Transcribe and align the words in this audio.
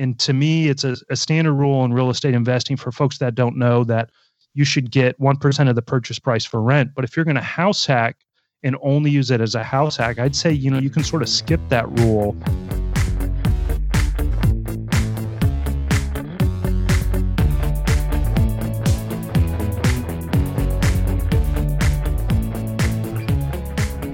And 0.00 0.16
to 0.20 0.32
me, 0.32 0.68
it's 0.68 0.84
a, 0.84 0.96
a 1.10 1.16
standard 1.16 1.54
rule 1.54 1.84
in 1.84 1.92
real 1.92 2.08
estate 2.08 2.32
investing 2.32 2.76
for 2.76 2.92
folks 2.92 3.18
that 3.18 3.34
don't 3.34 3.56
know 3.56 3.82
that 3.84 4.10
you 4.54 4.64
should 4.64 4.92
get 4.92 5.18
1% 5.20 5.68
of 5.68 5.74
the 5.74 5.82
purchase 5.82 6.20
price 6.20 6.44
for 6.44 6.62
rent. 6.62 6.92
But 6.94 7.04
if 7.04 7.16
you're 7.16 7.24
going 7.24 7.34
to 7.34 7.42
house 7.42 7.84
hack 7.84 8.16
and 8.62 8.76
only 8.80 9.10
use 9.10 9.32
it 9.32 9.40
as 9.40 9.56
a 9.56 9.64
house 9.64 9.96
hack, 9.96 10.20
I'd 10.20 10.36
say, 10.36 10.52
you 10.52 10.70
know, 10.70 10.78
you 10.78 10.88
can 10.88 11.02
sort 11.02 11.22
of 11.22 11.28
skip 11.28 11.60
that 11.70 11.88
rule. 11.98 12.36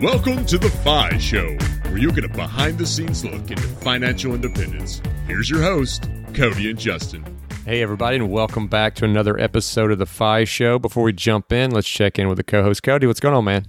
Welcome 0.00 0.44
to 0.46 0.58
the 0.58 0.70
FI 0.82 1.18
Show, 1.18 1.56
where 1.94 2.02
you'll 2.02 2.12
get 2.12 2.24
a 2.24 2.28
behind 2.28 2.76
the 2.76 2.84
scenes 2.84 3.24
look 3.24 3.52
into 3.52 3.62
financial 3.62 4.34
independence. 4.34 5.00
Here's 5.28 5.48
your 5.48 5.62
host, 5.62 6.10
Cody 6.34 6.68
and 6.68 6.76
Justin. 6.76 7.24
Hey, 7.64 7.82
everybody, 7.82 8.16
and 8.16 8.32
welcome 8.32 8.66
back 8.66 8.96
to 8.96 9.04
another 9.04 9.38
episode 9.38 9.92
of 9.92 9.98
the 9.98 10.04
FI 10.04 10.42
Show. 10.42 10.80
Before 10.80 11.04
we 11.04 11.12
jump 11.12 11.52
in, 11.52 11.70
let's 11.70 11.88
check 11.88 12.18
in 12.18 12.26
with 12.26 12.38
the 12.38 12.42
co 12.42 12.64
host, 12.64 12.82
Cody. 12.82 13.06
What's 13.06 13.20
going 13.20 13.36
on, 13.36 13.44
man? 13.44 13.68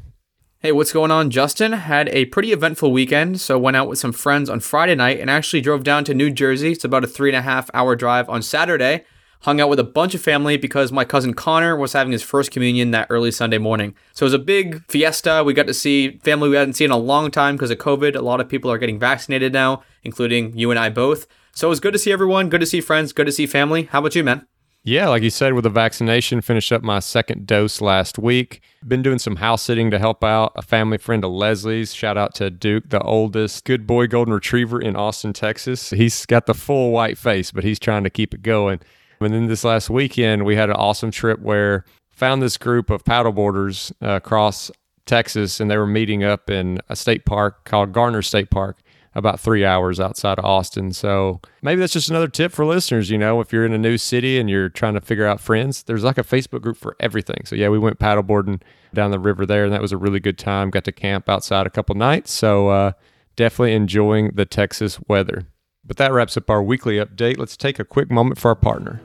Hey, 0.57 0.71
what's 0.71 0.91
going 0.91 1.11
on, 1.11 1.29
Justin? 1.29 1.73
Had 1.73 2.09
a 2.09 2.25
pretty 2.25 2.51
eventful 2.51 2.91
weekend, 2.91 3.39
so 3.41 3.59
went 3.59 3.77
out 3.77 3.87
with 3.87 3.99
some 3.99 4.11
friends 4.11 4.49
on 4.49 4.59
Friday 4.59 4.95
night 4.95 5.19
and 5.19 5.29
actually 5.29 5.61
drove 5.61 5.83
down 5.83 6.03
to 6.05 6.15
New 6.15 6.31
Jersey. 6.31 6.71
It's 6.71 6.83
about 6.83 7.03
a 7.03 7.07
three 7.07 7.29
and 7.29 7.37
a 7.37 7.43
half 7.43 7.69
hour 7.75 7.95
drive 7.95 8.27
on 8.27 8.41
Saturday 8.41 9.05
hung 9.45 9.61
out 9.61 9.69
with 9.69 9.79
a 9.79 9.83
bunch 9.83 10.15
of 10.15 10.21
family 10.21 10.57
because 10.57 10.91
my 10.91 11.05
cousin 11.05 11.33
Connor 11.33 11.75
was 11.75 11.93
having 11.93 12.11
his 12.11 12.23
first 12.23 12.49
communion 12.49 12.89
that 12.91 13.05
early 13.11 13.29
Sunday 13.29 13.59
morning. 13.59 13.93
So 14.13 14.23
it 14.23 14.27
was 14.27 14.33
a 14.33 14.39
big 14.39 14.83
fiesta. 14.89 15.43
We 15.45 15.53
got 15.53 15.67
to 15.67 15.73
see 15.73 16.17
family 16.23 16.49
we 16.49 16.55
hadn't 16.55 16.73
seen 16.73 16.85
in 16.85 16.91
a 16.91 16.97
long 16.97 17.29
time 17.29 17.55
because 17.55 17.69
of 17.69 17.77
COVID. 17.77 18.15
A 18.15 18.21
lot 18.21 18.41
of 18.41 18.49
people 18.49 18.71
are 18.71 18.79
getting 18.79 18.97
vaccinated 18.97 19.53
now, 19.53 19.83
including 20.03 20.57
you 20.57 20.71
and 20.71 20.79
I 20.79 20.89
both. 20.89 21.27
So 21.53 21.67
it 21.67 21.69
was 21.69 21.79
good 21.79 21.93
to 21.93 21.99
see 21.99 22.11
everyone, 22.11 22.49
good 22.49 22.59
to 22.59 22.65
see 22.65 22.81
friends, 22.81 23.13
good 23.13 23.27
to 23.27 23.31
see 23.31 23.45
family. 23.45 23.83
How 23.83 23.99
about 23.99 24.15
you, 24.15 24.23
man? 24.23 24.47
Yeah, 24.83 25.09
like 25.09 25.21
you 25.21 25.29
said, 25.29 25.53
with 25.53 25.63
the 25.63 25.69
vaccination, 25.69 26.41
finished 26.41 26.71
up 26.71 26.81
my 26.81 26.99
second 26.99 27.45
dose 27.45 27.81
last 27.81 28.17
week. 28.17 28.61
Been 28.87 29.03
doing 29.03 29.19
some 29.19 29.35
house 29.35 29.61
sitting 29.61 29.91
to 29.91 29.99
help 29.99 30.23
out 30.23 30.53
a 30.55 30.63
family 30.63 30.97
friend 30.97 31.23
of 31.23 31.31
Leslie's. 31.31 31.93
Shout 31.93 32.17
out 32.17 32.33
to 32.35 32.49
Duke, 32.49 32.89
the 32.89 33.01
oldest 33.01 33.63
good 33.65 33.85
boy 33.85 34.07
golden 34.07 34.33
retriever 34.33 34.81
in 34.81 34.95
Austin, 34.95 35.33
Texas. 35.33 35.91
He's 35.91 36.25
got 36.25 36.47
the 36.47 36.53
full 36.55 36.91
white 36.91 37.17
face, 37.17 37.51
but 37.51 37.63
he's 37.63 37.79
trying 37.79 38.03
to 38.03 38.09
keep 38.09 38.33
it 38.33 38.41
going. 38.41 38.79
And 39.25 39.33
then 39.33 39.47
this 39.47 39.63
last 39.63 39.89
weekend, 39.89 40.45
we 40.45 40.55
had 40.55 40.69
an 40.69 40.75
awesome 40.75 41.11
trip 41.11 41.39
where 41.39 41.83
found 42.11 42.41
this 42.41 42.57
group 42.57 42.89
of 42.89 43.03
paddleboarders 43.03 43.91
uh, 44.01 44.11
across 44.11 44.71
Texas, 45.05 45.59
and 45.59 45.69
they 45.69 45.77
were 45.77 45.85
meeting 45.85 46.23
up 46.23 46.49
in 46.49 46.79
a 46.89 46.95
state 46.95 47.25
park 47.25 47.65
called 47.65 47.91
Garner 47.91 48.21
State 48.21 48.49
Park, 48.49 48.77
about 49.13 49.39
three 49.39 49.63
hours 49.63 49.99
outside 49.99 50.39
of 50.39 50.45
Austin. 50.45 50.91
So 50.91 51.41
maybe 51.61 51.79
that's 51.79 51.93
just 51.93 52.09
another 52.09 52.27
tip 52.27 52.51
for 52.51 52.65
listeners. 52.65 53.09
You 53.09 53.17
know, 53.17 53.39
if 53.39 53.53
you're 53.53 53.65
in 53.65 53.73
a 53.73 53.77
new 53.77 53.97
city 53.97 54.39
and 54.39 54.49
you're 54.49 54.69
trying 54.69 54.95
to 54.95 55.01
figure 55.01 55.25
out 55.25 55.39
friends, 55.39 55.83
there's 55.83 56.03
like 56.03 56.17
a 56.17 56.23
Facebook 56.23 56.61
group 56.61 56.77
for 56.77 56.95
everything. 56.99 57.43
So 57.45 57.55
yeah, 57.55 57.69
we 57.69 57.79
went 57.79 57.99
paddleboarding 57.99 58.61
down 58.93 59.11
the 59.11 59.19
river 59.19 59.45
there, 59.45 59.65
and 59.65 59.73
that 59.73 59.81
was 59.81 59.91
a 59.91 59.97
really 59.97 60.19
good 60.19 60.37
time. 60.37 60.69
Got 60.69 60.85
to 60.85 60.91
camp 60.91 61.29
outside 61.29 61.67
a 61.67 61.69
couple 61.69 61.95
nights. 61.95 62.31
So 62.31 62.69
uh, 62.69 62.91
definitely 63.35 63.73
enjoying 63.73 64.31
the 64.33 64.45
Texas 64.45 64.99
weather. 65.07 65.45
But 65.85 65.97
that 65.97 66.11
wraps 66.11 66.35
up 66.35 66.49
our 66.49 66.63
weekly 66.63 66.97
update. 66.97 67.37
Let's 67.37 67.55
take 67.55 67.77
a 67.77 67.85
quick 67.85 68.09
moment 68.09 68.39
for 68.39 68.49
our 68.49 68.55
partner. 68.55 68.99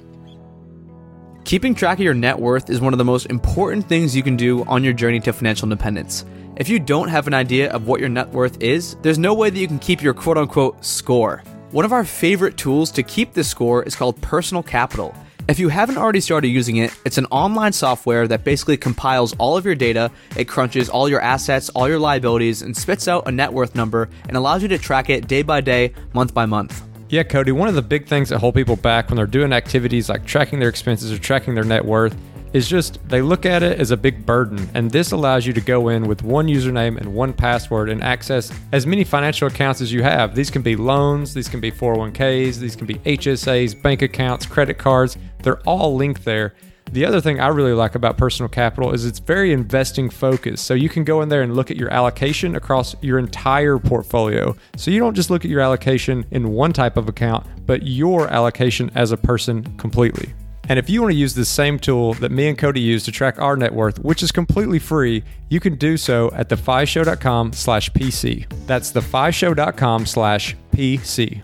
Keeping 1.51 1.75
track 1.75 1.99
of 1.99 2.05
your 2.05 2.15
net 2.15 2.39
worth 2.39 2.71
is 2.71 2.81
one 2.81 2.95
of 2.95 2.99
the 2.99 3.05
most 3.05 3.27
important 3.27 3.89
things 3.89 4.15
you 4.15 4.23
can 4.23 4.37
do 4.37 4.65
on 4.67 4.85
your 4.85 4.93
journey 4.93 5.19
to 5.19 5.33
financial 5.33 5.67
independence. 5.67 6.25
If 6.55 6.69
you 6.69 6.79
don't 6.79 7.09
have 7.09 7.27
an 7.27 7.35
idea 7.35 7.73
of 7.73 7.89
what 7.89 7.99
your 7.99 8.09
net 8.09 8.29
worth 8.29 8.63
is, 8.63 8.95
there's 9.03 9.19
no 9.19 9.35
way 9.35 9.51
that 9.51 9.59
you 9.59 9.67
can 9.67 9.81
keep 9.81 10.01
your 10.01 10.15
quote 10.15 10.39
unquote 10.39 10.85
score. 10.85 11.43
One 11.73 11.85
of 11.85 11.93
our 11.93 12.05
favorite 12.05 12.57
tools 12.57 12.93
to 12.93 13.03
keep 13.03 13.33
this 13.33 13.49
score 13.49 13.83
is 13.83 13.97
called 13.97 14.23
Personal 14.23 14.63
Capital. 14.63 15.13
If 15.49 15.59
you 15.59 15.69
haven't 15.69 15.99
already 15.99 16.21
started 16.21 16.51
using 16.51 16.77
it, 16.77 16.97
it's 17.05 17.19
an 17.19 17.27
online 17.33 17.73
software 17.73 18.29
that 18.29 18.45
basically 18.45 18.77
compiles 18.77 19.35
all 19.39 19.57
of 19.57 19.65
your 19.65 19.75
data, 19.75 20.13
it 20.37 20.47
crunches 20.47 20.89
all 20.89 21.09
your 21.09 21.21
assets, 21.21 21.69
all 21.71 21.89
your 21.89 21.99
liabilities, 21.99 22.63
and 22.63 22.77
spits 22.77 23.09
out 23.09 23.27
a 23.27 23.33
net 23.33 23.53
worth 23.53 23.75
number 23.75 24.09
and 24.29 24.37
allows 24.37 24.63
you 24.63 24.69
to 24.69 24.79
track 24.79 25.11
it 25.11 25.27
day 25.27 25.43
by 25.43 25.61
day, 25.61 25.95
month 26.15 26.33
by 26.33 26.47
month. 26.47 26.85
Yeah, 27.11 27.25
Cody, 27.25 27.51
one 27.51 27.67
of 27.67 27.75
the 27.75 27.83
big 27.83 28.07
things 28.07 28.29
that 28.29 28.39
hold 28.39 28.55
people 28.55 28.77
back 28.77 29.09
when 29.09 29.17
they're 29.17 29.27
doing 29.27 29.53
activities 29.53 30.09
like 30.09 30.25
tracking 30.25 30.61
their 30.61 30.69
expenses 30.69 31.11
or 31.11 31.19
tracking 31.19 31.57
their 31.57 31.65
net 31.65 31.85
worth 31.85 32.17
is 32.53 32.69
just 32.69 33.01
they 33.09 33.21
look 33.21 33.45
at 33.45 33.65
it 33.65 33.81
as 33.81 33.91
a 33.91 33.97
big 33.97 34.25
burden. 34.25 34.71
And 34.75 34.89
this 34.93 35.11
allows 35.11 35.45
you 35.45 35.53
to 35.55 35.61
go 35.61 35.89
in 35.89 36.07
with 36.07 36.23
one 36.23 36.47
username 36.47 36.99
and 36.99 37.13
one 37.13 37.33
password 37.33 37.89
and 37.89 38.01
access 38.01 38.53
as 38.71 38.87
many 38.87 39.03
financial 39.03 39.49
accounts 39.49 39.81
as 39.81 39.93
you 39.93 40.05
have. 40.05 40.37
These 40.37 40.53
can 40.53 40.63
be 40.63 40.77
loans, 40.77 41.35
these 41.35 41.49
can 41.49 41.59
be 41.59 41.73
401ks, 41.73 42.59
these 42.59 42.77
can 42.77 42.87
be 42.87 42.95
HSAs, 42.95 43.83
bank 43.83 44.03
accounts, 44.03 44.47
credit 44.47 44.79
cards. 44.79 45.19
They're 45.43 45.61
all 45.63 45.97
linked 45.97 46.25
there. 46.25 46.55
The 46.93 47.05
other 47.05 47.21
thing 47.21 47.39
I 47.39 47.49
really 47.49 47.73
like 47.73 47.95
about 47.95 48.17
personal 48.17 48.49
capital 48.49 48.93
is 48.93 49.05
it's 49.05 49.21
very 49.21 49.53
investing 49.53 50.11
focused. 50.11 50.65
So 50.65 50.75
you 50.75 50.89
can 50.89 51.05
go 51.05 51.23
in 51.23 51.29
there 51.29 51.43
and 51.43 51.55
look 51.55 51.71
at 51.71 51.77
your 51.77 51.89
allocation 51.91 52.57
across 52.57 52.97
your 53.01 53.19
entire 53.19 53.79
portfolio. 53.79 54.57
So 54.77 54.91
you 54.91 54.99
don't 54.99 55.15
just 55.15 55.31
look 55.31 55.45
at 55.45 55.51
your 55.51 55.61
allocation 55.61 56.27
in 56.33 56.49
one 56.51 56.73
type 56.73 56.97
of 56.97 57.09
account, 57.09 57.47
but 57.65 57.87
your 57.87 58.29
allocation 58.29 58.91
as 58.97 59.13
a 59.13 59.17
person 59.17 59.63
completely. 59.77 60.35
And 60.69 60.79
if 60.79 60.91
you 60.91 61.01
want 61.01 61.13
to 61.13 61.19
use 61.19 61.35
the 61.35 61.45
same 61.45 61.79
tool 61.79 62.15
that 62.15 62.31
me 62.31 62.49
and 62.49 62.59
Cody 62.59 62.81
use 62.81 63.05
to 63.05 63.13
track 63.13 63.41
our 63.41 63.57
net 63.57 63.75
worth, 63.75 63.99
which 64.01 64.23
is 64.23 64.31
completely 64.31 64.79
free, 64.79 65.25
you 65.49 65.59
can 65.59 65.77
do 65.77 65.97
so 65.97 66.31
at 66.33 66.49
thefishow.com 66.49 67.53
slash 67.53 67.91
PC. 67.91 68.47
That's 68.67 68.93
thefishow.com 68.93 70.07
slash 70.07 70.57
PC. 70.73 71.43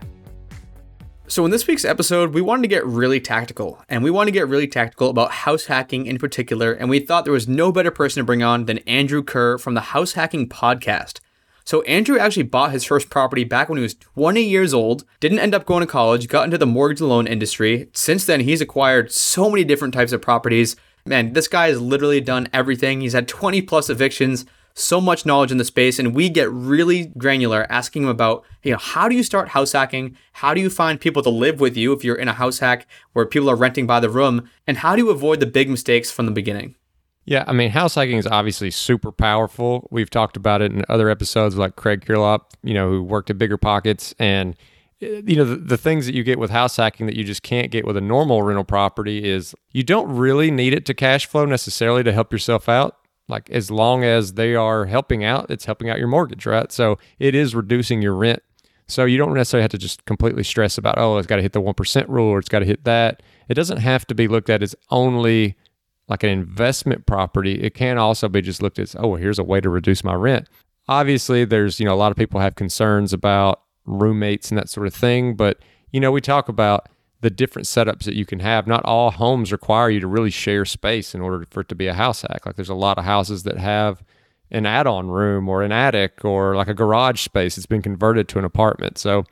So, 1.28 1.44
in 1.44 1.50
this 1.50 1.66
week's 1.66 1.84
episode, 1.84 2.34
we 2.34 2.40
wanted 2.40 2.62
to 2.62 2.68
get 2.68 2.86
really 2.86 3.18
tactical, 3.18 3.82
and 3.88 4.04
we 4.04 4.12
want 4.12 4.28
to 4.28 4.32
get 4.32 4.46
really 4.46 4.68
tactical 4.68 5.10
about 5.10 5.32
house 5.32 5.66
hacking 5.66 6.06
in 6.06 6.18
particular. 6.18 6.72
And 6.72 6.88
we 6.88 7.00
thought 7.00 7.24
there 7.24 7.32
was 7.32 7.48
no 7.48 7.72
better 7.72 7.90
person 7.90 8.20
to 8.20 8.24
bring 8.24 8.44
on 8.44 8.66
than 8.66 8.78
Andrew 8.78 9.24
Kerr 9.24 9.58
from 9.58 9.74
the 9.74 9.80
House 9.80 10.12
Hacking 10.12 10.48
Podcast. 10.48 11.18
So, 11.64 11.82
Andrew 11.82 12.16
actually 12.16 12.44
bought 12.44 12.70
his 12.70 12.84
first 12.84 13.10
property 13.10 13.42
back 13.42 13.68
when 13.68 13.76
he 13.76 13.82
was 13.82 13.94
20 13.94 14.40
years 14.40 14.72
old, 14.72 15.04
didn't 15.18 15.40
end 15.40 15.52
up 15.52 15.66
going 15.66 15.80
to 15.80 15.86
college, 15.88 16.28
got 16.28 16.44
into 16.44 16.58
the 16.58 16.64
mortgage 16.64 17.00
loan 17.00 17.26
industry. 17.26 17.88
Since 17.92 18.24
then, 18.24 18.40
he's 18.42 18.60
acquired 18.60 19.10
so 19.10 19.50
many 19.50 19.64
different 19.64 19.94
types 19.94 20.12
of 20.12 20.22
properties. 20.22 20.76
Man, 21.04 21.32
this 21.32 21.48
guy 21.48 21.66
has 21.66 21.80
literally 21.80 22.20
done 22.20 22.48
everything. 22.52 23.00
He's 23.00 23.14
had 23.14 23.26
20 23.26 23.62
plus 23.62 23.90
evictions, 23.90 24.46
so 24.76 25.00
much 25.00 25.24
knowledge 25.24 25.50
in 25.50 25.56
the 25.56 25.64
space 25.64 25.98
and 25.98 26.14
we 26.14 26.28
get 26.28 26.50
really 26.52 27.06
granular 27.16 27.66
asking 27.70 28.02
him 28.02 28.08
about 28.10 28.44
you 28.62 28.70
know 28.70 28.76
how 28.76 29.08
do 29.08 29.16
you 29.16 29.22
start 29.22 29.48
house 29.48 29.72
hacking? 29.72 30.16
How 30.32 30.52
do 30.54 30.60
you 30.60 30.68
find 30.68 31.00
people 31.00 31.22
to 31.22 31.30
live 31.30 31.60
with 31.60 31.76
you 31.76 31.92
if 31.92 32.04
you're 32.04 32.16
in 32.16 32.28
a 32.28 32.34
house 32.34 32.58
hack 32.58 32.86
where 33.14 33.24
people 33.24 33.50
are 33.50 33.56
renting 33.56 33.86
by 33.86 34.00
the 34.00 34.10
room? 34.10 34.48
And 34.66 34.78
how 34.78 34.94
do 34.94 35.02
you 35.02 35.10
avoid 35.10 35.40
the 35.40 35.46
big 35.46 35.70
mistakes 35.70 36.12
from 36.12 36.26
the 36.26 36.32
beginning? 36.32 36.76
Yeah, 37.24 37.42
I 37.46 37.52
mean, 37.52 37.70
house 37.70 37.96
hacking 37.96 38.18
is 38.18 38.26
obviously 38.26 38.70
super 38.70 39.10
powerful. 39.10 39.88
We've 39.90 40.10
talked 40.10 40.36
about 40.36 40.62
it 40.62 40.70
in 40.72 40.84
other 40.88 41.10
episodes, 41.10 41.56
like 41.56 41.74
Craig 41.74 42.04
Curelop, 42.04 42.52
you 42.62 42.72
know, 42.72 42.88
who 42.88 43.02
worked 43.02 43.30
at 43.30 43.38
Bigger 43.38 43.56
Pockets, 43.56 44.14
and 44.20 44.54
eh, 45.00 45.22
you 45.24 45.36
know 45.36 45.44
the, 45.44 45.56
the, 45.56 45.76
things 45.78 46.06
that 46.06 46.14
you 46.14 46.22
get 46.22 46.38
with 46.38 46.50
house 46.50 46.76
hacking 46.76 47.06
that 47.06 47.16
you 47.16 47.24
just 47.24 47.42
can't 47.42 47.72
get 47.72 47.84
with 47.84 47.96
a 47.96 48.00
normal 48.00 48.42
rental 48.42 48.62
property 48.62 49.28
is 49.28 49.56
you 49.72 49.82
don't 49.82 50.14
really 50.14 50.52
need 50.52 50.72
it 50.72 50.84
to 50.86 50.94
cash 50.94 51.26
flow 51.26 51.46
necessarily 51.46 52.04
to 52.04 52.12
help 52.12 52.30
yourself 52.30 52.68
out 52.68 52.96
like 53.28 53.50
as 53.50 53.70
long 53.70 54.04
as 54.04 54.34
they 54.34 54.54
are 54.54 54.86
helping 54.86 55.24
out, 55.24 55.50
it's 55.50 55.64
helping 55.64 55.90
out 55.90 55.98
your 55.98 56.08
mortgage, 56.08 56.46
right? 56.46 56.70
So 56.70 56.98
it 57.18 57.34
is 57.34 57.54
reducing 57.54 58.02
your 58.02 58.14
rent. 58.14 58.42
So 58.88 59.04
you 59.04 59.18
don't 59.18 59.34
necessarily 59.34 59.62
have 59.62 59.72
to 59.72 59.78
just 59.78 60.04
completely 60.04 60.44
stress 60.44 60.78
about, 60.78 60.96
oh, 60.96 61.18
it's 61.18 61.26
got 61.26 61.36
to 61.36 61.42
hit 61.42 61.52
the 61.52 61.60
1% 61.60 62.08
rule 62.08 62.28
or 62.28 62.38
it's 62.38 62.48
got 62.48 62.60
to 62.60 62.64
hit 62.64 62.84
that. 62.84 63.22
It 63.48 63.54
doesn't 63.54 63.78
have 63.78 64.06
to 64.06 64.14
be 64.14 64.28
looked 64.28 64.48
at 64.48 64.62
as 64.62 64.76
only 64.90 65.56
like 66.08 66.22
an 66.22 66.30
investment 66.30 67.04
property. 67.04 67.60
It 67.60 67.74
can 67.74 67.98
also 67.98 68.28
be 68.28 68.42
just 68.42 68.62
looked 68.62 68.78
at 68.78 68.84
as, 68.84 68.96
oh, 68.96 69.16
here's 69.16 69.40
a 69.40 69.44
way 69.44 69.60
to 69.60 69.68
reduce 69.68 70.04
my 70.04 70.14
rent. 70.14 70.48
Obviously, 70.88 71.44
there's, 71.44 71.80
you 71.80 71.86
know, 71.86 71.94
a 71.94 71.96
lot 71.96 72.12
of 72.12 72.16
people 72.16 72.38
have 72.38 72.54
concerns 72.54 73.12
about 73.12 73.62
roommates 73.86 74.52
and 74.52 74.58
that 74.58 74.68
sort 74.68 74.86
of 74.86 74.94
thing. 74.94 75.34
But, 75.34 75.58
you 75.90 75.98
know, 75.98 76.12
we 76.12 76.20
talk 76.20 76.48
about 76.48 76.88
the 77.26 77.30
different 77.30 77.66
setups 77.66 78.04
that 78.04 78.14
you 78.14 78.24
can 78.24 78.38
have. 78.38 78.68
Not 78.68 78.84
all 78.84 79.10
homes 79.10 79.50
require 79.50 79.90
you 79.90 79.98
to 79.98 80.06
really 80.06 80.30
share 80.30 80.64
space 80.64 81.12
in 81.12 81.20
order 81.20 81.44
for 81.50 81.62
it 81.62 81.68
to 81.70 81.74
be 81.74 81.88
a 81.88 81.92
house 81.92 82.22
hack. 82.22 82.46
Like 82.46 82.54
there's 82.54 82.68
a 82.68 82.74
lot 82.74 82.98
of 82.98 83.04
houses 83.04 83.42
that 83.42 83.58
have 83.58 84.04
an 84.52 84.64
add-on 84.64 85.08
room 85.08 85.48
or 85.48 85.64
an 85.64 85.72
attic 85.72 86.24
or 86.24 86.54
like 86.54 86.68
a 86.68 86.74
garage 86.74 87.20
space 87.20 87.56
that's 87.56 87.66
been 87.66 87.82
converted 87.82 88.28
to 88.28 88.38
an 88.38 88.44
apartment. 88.44 88.96
So 88.96 89.24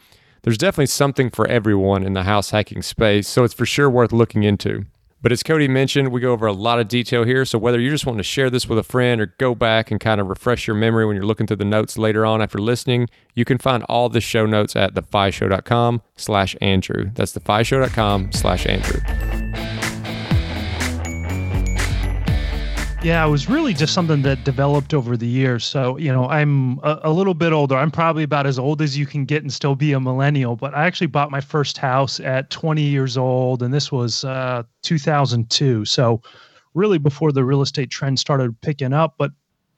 there's 0.43 0.59
definitely 0.59 0.87
something 0.87 1.31
for 1.31 1.47
everyone 1.47 2.03
in 2.03 2.15
the 2.15 2.25
house 2.25 2.51
hacking 2.51 2.83
space. 2.83 3.29
So 3.29 3.45
it's 3.45 3.55
for 3.55 3.65
sure 3.65 3.89
worth 3.89 4.13
looking 4.13 4.43
into. 4.43 4.87
But 5.25 5.33
as 5.33 5.43
Cody 5.43 5.69
mentioned, 5.69 6.13
we 6.13 6.21
go 6.21 6.33
over 6.33 6.45
a 6.45 6.53
lot 6.53 6.79
of 6.79 6.87
detail 6.87 7.25
here. 7.25 7.47
So 7.47 7.57
whether 7.57 7.81
you 7.81 7.89
just 7.89 8.05
want 8.05 8.19
to 8.19 8.23
share 8.23 8.51
this 8.51 8.69
with 8.69 8.79
a 8.79 8.83
friend 8.83 9.23
or 9.23 9.35
go 9.39 9.55
back 9.55 9.91
and 9.91 9.99
kind 9.99 10.21
of 10.21 10.29
refresh 10.29 10.67
your 10.67 10.77
memory 10.77 11.07
when 11.07 11.17
you're 11.17 11.25
looking 11.25 11.47
through 11.47 11.57
the 11.57 11.65
notes 11.65 11.97
later 11.97 12.27
on 12.27 12.43
after 12.43 12.59
listening, 12.59 13.09
you 13.35 13.47
can 13.47 13.57
find 13.57 13.85
all 13.85 14.11
the 14.11 14.21
show 14.21 14.45
notes 14.45 14.77
at 14.77 14.93
thefishow.com 14.93 16.03
slash 16.15 16.57
Andrew. 16.61 17.11
That's 17.15 17.33
thefishow.com 17.33 18.33
slash 18.33 18.67
Andrew. 18.67 19.44
Yeah, 23.05 23.23
it 23.27 23.29
was 23.29 23.51
really 23.51 23.75
just 23.75 23.93
something 23.93 24.23
that 24.23 24.45
developed 24.45 24.95
over 24.95 25.15
the 25.15 25.27
years. 25.27 25.67
So, 25.67 25.99
you 25.99 26.11
know, 26.11 26.27
I'm 26.27 26.79
a, 26.79 27.01
a, 27.03 27.13
little 27.13 27.35
bit 27.35 27.53
older. 27.53 27.77
I'm 27.77 27.91
probably 27.91 28.23
about 28.23 28.47
as 28.47 28.59
old 28.59 28.81
as 28.81 28.97
you 28.97 29.05
can 29.05 29.27
get 29.27 29.43
and 29.43 29.53
still 29.53 29.75
be 29.75 29.93
a 29.93 30.01
millennial, 30.01 30.57
but 30.57 30.75
I 30.75 30.87
actually 30.87 31.09
bought 31.09 31.31
my 31.31 31.43
first 31.43 31.77
house 31.77 32.19
at 32.19 32.49
20 32.49 32.81
years 32.81 33.19
old, 33.19 33.63
and 33.63 33.75
this 33.75 33.93
was 33.93 34.25
uh, 34.25 34.63
2002. 34.85 35.85
So, 35.85 36.23
really 36.73 36.97
before 36.97 37.31
the 37.31 37.45
real 37.45 37.61
estate 37.61 37.91
trend 37.91 38.19
started 38.19 38.59
picking 38.63 38.95
up. 38.95 39.17
But 39.19 39.33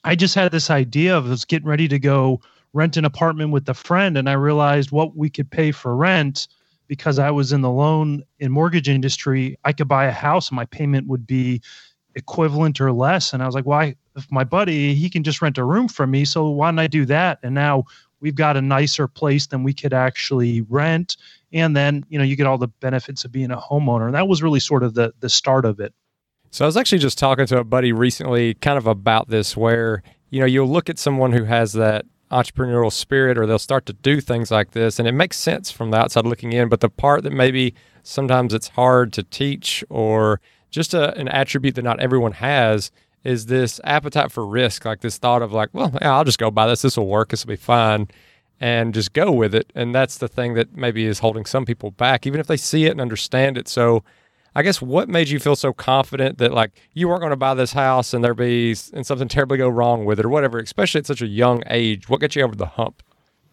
I 0.05 0.15
just 0.15 0.37
had 0.37 0.53
this 0.53 0.71
idea 0.71 1.19
of 1.19 1.29
was 1.29 1.45
getting 1.45 1.67
ready 1.67 1.89
to 1.89 1.99
go 1.99 2.41
rent 2.75 2.97
an 2.97 3.05
apartment 3.05 3.51
with 3.51 3.69
a 3.69 3.75
friend, 3.75 4.17
and 4.17 4.31
I 4.31 4.35
realized 4.35 4.93
what 4.93 5.17
we 5.17 5.31
could 5.31 5.51
pay 5.51 5.73
for 5.73 5.97
rent 5.97 6.47
because 6.87 7.19
I 7.19 7.33
was 7.33 7.51
in 7.51 7.63
the 7.63 7.73
loan 7.73 8.23
and 8.41 8.53
mortgage 8.53 8.89
industry. 8.89 9.59
I 9.65 9.73
could 9.73 9.89
buy 9.89 10.05
a 10.05 10.13
house, 10.13 10.49
and 10.49 10.57
my 10.57 10.67
payment 10.67 11.09
would 11.09 11.27
be 11.27 11.61
equivalent 12.17 12.81
or 12.81 12.93
less. 12.93 13.33
And 13.33 13.43
I 13.43 13.47
was 13.47 13.55
like, 13.55 13.67
why? 13.67 13.95
If 14.17 14.31
my 14.33 14.43
buddy, 14.43 14.95
he 14.95 15.09
can 15.09 15.23
just 15.23 15.41
rent 15.41 15.59
a 15.59 15.65
room 15.65 15.87
from 15.87 16.11
me. 16.11 16.25
So 16.25 16.49
why 16.49 16.69
don't 16.69 16.79
I 16.79 16.87
do 16.87 17.05
that? 17.05 17.39
And 17.43 17.55
now 17.55 17.85
we've 18.21 18.35
got 18.35 18.57
a 18.57 18.63
nicer 18.63 19.07
place 19.07 19.47
than 19.47 19.63
we 19.63 19.75
could 19.75 19.93
actually 19.93 20.63
rent. 20.63 21.17
And 21.53 21.77
then, 21.77 22.05
you 22.09 22.19
know, 22.19 22.25
you 22.25 22.35
get 22.35 22.47
all 22.47 22.59
the 22.59 22.69
benefits 22.69 23.25
of 23.25 23.31
being 23.31 23.51
a 23.51 23.57
homeowner. 23.57 24.07
And 24.07 24.15
that 24.15 24.27
was 24.27 24.43
really 24.43 24.61
sort 24.61 24.83
of 24.83 24.95
the 24.95 25.13
the 25.21 25.29
start 25.29 25.65
of 25.65 25.79
it. 25.79 25.95
So 26.51 26.65
I 26.65 26.67
was 26.67 26.77
actually 26.77 26.99
just 26.99 27.19
talking 27.19 27.47
to 27.47 27.59
a 27.59 27.65
buddy 27.65 27.93
recently 27.93 28.55
kind 28.55 28.79
of 28.79 28.87
about 28.87 29.29
this 29.29 29.57
where, 29.57 30.03
you 30.31 30.41
know, 30.41 30.47
you'll 30.47 30.69
look 30.69 30.89
at 30.89 30.99
someone 30.99 31.33
who 31.33 31.45
has 31.45 31.75
that 31.75 32.07
entrepreneurial 32.31 32.93
spirit 32.93 33.37
or 33.39 33.47
they'll 33.47 33.59
start 33.59 33.87
to 33.87 33.93
do 33.93 34.21
things 34.21 34.51
like 34.51 34.73
this 34.73 34.99
and 34.99 35.07
it 35.07 35.13
makes 35.13 35.37
sense 35.37 35.71
from 35.71 35.91
the 35.91 35.99
outside 35.99 36.27
looking 36.27 36.53
in, 36.53 36.69
but 36.69 36.81
the 36.81 36.89
part 36.89 37.23
that 37.23 37.33
maybe 37.33 37.75
sometimes 38.03 38.55
it's 38.55 38.69
hard 38.69 39.13
to 39.13 39.23
teach 39.23 39.85
or 39.91 40.41
just 40.77 40.93
a, 40.93 41.17
an 41.17 41.27
attribute 41.29 41.75
that 41.75 41.83
not 41.83 41.99
everyone 42.01 42.33
has 42.33 42.91
is 43.25 43.47
this 43.47 43.81
appetite 43.83 44.31
for 44.31 44.47
risk, 44.47 44.85
like 44.85 45.01
this 45.01 45.17
thought 45.17 45.41
of 45.41 45.51
like, 45.51 45.71
well, 45.73 45.91
yeah, 46.01 46.15
I'll 46.15 46.23
just 46.23 46.39
go 46.39 46.51
buy 46.51 46.67
this. 46.67 46.83
This 46.83 46.99
will 46.99 47.09
work. 47.09 47.31
This 47.31 47.45
will 47.45 47.55
be 47.55 47.57
fine, 47.57 48.09
and 48.61 48.93
just 48.93 49.15
go 49.15 49.33
with 49.33 49.55
it. 49.55 49.73
And 49.75 49.95
that's 49.95 50.19
the 50.19 50.29
thing 50.29 50.53
that 50.55 50.77
maybe 50.77 51.07
is 51.07 51.21
holding 51.21 51.47
some 51.47 51.65
people 51.65 51.91
back, 51.91 52.27
even 52.27 52.39
if 52.39 52.47
they 52.47 52.59
see 52.59 52.85
it 52.85 52.91
and 52.91 53.01
understand 53.01 53.57
it. 53.57 53.69
So, 53.69 54.05
I 54.55 54.63
guess 54.63 54.81
what 54.81 55.09
made 55.09 55.31
you 55.31 55.41
feel 55.41 55.57
so 55.57 55.73
confident 55.73 56.39
that 56.39 56.53
like 56.53 56.73
you 56.93 57.09
weren't 57.09 57.21
going 57.21 57.31
to 57.31 57.37
buy 57.37 57.55
this 57.55 57.73
house 57.73 58.15
and 58.15 58.23
there 58.23 58.35
be 58.35 58.77
and 58.93 59.07
something 59.07 59.29
terribly 59.29 59.57
go 59.59 59.69
wrong 59.69 60.05
with 60.05 60.21
it 60.21 60.27
or 60.27 60.29
whatever, 60.29 60.59
especially 60.59 60.99
at 60.99 61.07
such 61.07 61.23
a 61.23 61.27
young 61.27 61.63
age? 61.69 62.09
What 62.11 62.21
got 62.21 62.37
you 62.37 62.43
over 62.43 62.55
the 62.55 62.67
hump? 62.67 63.03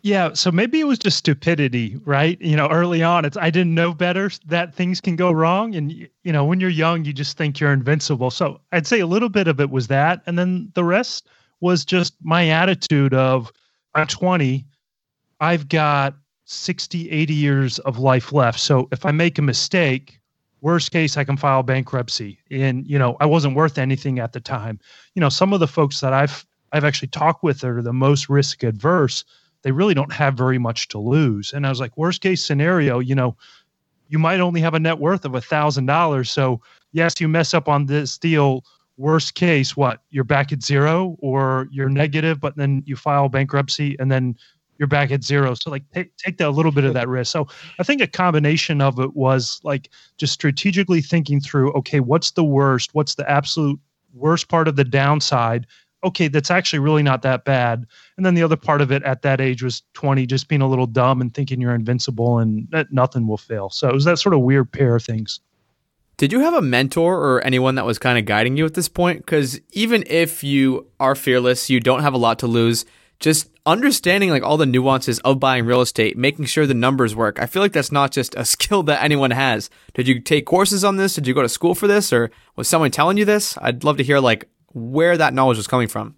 Yeah, 0.06 0.34
so 0.34 0.52
maybe 0.52 0.82
it 0.82 0.84
was 0.84 1.00
just 1.00 1.18
stupidity, 1.18 1.96
right? 2.04 2.40
You 2.42 2.58
know, 2.58 2.68
early 2.68 3.02
on, 3.02 3.24
it's 3.24 3.38
I 3.38 3.50
didn't 3.50 3.74
know 3.74 3.94
better 3.94 4.30
that 4.48 4.76
things 4.76 5.00
can 5.00 5.16
go 5.16 5.32
wrong, 5.32 5.76
and 5.76 5.94
you 5.94 6.10
know, 6.34 6.44
when 6.44 6.60
you're 6.60 6.70
young, 6.70 7.06
you 7.06 7.14
just 7.14 7.38
think 7.38 7.58
you're 7.62 7.72
invincible. 7.72 8.30
So 8.30 8.60
I'd 8.74 8.86
say 8.86 9.00
a 9.00 9.08
little 9.08 9.30
bit 9.30 9.48
of 9.48 9.62
it 9.62 9.70
was 9.70 9.88
that, 9.88 10.22
and 10.26 10.38
then 10.38 10.70
the 10.76 10.84
rest 10.84 11.30
was 11.62 11.86
just 11.86 12.16
my 12.22 12.50
attitude 12.50 13.14
of 13.14 13.50
I'm 13.96 14.06
20, 14.08 14.66
I've 15.40 15.70
got 15.70 16.16
60, 16.46 17.10
80 17.10 17.34
years 17.34 17.80
of 17.80 17.98
life 17.98 18.34
left. 18.34 18.60
So 18.60 18.90
if 18.92 19.06
I 19.06 19.12
make 19.12 19.38
a 19.38 19.42
mistake, 19.42 20.20
worst 20.60 20.92
case, 20.92 21.16
I 21.16 21.24
can 21.24 21.38
file 21.38 21.64
bankruptcy, 21.64 22.40
and 22.52 22.86
you 22.86 23.00
know, 23.00 23.16
I 23.22 23.26
wasn't 23.26 23.56
worth 23.56 23.78
anything 23.78 24.20
at 24.20 24.34
the 24.34 24.42
time. 24.42 24.82
You 25.16 25.22
know, 25.22 25.30
some 25.30 25.54
of 25.54 25.62
the 25.62 25.68
folks 25.68 26.02
that 26.02 26.12
I've 26.12 26.46
I've 26.74 26.84
actually 26.84 27.08
talked 27.08 27.42
with 27.42 27.64
are 27.64 27.82
the 27.82 27.94
most 27.94 28.28
risk 28.28 28.64
adverse 28.64 29.24
they 29.63 29.71
really 29.71 29.94
don't 29.94 30.13
have 30.13 30.36
very 30.36 30.57
much 30.57 30.88
to 30.89 31.00
lose. 31.00 31.54
And 31.54 31.65
I 31.65 31.69
was 31.69 31.80
like, 31.80 31.98
worst 31.98 32.21
case 32.21 32.45
scenario, 32.45 33.00
you 33.00 33.15
know, 33.15 33.36
you 34.10 34.19
might 34.19 34.39
only 34.39 34.62
have 34.62 34.74
a 34.74 34.80
net 34.80 35.00
worth 35.00 35.25
of 35.25 35.33
a 35.33 35.42
thousand 35.42 35.88
dollars. 35.88 36.30
So 36.30 36.62
yes, 36.92 37.19
you 37.19 37.27
mess 37.27 37.54
up 37.54 37.68
on 37.68 37.88
this 37.88 38.18
deal. 38.18 38.63
Worst 38.98 39.33
case, 39.33 39.75
what 39.75 40.01
you're 40.12 40.24
back 40.24 40.51
at 40.51 40.62
zero 40.62 41.18
or 41.19 41.68
you're 41.71 41.89
negative, 41.89 42.39
but 42.39 42.56
then 42.57 42.83
you 42.86 42.95
file 42.95 43.27
bankruptcy 43.27 43.95
and 44.00 44.12
then 44.12 44.36
you're 44.77 44.88
back 44.88 45.12
at 45.12 45.24
zero. 45.24 45.56
So 45.56 45.71
like 45.71 45.83
take 45.92 46.16
take 46.18 46.38
that 46.38 46.48
a 46.48 46.51
little 46.51 46.71
bit 46.71 46.83
of 46.83 46.94
that 46.94 47.07
risk. 47.07 47.31
So 47.31 47.48
I 47.80 47.83
think 47.83 48.01
a 48.01 48.07
combination 48.07 48.81
of 48.81 49.00
it 49.00 49.16
was 49.16 49.59
like 49.63 49.89
just 50.18 50.33
strategically 50.33 51.01
thinking 51.01 51.39
through, 51.39 51.71
okay, 51.74 52.01
what's 52.01 52.31
the 52.31 52.44
worst? 52.44 52.94
What's 52.94 53.16
the 53.16 53.27
absolute 53.30 53.80
worst 54.13 54.48
part 54.48 54.68
of 54.68 54.75
the 54.75 54.83
downside? 54.83 55.66
Okay, 56.04 56.28
that's 56.28 56.52
actually 56.52 56.80
really 56.80 57.04
not 57.04 57.22
that 57.22 57.46
bad. 57.46 57.86
And 58.18 58.26
then 58.26 58.34
the 58.34 58.44
other 58.44 58.58
part 58.58 58.82
of 58.82 58.92
it 58.92 59.04
at 59.04 59.22
that 59.22 59.40
age 59.40 59.64
was 59.64 59.84
20, 59.94 60.26
just 60.26 60.48
being 60.48 60.62
a 60.62 60.68
little 60.68 60.86
dumb 60.86 61.22
and 61.22 61.34
thinking 61.34 61.62
you're 61.62 61.76
invincible 61.76 62.40
and 62.40 62.68
that 62.72 62.92
nothing 62.92 63.28
will 63.28 63.38
fail. 63.38 63.70
So 63.70 63.90
it 63.90 63.94
was 63.94 64.06
that 64.06 64.20
sort 64.20 64.36
of 64.36 64.42
weird 64.42 64.72
pair 64.72 64.96
of 64.96 65.04
things. 65.04 65.40
Did 66.18 66.32
you 66.32 66.42
have 66.42 66.54
a 66.54 66.62
mentor 66.62 67.18
or 67.18 67.42
anyone 67.42 67.76
that 67.76 67.86
was 67.86 67.98
kind 67.98 68.20
of 68.20 68.26
guiding 68.26 68.56
you 68.56 68.66
at 68.66 68.76
this 68.76 68.88
point? 68.88 69.20
Because 69.20 69.60
even 69.72 70.04
if 70.08 70.44
you 70.44 70.88
are 71.00 71.16
fearless, 71.16 71.70
you 71.70 71.80
don't 71.80 72.02
have 72.02 72.14
a 72.14 72.20
lot 72.20 72.40
to 72.40 72.48
lose, 72.48 72.86
just 73.20 73.50
understanding 73.66 74.30
like 74.30 74.44
all 74.44 74.58
the 74.58 74.66
nuances 74.66 75.20
of 75.20 75.40
buying 75.40 75.66
real 75.66 75.82
estate, 75.82 76.18
making 76.18 76.46
sure 76.46 76.68
the 76.68 76.74
numbers 76.74 77.16
work. 77.16 77.42
I 77.42 77.46
feel 77.46 77.62
like 77.62 77.74
that's 77.74 77.92
not 77.92 78.12
just 78.12 78.36
a 78.36 78.46
skill 78.46 78.84
that 78.84 79.02
anyone 79.02 79.32
has. 79.32 79.70
Did 79.94 80.08
you 80.08 80.20
take 80.20 80.46
courses 80.46 80.84
on 80.84 80.98
this? 80.98 81.16
Did 81.16 81.26
you 81.26 81.34
go 81.34 81.42
to 81.42 81.50
school 81.50 81.74
for 81.74 81.88
this 81.88 82.14
or 82.14 82.30
was 82.56 82.68
someone 82.68 82.92
telling 82.92 83.18
you 83.18 83.26
this? 83.26 83.58
I'd 83.60 83.84
love 83.84 83.98
to 83.98 84.04
hear 84.04 84.20
like 84.20 84.50
where 84.74 85.18
that 85.18 85.34
knowledge 85.34 85.58
was 85.58 85.68
coming 85.68 85.88
from. 85.88 86.16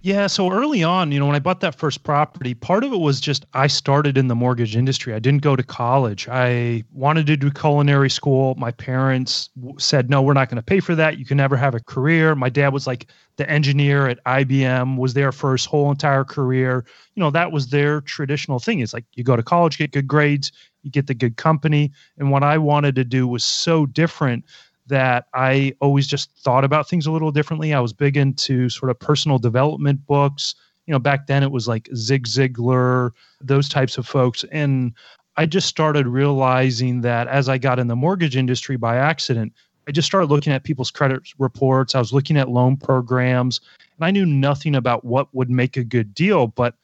Yeah, 0.00 0.28
so 0.28 0.52
early 0.52 0.84
on, 0.84 1.10
you 1.10 1.18
know, 1.18 1.26
when 1.26 1.34
I 1.34 1.40
bought 1.40 1.58
that 1.60 1.74
first 1.74 2.04
property, 2.04 2.54
part 2.54 2.84
of 2.84 2.92
it 2.92 2.98
was 2.98 3.20
just 3.20 3.46
I 3.54 3.66
started 3.66 4.16
in 4.16 4.28
the 4.28 4.36
mortgage 4.36 4.76
industry. 4.76 5.12
I 5.12 5.18
didn't 5.18 5.42
go 5.42 5.56
to 5.56 5.62
college. 5.64 6.28
I 6.28 6.84
wanted 6.92 7.26
to 7.26 7.36
do 7.36 7.50
culinary 7.50 8.08
school. 8.08 8.54
My 8.54 8.70
parents 8.70 9.50
said, 9.78 10.08
"No, 10.08 10.22
we're 10.22 10.34
not 10.34 10.50
going 10.50 10.56
to 10.56 10.62
pay 10.62 10.78
for 10.78 10.94
that. 10.94 11.18
You 11.18 11.24
can 11.24 11.36
never 11.36 11.56
have 11.56 11.74
a 11.74 11.80
career." 11.80 12.36
My 12.36 12.48
dad 12.48 12.72
was 12.72 12.86
like 12.86 13.06
the 13.38 13.50
engineer 13.50 14.06
at 14.06 14.22
IBM, 14.24 14.98
was 14.98 15.14
there 15.14 15.32
for 15.32 15.50
his 15.50 15.64
whole 15.64 15.90
entire 15.90 16.24
career. 16.24 16.84
You 17.16 17.20
know, 17.20 17.32
that 17.32 17.50
was 17.50 17.70
their 17.70 18.00
traditional 18.02 18.60
thing. 18.60 18.78
It's 18.78 18.94
like 18.94 19.04
you 19.14 19.24
go 19.24 19.34
to 19.34 19.42
college, 19.42 19.78
get 19.78 19.90
good 19.90 20.06
grades, 20.06 20.52
you 20.82 20.92
get 20.92 21.08
the 21.08 21.14
good 21.14 21.36
company, 21.36 21.90
and 22.18 22.30
what 22.30 22.44
I 22.44 22.56
wanted 22.56 22.94
to 22.94 23.04
do 23.04 23.26
was 23.26 23.42
so 23.42 23.84
different 23.84 24.44
that 24.88 25.26
I 25.34 25.74
always 25.80 26.06
just 26.06 26.30
thought 26.38 26.64
about 26.64 26.88
things 26.88 27.06
a 27.06 27.12
little 27.12 27.30
differently. 27.30 27.72
I 27.72 27.80
was 27.80 27.92
big 27.92 28.16
into 28.16 28.68
sort 28.68 28.90
of 28.90 28.98
personal 28.98 29.38
development 29.38 30.06
books. 30.06 30.54
You 30.86 30.92
know, 30.92 30.98
back 30.98 31.26
then 31.26 31.42
it 31.42 31.50
was 31.50 31.68
like 31.68 31.88
Zig 31.94 32.26
Ziglar, 32.26 33.10
those 33.40 33.68
types 33.68 33.98
of 33.98 34.06
folks. 34.06 34.44
And 34.50 34.92
I 35.36 35.46
just 35.46 35.68
started 35.68 36.06
realizing 36.06 37.02
that 37.02 37.28
as 37.28 37.48
I 37.48 37.58
got 37.58 37.78
in 37.78 37.86
the 37.86 37.96
mortgage 37.96 38.36
industry 38.36 38.76
by 38.76 38.96
accident, 38.96 39.52
I 39.86 39.92
just 39.92 40.06
started 40.06 40.30
looking 40.30 40.52
at 40.52 40.64
people's 40.64 40.90
credit 40.90 41.22
reports. 41.38 41.94
I 41.94 41.98
was 41.98 42.12
looking 42.12 42.36
at 42.36 42.50
loan 42.50 42.76
programs, 42.76 43.60
and 43.96 44.04
I 44.04 44.10
knew 44.10 44.26
nothing 44.26 44.74
about 44.74 45.04
what 45.04 45.34
would 45.34 45.48
make 45.48 45.76
a 45.76 45.84
good 45.84 46.14
deal. 46.14 46.48
But 46.48 46.74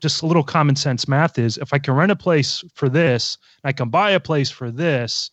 just 0.00 0.22
a 0.22 0.26
little 0.26 0.42
common 0.42 0.76
sense 0.76 1.06
math 1.06 1.38
is 1.38 1.56
if 1.58 1.72
I 1.72 1.78
can 1.78 1.94
rent 1.94 2.12
a 2.12 2.16
place 2.16 2.64
for 2.74 2.88
this, 2.88 3.38
I 3.64 3.72
can 3.72 3.88
buy 3.88 4.10
a 4.10 4.20
place 4.20 4.50
for 4.50 4.70
this, 4.70 5.30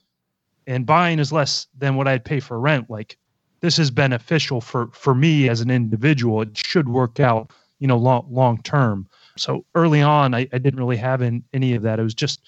and 0.69 0.85
buying 0.85 1.17
is 1.17 1.31
less 1.31 1.67
than 1.77 1.95
what 1.95 2.07
I'd 2.07 2.23
pay 2.23 2.39
for 2.39 2.59
rent, 2.59 2.89
like 2.89 3.17
this 3.59 3.79
is 3.79 3.89
beneficial 3.91 4.61
for 4.61 4.87
for 4.93 5.15
me 5.15 5.49
as 5.49 5.61
an 5.61 5.71
individual. 5.71 6.43
It 6.43 6.55
should 6.55 6.87
work 6.87 7.19
out, 7.19 7.51
you 7.79 7.87
know, 7.87 7.97
long 7.97 8.27
long 8.29 8.61
term. 8.61 9.07
So 9.35 9.65
early 9.73 10.01
on, 10.01 10.33
I, 10.35 10.47
I 10.53 10.59
didn't 10.59 10.79
really 10.79 10.97
have 10.97 11.21
in, 11.21 11.43
any 11.53 11.73
of 11.73 11.81
that. 11.83 11.99
It 11.99 12.03
was 12.03 12.13
just 12.13 12.41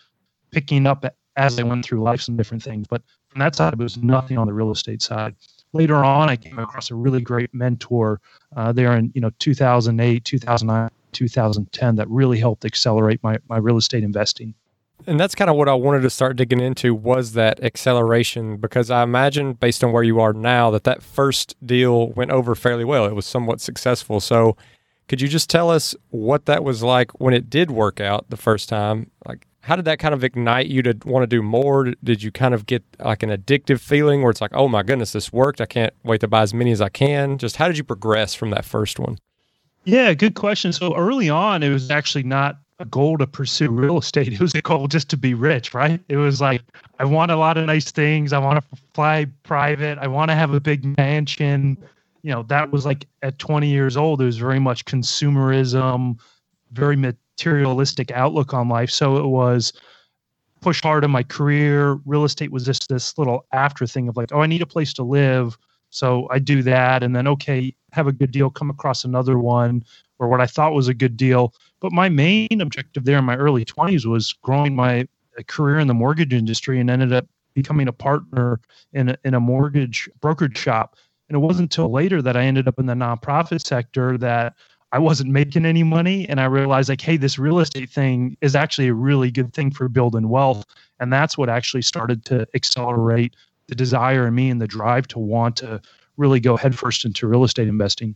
picking 0.52 0.86
up 0.86 1.04
as 1.36 1.60
I 1.60 1.64
went 1.64 1.84
through 1.86 2.04
life 2.04 2.22
some 2.22 2.38
different 2.38 2.62
things. 2.62 2.86
But 2.88 3.02
from 3.30 3.40
that 3.40 3.56
side, 3.56 3.74
it 3.74 3.80
was 3.80 3.98
nothing 3.98 4.38
on 4.38 4.46
the 4.48 4.54
real 4.54 4.72
estate 4.72 5.02
side. 5.02 5.36
Later 5.74 6.04
on, 6.04 6.30
I 6.30 6.36
came 6.36 6.60
across 6.60 6.92
a 6.92 6.96
really 6.96 7.22
great 7.22 7.54
mentor 7.54 8.20
uh, 8.56 8.72
there 8.72 8.96
in 8.98 9.12
you 9.16 9.22
know 9.22 9.32
2008, 9.40 10.24
2009, 10.24 10.92
2010 11.12 11.96
that 11.96 12.10
really 12.10 12.38
helped 12.38 12.66
accelerate 12.66 13.24
my 13.24 13.40
my 13.50 13.58
real 13.58 13.78
estate 13.78 14.04
investing 14.04 14.54
and 15.08 15.20
that's 15.20 15.36
kind 15.36 15.50
of 15.50 15.56
what 15.56 15.70
I 15.70 15.74
wanted 15.74 16.02
to 16.02 16.10
start 16.10 16.36
digging 16.36 16.60
into 16.60 16.94
was 16.94 17.34
that 17.34 17.64
acceleration 17.64 18.58
because 18.58 18.90
I 18.90 19.04
imagine 19.04 19.54
based 19.54 19.84
on 19.84 19.92
where 19.92 20.04
you 20.04 20.20
are 20.20 20.34
now 20.34 20.72
that 20.72 20.84
that 20.86 21.04
first 21.04 21.56
deal 21.66 22.10
went 22.10 22.32
over 22.32 22.56
fairly 22.56 22.86
well. 22.86 23.06
It 23.06 23.16
was 23.16 23.26
somewhat 23.26 23.62
successful. 23.62 24.20
So 24.20 24.58
could 25.08 25.22
you 25.22 25.28
just 25.28 25.50
tell 25.50 25.70
us 25.70 25.96
what 26.10 26.46
that 26.46 26.64
was 26.64 26.84
like 26.84 27.20
when 27.20 27.34
it 27.34 27.50
did 27.50 27.72
work 27.72 28.00
out 28.00 28.30
the 28.30 28.38
first 28.38 28.70
time? 28.70 29.12
Like 29.26 29.48
how 29.62 29.76
did 29.76 29.86
that 29.86 30.00
kind 30.00 30.14
of 30.14 30.24
ignite 30.24 30.68
you 30.68 30.82
to 30.82 30.98
want 31.06 31.24
to 31.24 31.28
do 31.28 31.42
more? 31.42 31.94
Did 32.04 32.24
you 32.24 32.32
kind 32.32 32.54
of 32.54 32.66
get 32.66 32.84
like 33.00 33.24
an 33.24 33.30
addictive 33.30 33.80
feeling 33.80 34.22
where 34.22 34.32
it's 34.32 34.42
like, 34.42 34.52
"Oh 34.54 34.68
my 34.68 34.84
goodness, 34.84 35.12
this 35.12 35.32
worked. 35.32 35.62
I 35.62 35.66
can't 35.66 35.94
wait 36.04 36.22
to 36.22 36.28
buy 36.28 36.42
as 36.42 36.54
many 36.54 36.72
as 36.72 36.82
I 36.82 36.90
can." 36.90 37.38
Just 37.38 37.58
how 37.58 37.68
did 37.68 37.78
you 37.78 37.84
progress 37.84 38.34
from 38.34 38.50
that 38.50 38.66
first 38.66 39.00
one? 39.00 39.18
Yeah, 39.84 40.14
good 40.14 40.36
question. 40.36 40.74
So 40.74 40.96
early 40.96 41.30
on, 41.30 41.64
it 41.64 41.70
was 41.70 41.90
actually 41.90 42.24
not 42.24 42.58
goal 42.86 43.18
to 43.18 43.28
pursue 43.28 43.70
real 43.70 43.98
estate. 43.98 44.34
It 44.34 44.40
was 44.40 44.56
a 44.56 44.62
goal 44.62 44.88
just 44.88 45.10
to 45.10 45.18
be 45.18 45.34
rich, 45.34 45.74
right? 45.74 46.00
It 46.10 46.18
was 46.18 46.42
like, 46.42 46.62
I 47.00 47.06
want 47.06 47.32
a 47.32 47.36
lot 47.36 47.58
of 47.58 47.66
nice 47.66 47.92
things. 47.92 48.34
I 48.34 48.40
want 48.40 48.64
to 48.64 48.78
fly 48.94 49.28
private. 49.44 49.98
I 50.00 50.08
want 50.08 50.30
to 50.30 50.36
have 50.36 50.54
a 50.54 50.60
big 50.60 50.98
mansion. 50.98 51.78
You 52.24 52.32
know, 52.32 52.44
that 52.44 52.72
was 52.72 52.86
like 52.86 53.08
at 53.22 53.40
20 53.40 53.68
years 53.68 53.98
old, 53.98 54.22
it 54.22 54.26
was 54.26 54.38
very 54.38 54.60
much 54.60 54.86
consumerism, 54.86 56.20
very 56.72 56.96
materialistic 56.96 58.12
outlook 58.12 58.54
on 58.54 58.70
life. 58.70 58.92
So 58.92 59.18
it 59.18 59.28
was 59.28 59.74
push 60.62 60.82
hard 60.82 61.04
in 61.04 61.12
my 61.12 61.24
career. 61.24 62.00
Real 62.06 62.24
estate 62.24 62.52
was 62.52 62.66
just 62.66 62.88
this 62.90 63.18
little 63.18 63.46
after 63.52 63.88
thing 63.88 64.08
of 64.08 64.16
like, 64.16 64.32
oh, 64.32 64.42
I 64.42 64.48
need 64.48 64.62
a 64.62 64.68
place 64.68 64.94
to 64.94 65.04
live. 65.04 65.58
So 65.90 66.28
I 66.32 66.40
do 66.40 66.64
that 66.64 67.04
and 67.04 67.16
then, 67.16 67.28
okay, 67.28 67.76
have 67.92 68.08
a 68.08 68.12
good 68.12 68.32
deal, 68.32 68.50
come 68.50 68.70
across 68.70 69.04
another 69.04 69.38
one 69.38 69.84
or 70.22 70.28
what 70.28 70.40
I 70.40 70.46
thought 70.46 70.74
was 70.74 70.88
a 70.88 70.94
good 70.94 71.18
deal. 71.18 71.54
But 71.82 71.92
my 71.92 72.08
main 72.08 72.62
objective 72.62 73.06
there 73.06 73.18
in 73.18 73.26
my 73.26 73.36
early 73.36 73.66
20s 73.66 74.06
was 74.06 74.34
growing 74.34 74.76
my 74.76 75.02
uh, 75.38 75.44
career 75.48 75.80
in 75.80 75.88
the 75.88 75.94
mortgage 75.96 76.32
industry 76.32 76.80
and 76.80 76.90
ended 76.90 77.12
up 77.12 77.26
becoming 77.56 77.88
a 77.88 77.94
partner 77.94 78.62
in 78.94 79.10
a, 79.10 79.18
in 79.26 79.34
a 79.34 79.40
mortgage 79.40 80.08
brokerage 80.22 80.58
shop. 80.58 80.96
And 81.28 81.36
it 81.36 81.40
wasn't 81.40 81.74
until 81.74 81.92
later 81.92 82.22
that 82.22 82.38
I 82.38 82.44
ended 82.44 82.68
up 82.68 82.78
in 82.78 82.86
the 82.86 82.94
nonprofit 82.94 83.66
sector 83.66 84.18
that 84.20 84.54
I 84.92 85.00
wasn't 85.00 85.32
making 85.32 85.66
any 85.66 85.84
money. 85.84 86.28
And 86.30 86.40
I 86.40 86.46
realized, 86.46 86.90
like, 86.90 87.02
hey, 87.02 87.18
this 87.18 87.40
real 87.40 87.60
estate 87.60 87.90
thing 87.90 88.38
is 88.42 88.56
actually 88.56 88.90
a 88.90 88.94
really 88.94 89.32
good 89.32 89.54
thing 89.54 89.72
for 89.72 89.88
building 89.88 90.30
wealth. 90.30 90.66
And 91.00 91.12
that's 91.12 91.38
what 91.38 91.50
actually 91.50 91.82
started 91.82 92.26
to 92.26 92.46
accelerate 92.54 93.36
the 93.68 93.76
desire 93.76 94.28
in 94.28 94.36
me 94.36 94.50
and 94.50 94.62
the 94.62 94.68
drive 94.68 95.08
to 95.08 95.20
want 95.20 95.56
to 95.58 95.82
really 96.18 96.42
go 96.42 96.58
headfirst 96.58 97.06
into 97.06 97.28
real 97.28 97.44
estate 97.44 97.68
investing. 97.70 98.16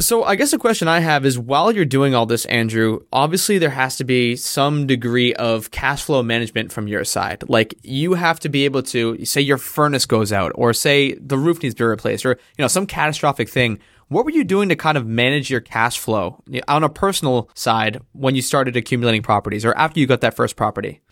So, 0.00 0.24
I 0.24 0.34
guess 0.34 0.50
the 0.50 0.56
question 0.58 0.88
I 0.88 1.00
have 1.00 1.26
is 1.26 1.38
while 1.38 1.70
you're 1.72 1.84
doing 1.84 2.14
all 2.14 2.24
this, 2.24 2.46
Andrew, 2.46 3.00
obviously 3.12 3.58
there 3.58 3.68
has 3.68 3.98
to 3.98 4.04
be 4.04 4.34
some 4.34 4.86
degree 4.86 5.34
of 5.34 5.70
cash 5.72 6.04
flow 6.04 6.22
management 6.22 6.72
from 6.72 6.88
your 6.88 7.04
side. 7.04 7.44
Like 7.50 7.74
you 7.82 8.14
have 8.14 8.40
to 8.40 8.48
be 8.48 8.64
able 8.64 8.82
to 8.84 9.22
say 9.26 9.42
your 9.42 9.58
furnace 9.58 10.06
goes 10.06 10.32
out 10.32 10.52
or 10.54 10.72
say 10.72 11.12
the 11.16 11.36
roof 11.36 11.62
needs 11.62 11.74
to 11.74 11.82
be 11.82 11.86
replaced 11.86 12.24
or, 12.24 12.30
you 12.30 12.62
know, 12.62 12.66
some 12.66 12.86
catastrophic 12.86 13.50
thing. 13.50 13.78
What 14.08 14.24
were 14.24 14.30
you 14.30 14.42
doing 14.42 14.70
to 14.70 14.74
kind 14.74 14.96
of 14.96 15.06
manage 15.06 15.50
your 15.50 15.60
cash 15.60 15.98
flow 15.98 16.42
on 16.66 16.82
a 16.82 16.88
personal 16.88 17.50
side 17.54 18.00
when 18.12 18.34
you 18.34 18.40
started 18.40 18.76
accumulating 18.76 19.22
properties 19.22 19.66
or 19.66 19.76
after 19.76 20.00
you 20.00 20.06
got 20.06 20.22
that 20.22 20.34
first 20.34 20.56
property? 20.56 21.02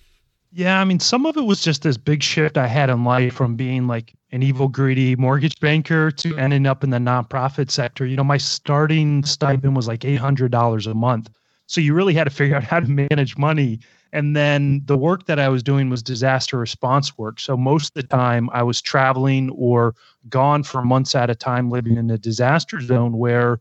Yeah, 0.51 0.81
I 0.81 0.85
mean, 0.85 0.99
some 0.99 1.27
of 1.27 1.37
it 1.37 1.43
was 1.45 1.61
just 1.63 1.83
this 1.83 1.99
big 1.99 2.23
shift 2.23 2.57
I 2.57 2.67
had 2.67 2.89
in 2.89 3.05
life 3.05 3.35
from 3.35 3.55
being 3.55 3.87
like 3.87 4.15
an 4.33 4.43
evil, 4.43 4.69
greedy 4.69 5.15
mortgage 5.15 5.61
banker 5.61 6.11
to 6.11 6.37
ending 6.39 6.67
up 6.67 6.83
in 6.83 6.91
the 6.91 6.99
nonprofit 6.99 7.71
sector. 7.71 8.07
You 8.07 8.17
know, 8.17 8.25
my 8.25 8.39
starting 8.39 9.25
stipend 9.25 9.77
was 9.77 9.87
like 9.87 10.01
$800 10.01 10.91
a 10.91 10.95
month. 10.95 11.31
So 11.67 11.83
you 11.83 11.93
really 11.93 12.15
had 12.15 12.25
to 12.25 12.31
figure 12.31 12.57
out 12.57 12.65
how 12.65 12.81
to 12.81 12.89
manage 12.89 13.37
money. 13.37 13.81
And 14.11 14.35
then 14.35 14.81
the 14.87 14.97
work 14.97 15.27
that 15.27 15.39
I 15.39 15.51
was 15.51 15.63
doing 15.63 15.91
was 15.91 16.03
disaster 16.03 16.57
response 16.57 17.19
work. 17.19 17.41
So 17.41 17.55
most 17.55 17.89
of 17.89 18.03
the 18.03 18.09
time 18.09 18.49
I 18.55 18.63
was 18.63 18.81
traveling 18.81 19.51
or 19.51 19.95
gone 20.31 20.63
for 20.63 20.81
months 20.83 21.15
at 21.15 21.29
a 21.29 21.35
time 21.35 21.69
living 21.69 21.99
in 21.99 22.11
a 22.11 22.17
disaster 22.17 22.81
zone 22.81 23.19
where 23.19 23.61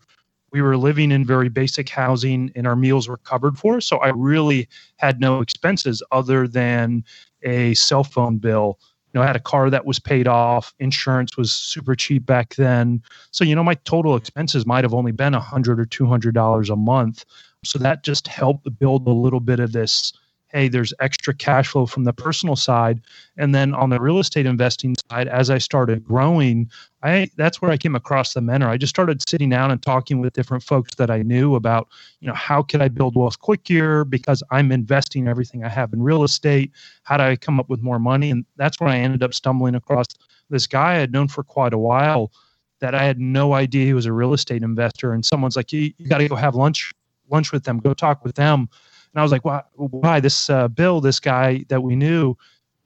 we 0.52 0.62
were 0.62 0.78
living 0.78 1.12
in 1.12 1.26
very 1.26 1.50
basic 1.50 1.90
housing 1.90 2.52
and 2.56 2.66
our 2.66 2.76
meals 2.76 3.08
were 3.08 3.18
covered 3.18 3.58
for. 3.58 3.82
So 3.82 3.98
I 3.98 4.10
really 4.10 4.68
had 4.98 5.20
no 5.20 5.42
expenses 5.42 6.02
other 6.12 6.48
than 6.48 7.04
a 7.44 7.74
cell 7.74 8.04
phone 8.04 8.38
bill. 8.38 8.80
You 9.14 9.20
know, 9.20 9.24
I 9.24 9.28
had 9.28 9.36
a 9.36 9.42
car 9.42 9.70
that 9.70 9.86
was 9.86 10.00
paid 10.00 10.28
off. 10.28 10.74
Insurance 10.80 11.38
was 11.38 11.52
super 11.52 11.96
cheap 11.96 12.26
back 12.26 12.56
then. 12.56 13.02
So, 13.32 13.44
you 13.44 13.56
know, 13.56 13.64
my 13.64 13.76
total 13.86 14.16
expenses 14.16 14.66
might 14.66 14.84
have 14.84 14.94
only 14.94 15.12
been 15.12 15.34
a 15.34 15.40
hundred 15.40 15.80
or 15.80 15.86
two 15.86 16.06
hundred 16.06 16.34
dollars 16.34 16.70
a 16.70 16.76
month. 16.76 17.26
So 17.64 17.80
that 17.80 18.04
just 18.04 18.28
helped 18.28 18.68
build 18.80 19.08
a 19.08 19.12
little 19.12 19.40
bit 19.40 19.60
of 19.60 19.72
this 19.72 20.14
hey, 20.50 20.68
there's 20.70 20.94
extra 21.00 21.34
cash 21.34 21.68
flow 21.68 21.86
from 21.86 22.06
the 22.06 22.14
personal 22.14 22.56
side. 22.56 23.02
And 23.38 23.54
then 23.54 23.74
on 23.74 23.90
the 23.90 24.00
real 24.00 24.20
estate 24.20 24.46
investing 24.46 24.96
side, 25.10 25.28
as 25.28 25.50
I 25.50 25.58
started 25.58 26.04
growing, 26.04 26.70
I 27.04 27.30
that's 27.36 27.62
where 27.62 27.72
I 27.72 27.78
came 27.78 27.96
across 27.96 28.34
the 28.34 28.42
mentor. 28.42 28.70
I 28.70 28.78
just 28.78 28.96
started 28.96 29.28
sitting 29.28 29.50
down 29.50 29.72
and 29.72 29.82
talking 29.82 30.20
with 30.20 30.34
different 30.34 30.64
folks 30.64 30.96
that 30.96 31.12
I 31.12 31.22
knew 31.22 31.56
about, 31.56 31.90
you 32.22 32.28
know, 32.28 32.34
how 32.34 32.64
could 32.64 32.82
I 32.82 32.88
build 32.88 33.16
wealth 33.16 33.40
quicker 33.40 34.06
because 34.06 34.42
I'm 34.52 34.72
investing 34.72 35.28
everything 35.28 35.64
I 35.64 35.70
have 35.70 35.94
in 35.94 36.02
real 36.02 36.24
estate. 36.24 36.72
How 37.04 37.18
do 37.18 37.24
I 37.24 37.36
come 37.36 37.60
up 37.60 37.70
with 37.70 37.82
more 37.82 38.00
money? 38.00 38.32
And 38.32 38.46
that's 38.56 38.80
where 38.80 38.90
I 38.90 38.98
ended 38.98 39.24
up 39.24 39.34
stumbling 39.34 39.76
across 39.76 40.08
this 40.50 40.66
guy 40.66 40.94
I 40.94 41.00
had 41.00 41.12
known 41.12 41.28
for 41.28 41.44
quite 41.44 41.74
a 41.74 41.78
while 41.78 42.32
that 42.80 42.96
I 42.96 43.04
had 43.04 43.20
no 43.20 43.54
idea 43.54 43.86
he 43.86 43.94
was 43.94 44.06
a 44.06 44.14
real 44.14 44.34
estate 44.34 44.64
investor. 44.64 45.12
And 45.12 45.26
someone's 45.26 45.56
like, 45.56 45.74
you, 45.74 45.92
you 45.98 46.08
got 46.08 46.20
to 46.20 46.28
go 46.28 46.36
have 46.36 46.56
lunch 46.56 46.94
lunch 47.30 47.52
with 47.52 47.64
them, 47.64 47.80
go 47.80 47.94
talk 47.94 48.24
with 48.24 48.36
them. 48.36 48.70
And 49.14 49.20
I 49.20 49.24
was 49.24 49.32
like, 49.32 49.46
why? 49.46 49.64
Why 49.76 50.20
this 50.20 50.50
uh, 50.50 50.68
Bill, 50.68 51.02
this 51.02 51.20
guy 51.20 51.66
that 51.70 51.82
we 51.82 51.96
knew, 51.96 52.36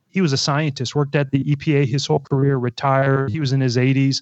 he 0.10 0.22
was 0.22 0.34
a 0.34 0.38
scientist, 0.38 0.96
worked 0.96 1.16
at 1.16 1.32
the 1.32 1.44
EPA 1.44 1.86
his 1.86 2.06
whole 2.06 2.20
career, 2.20 2.58
retired. 2.58 3.32
He 3.32 3.40
was 3.40 3.54
in 3.54 3.62
his 3.62 3.78
80s. 3.78 4.22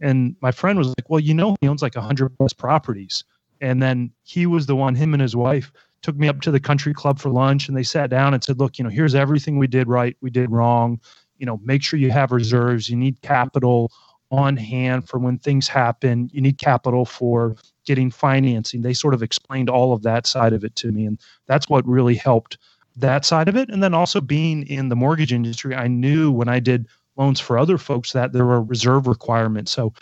And 0.00 0.36
my 0.40 0.52
friend 0.52 0.78
was 0.78 0.88
like, 0.88 1.10
well, 1.10 1.20
you 1.20 1.34
know, 1.34 1.56
he 1.60 1.68
owns 1.68 1.82
like 1.82 1.94
100 1.94 2.30
plus 2.38 2.52
properties. 2.52 3.24
And 3.60 3.82
then 3.82 4.12
he 4.22 4.46
was 4.46 4.66
the 4.66 4.76
one, 4.76 4.94
him 4.94 5.12
and 5.12 5.20
his 5.20 5.34
wife, 5.34 5.72
took 6.02 6.16
me 6.16 6.28
up 6.28 6.40
to 6.42 6.50
the 6.50 6.60
country 6.60 6.94
club 6.94 7.18
for 7.18 7.30
lunch 7.30 7.68
and 7.68 7.76
they 7.76 7.82
sat 7.82 8.08
down 8.08 8.32
and 8.32 8.42
said, 8.42 8.58
look, 8.58 8.78
you 8.78 8.84
know, 8.84 8.90
here's 8.90 9.14
everything 9.14 9.58
we 9.58 9.66
did 9.66 9.88
right, 9.88 10.16
we 10.20 10.30
did 10.30 10.50
wrong. 10.50 11.00
You 11.38 11.46
know, 11.46 11.60
make 11.64 11.82
sure 11.82 11.98
you 11.98 12.10
have 12.10 12.30
reserves, 12.30 12.88
you 12.88 12.96
need 12.96 13.20
capital 13.22 13.90
on 14.30 14.56
hand 14.56 15.08
for 15.08 15.18
when 15.18 15.38
things 15.38 15.68
happen. 15.68 16.30
You 16.32 16.40
need 16.40 16.58
capital 16.58 17.04
for 17.04 17.56
getting 17.88 18.10
financing. 18.10 18.82
They 18.82 18.92
sort 18.92 19.14
of 19.14 19.22
explained 19.22 19.70
all 19.70 19.94
of 19.94 20.02
that 20.02 20.26
side 20.26 20.52
of 20.52 20.62
it 20.62 20.76
to 20.76 20.92
me. 20.92 21.06
And 21.06 21.18
that's 21.46 21.70
what 21.70 21.88
really 21.88 22.14
helped 22.14 22.58
that 22.96 23.24
side 23.24 23.48
of 23.48 23.56
it. 23.56 23.70
And 23.70 23.82
then 23.82 23.94
also 23.94 24.20
being 24.20 24.66
in 24.66 24.90
the 24.90 24.96
mortgage 24.96 25.32
industry, 25.32 25.74
I 25.74 25.88
knew 25.88 26.30
when 26.30 26.48
I 26.48 26.60
did 26.60 26.86
loans 27.16 27.40
for 27.40 27.58
other 27.58 27.78
folks 27.78 28.12
that 28.12 28.34
there 28.34 28.44
were 28.44 28.62
reserve 28.62 29.06
requirements. 29.06 29.72
So 29.72 29.94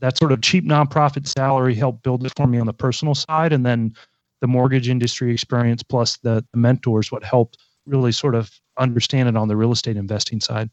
that 0.00 0.16
sort 0.16 0.32
of 0.32 0.40
cheap 0.40 0.64
nonprofit 0.64 1.28
salary 1.28 1.74
helped 1.74 2.02
build 2.02 2.24
it 2.24 2.32
for 2.34 2.46
me 2.46 2.58
on 2.58 2.66
the 2.66 2.72
personal 2.72 3.14
side. 3.14 3.52
And 3.52 3.66
then 3.66 3.94
the 4.40 4.48
mortgage 4.48 4.88
industry 4.88 5.30
experience 5.30 5.82
plus 5.82 6.16
the, 6.16 6.44
the 6.52 6.58
mentors, 6.58 7.12
what 7.12 7.24
helped 7.24 7.58
really 7.84 8.12
sort 8.12 8.34
of 8.34 8.50
understand 8.78 9.28
it 9.28 9.36
on 9.36 9.48
the 9.48 9.56
real 9.56 9.70
estate 9.70 9.98
investing 9.98 10.40
side. 10.40 10.70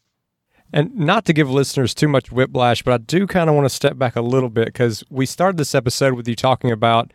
And 0.73 0.95
not 0.95 1.25
to 1.25 1.33
give 1.33 1.49
listeners 1.49 1.93
too 1.93 2.07
much 2.07 2.31
whiplash, 2.31 2.81
but 2.81 2.93
I 2.93 2.97
do 2.97 3.27
kind 3.27 3.49
of 3.49 3.55
want 3.55 3.65
to 3.65 3.69
step 3.69 3.97
back 3.97 4.15
a 4.15 4.21
little 4.21 4.49
bit 4.49 4.67
because 4.67 5.03
we 5.09 5.25
started 5.25 5.57
this 5.57 5.75
episode 5.75 6.13
with 6.13 6.27
you 6.27 6.35
talking 6.35 6.71
about 6.71 7.11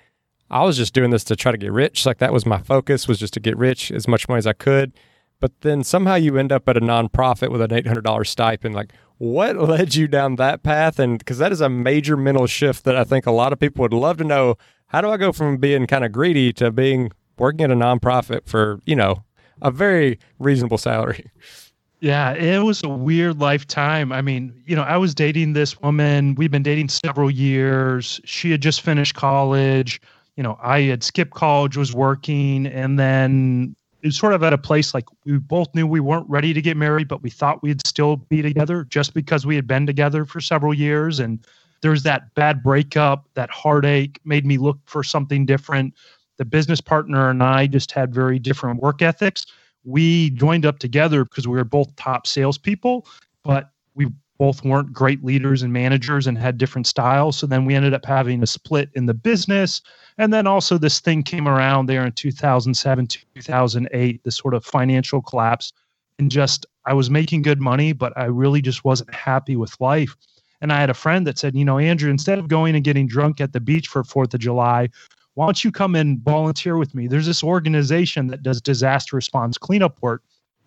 I 0.50 0.62
was 0.62 0.76
just 0.76 0.94
doing 0.94 1.10
this 1.10 1.24
to 1.24 1.36
try 1.36 1.52
to 1.52 1.58
get 1.58 1.72
rich. 1.72 2.06
Like 2.06 2.18
that 2.18 2.32
was 2.32 2.46
my 2.46 2.58
focus 2.58 3.08
was 3.08 3.18
just 3.18 3.34
to 3.34 3.40
get 3.40 3.56
rich 3.56 3.90
as 3.90 4.06
much 4.06 4.28
money 4.28 4.38
as 4.38 4.46
I 4.46 4.52
could. 4.52 4.92
But 5.40 5.60
then 5.60 5.84
somehow 5.84 6.14
you 6.14 6.38
end 6.38 6.52
up 6.52 6.68
at 6.68 6.76
a 6.76 6.80
nonprofit 6.80 7.50
with 7.50 7.60
an 7.60 7.70
$800 7.70 8.26
stipend. 8.26 8.74
Like 8.74 8.92
what 9.18 9.56
led 9.68 9.94
you 9.94 10.06
down 10.06 10.36
that 10.36 10.62
path? 10.62 10.98
And 10.98 11.18
because 11.18 11.38
that 11.38 11.52
is 11.52 11.60
a 11.60 11.68
major 11.68 12.16
mental 12.16 12.46
shift 12.46 12.84
that 12.84 12.96
I 12.96 13.04
think 13.04 13.26
a 13.26 13.32
lot 13.32 13.52
of 13.52 13.58
people 13.58 13.82
would 13.82 13.92
love 13.92 14.18
to 14.18 14.24
know. 14.24 14.56
How 14.88 15.00
do 15.00 15.10
I 15.10 15.16
go 15.16 15.32
from 15.32 15.56
being 15.56 15.86
kind 15.86 16.04
of 16.04 16.12
greedy 16.12 16.52
to 16.54 16.70
being 16.70 17.10
working 17.38 17.64
at 17.64 17.72
a 17.72 17.74
nonprofit 17.74 18.46
for, 18.46 18.80
you 18.86 18.94
know, 18.94 19.24
a 19.60 19.70
very 19.70 20.18
reasonable 20.38 20.78
salary? 20.78 21.30
Yeah, 22.06 22.34
it 22.34 22.62
was 22.62 22.84
a 22.84 22.88
weird 22.88 23.40
lifetime. 23.40 24.12
I 24.12 24.22
mean, 24.22 24.54
you 24.64 24.76
know, 24.76 24.82
I 24.82 24.96
was 24.96 25.12
dating 25.12 25.54
this 25.54 25.80
woman. 25.80 26.36
We've 26.36 26.52
been 26.52 26.62
dating 26.62 26.88
several 26.88 27.28
years. 27.28 28.20
She 28.22 28.52
had 28.52 28.60
just 28.60 28.82
finished 28.82 29.16
college. 29.16 30.00
You 30.36 30.44
know, 30.44 30.56
I 30.62 30.82
had 30.82 31.02
skipped 31.02 31.32
college, 31.32 31.76
was 31.76 31.92
working, 31.92 32.68
and 32.68 32.96
then 32.96 33.74
it 34.02 34.06
was 34.06 34.16
sort 34.16 34.34
of 34.34 34.44
at 34.44 34.52
a 34.52 34.58
place 34.58 34.94
like 34.94 35.06
we 35.24 35.38
both 35.38 35.74
knew 35.74 35.84
we 35.84 35.98
weren't 35.98 36.30
ready 36.30 36.54
to 36.54 36.62
get 36.62 36.76
married, 36.76 37.08
but 37.08 37.24
we 37.24 37.30
thought 37.30 37.60
we'd 37.60 37.84
still 37.84 38.18
be 38.18 38.40
together 38.40 38.84
just 38.84 39.12
because 39.12 39.44
we 39.44 39.56
had 39.56 39.66
been 39.66 39.84
together 39.84 40.24
for 40.24 40.40
several 40.40 40.72
years. 40.72 41.18
And 41.18 41.44
there 41.80 41.90
was 41.90 42.04
that 42.04 42.32
bad 42.36 42.62
breakup, 42.62 43.26
that 43.34 43.50
heartache 43.50 44.20
made 44.24 44.46
me 44.46 44.58
look 44.58 44.78
for 44.84 45.02
something 45.02 45.44
different. 45.44 45.92
The 46.36 46.44
business 46.44 46.80
partner 46.80 47.30
and 47.30 47.42
I 47.42 47.66
just 47.66 47.90
had 47.90 48.14
very 48.14 48.38
different 48.38 48.80
work 48.80 49.02
ethics 49.02 49.44
we 49.86 50.30
joined 50.30 50.66
up 50.66 50.78
together 50.80 51.24
because 51.24 51.46
we 51.46 51.56
were 51.56 51.64
both 51.64 51.94
top 51.96 52.26
salespeople, 52.26 53.06
but 53.44 53.70
we 53.94 54.08
both 54.38 54.64
weren't 54.64 54.92
great 54.92 55.24
leaders 55.24 55.62
and 55.62 55.72
managers 55.72 56.26
and 56.26 56.36
had 56.36 56.58
different 56.58 56.86
styles. 56.86 57.38
So 57.38 57.46
then 57.46 57.64
we 57.64 57.74
ended 57.74 57.94
up 57.94 58.04
having 58.04 58.42
a 58.42 58.46
split 58.46 58.90
in 58.94 59.06
the 59.06 59.14
business. 59.14 59.80
And 60.18 60.32
then 60.32 60.46
also 60.46 60.76
this 60.76 61.00
thing 61.00 61.22
came 61.22 61.48
around 61.48 61.86
there 61.86 62.04
in 62.04 62.12
2007, 62.12 63.06
2008, 63.06 64.24
this 64.24 64.36
sort 64.36 64.54
of 64.54 64.64
financial 64.64 65.22
collapse. 65.22 65.72
And 66.18 66.30
just, 66.30 66.66
I 66.84 66.92
was 66.92 67.08
making 67.08 67.42
good 67.42 67.60
money, 67.60 67.92
but 67.92 68.12
I 68.16 68.24
really 68.24 68.60
just 68.60 68.84
wasn't 68.84 69.14
happy 69.14 69.56
with 69.56 69.80
life. 69.80 70.16
And 70.60 70.72
I 70.72 70.80
had 70.80 70.90
a 70.90 70.94
friend 70.94 71.26
that 71.26 71.38
said, 71.38 71.54
you 71.54 71.64
know, 71.64 71.78
Andrew, 71.78 72.10
instead 72.10 72.38
of 72.38 72.48
going 72.48 72.74
and 72.74 72.84
getting 72.84 73.06
drunk 73.06 73.40
at 73.40 73.52
the 73.52 73.60
beach 73.60 73.88
for 73.88 74.02
4th 74.02 74.34
of 74.34 74.40
July, 74.40 74.88
why 75.36 75.44
don't 75.44 75.62
you 75.62 75.70
come 75.70 75.94
and 75.94 76.18
volunteer 76.20 76.78
with 76.78 76.94
me? 76.94 77.08
There's 77.08 77.26
this 77.26 77.44
organization 77.44 78.28
that 78.28 78.42
does 78.42 78.62
disaster 78.62 79.16
response 79.16 79.58
cleanup 79.58 80.00
work. 80.00 80.22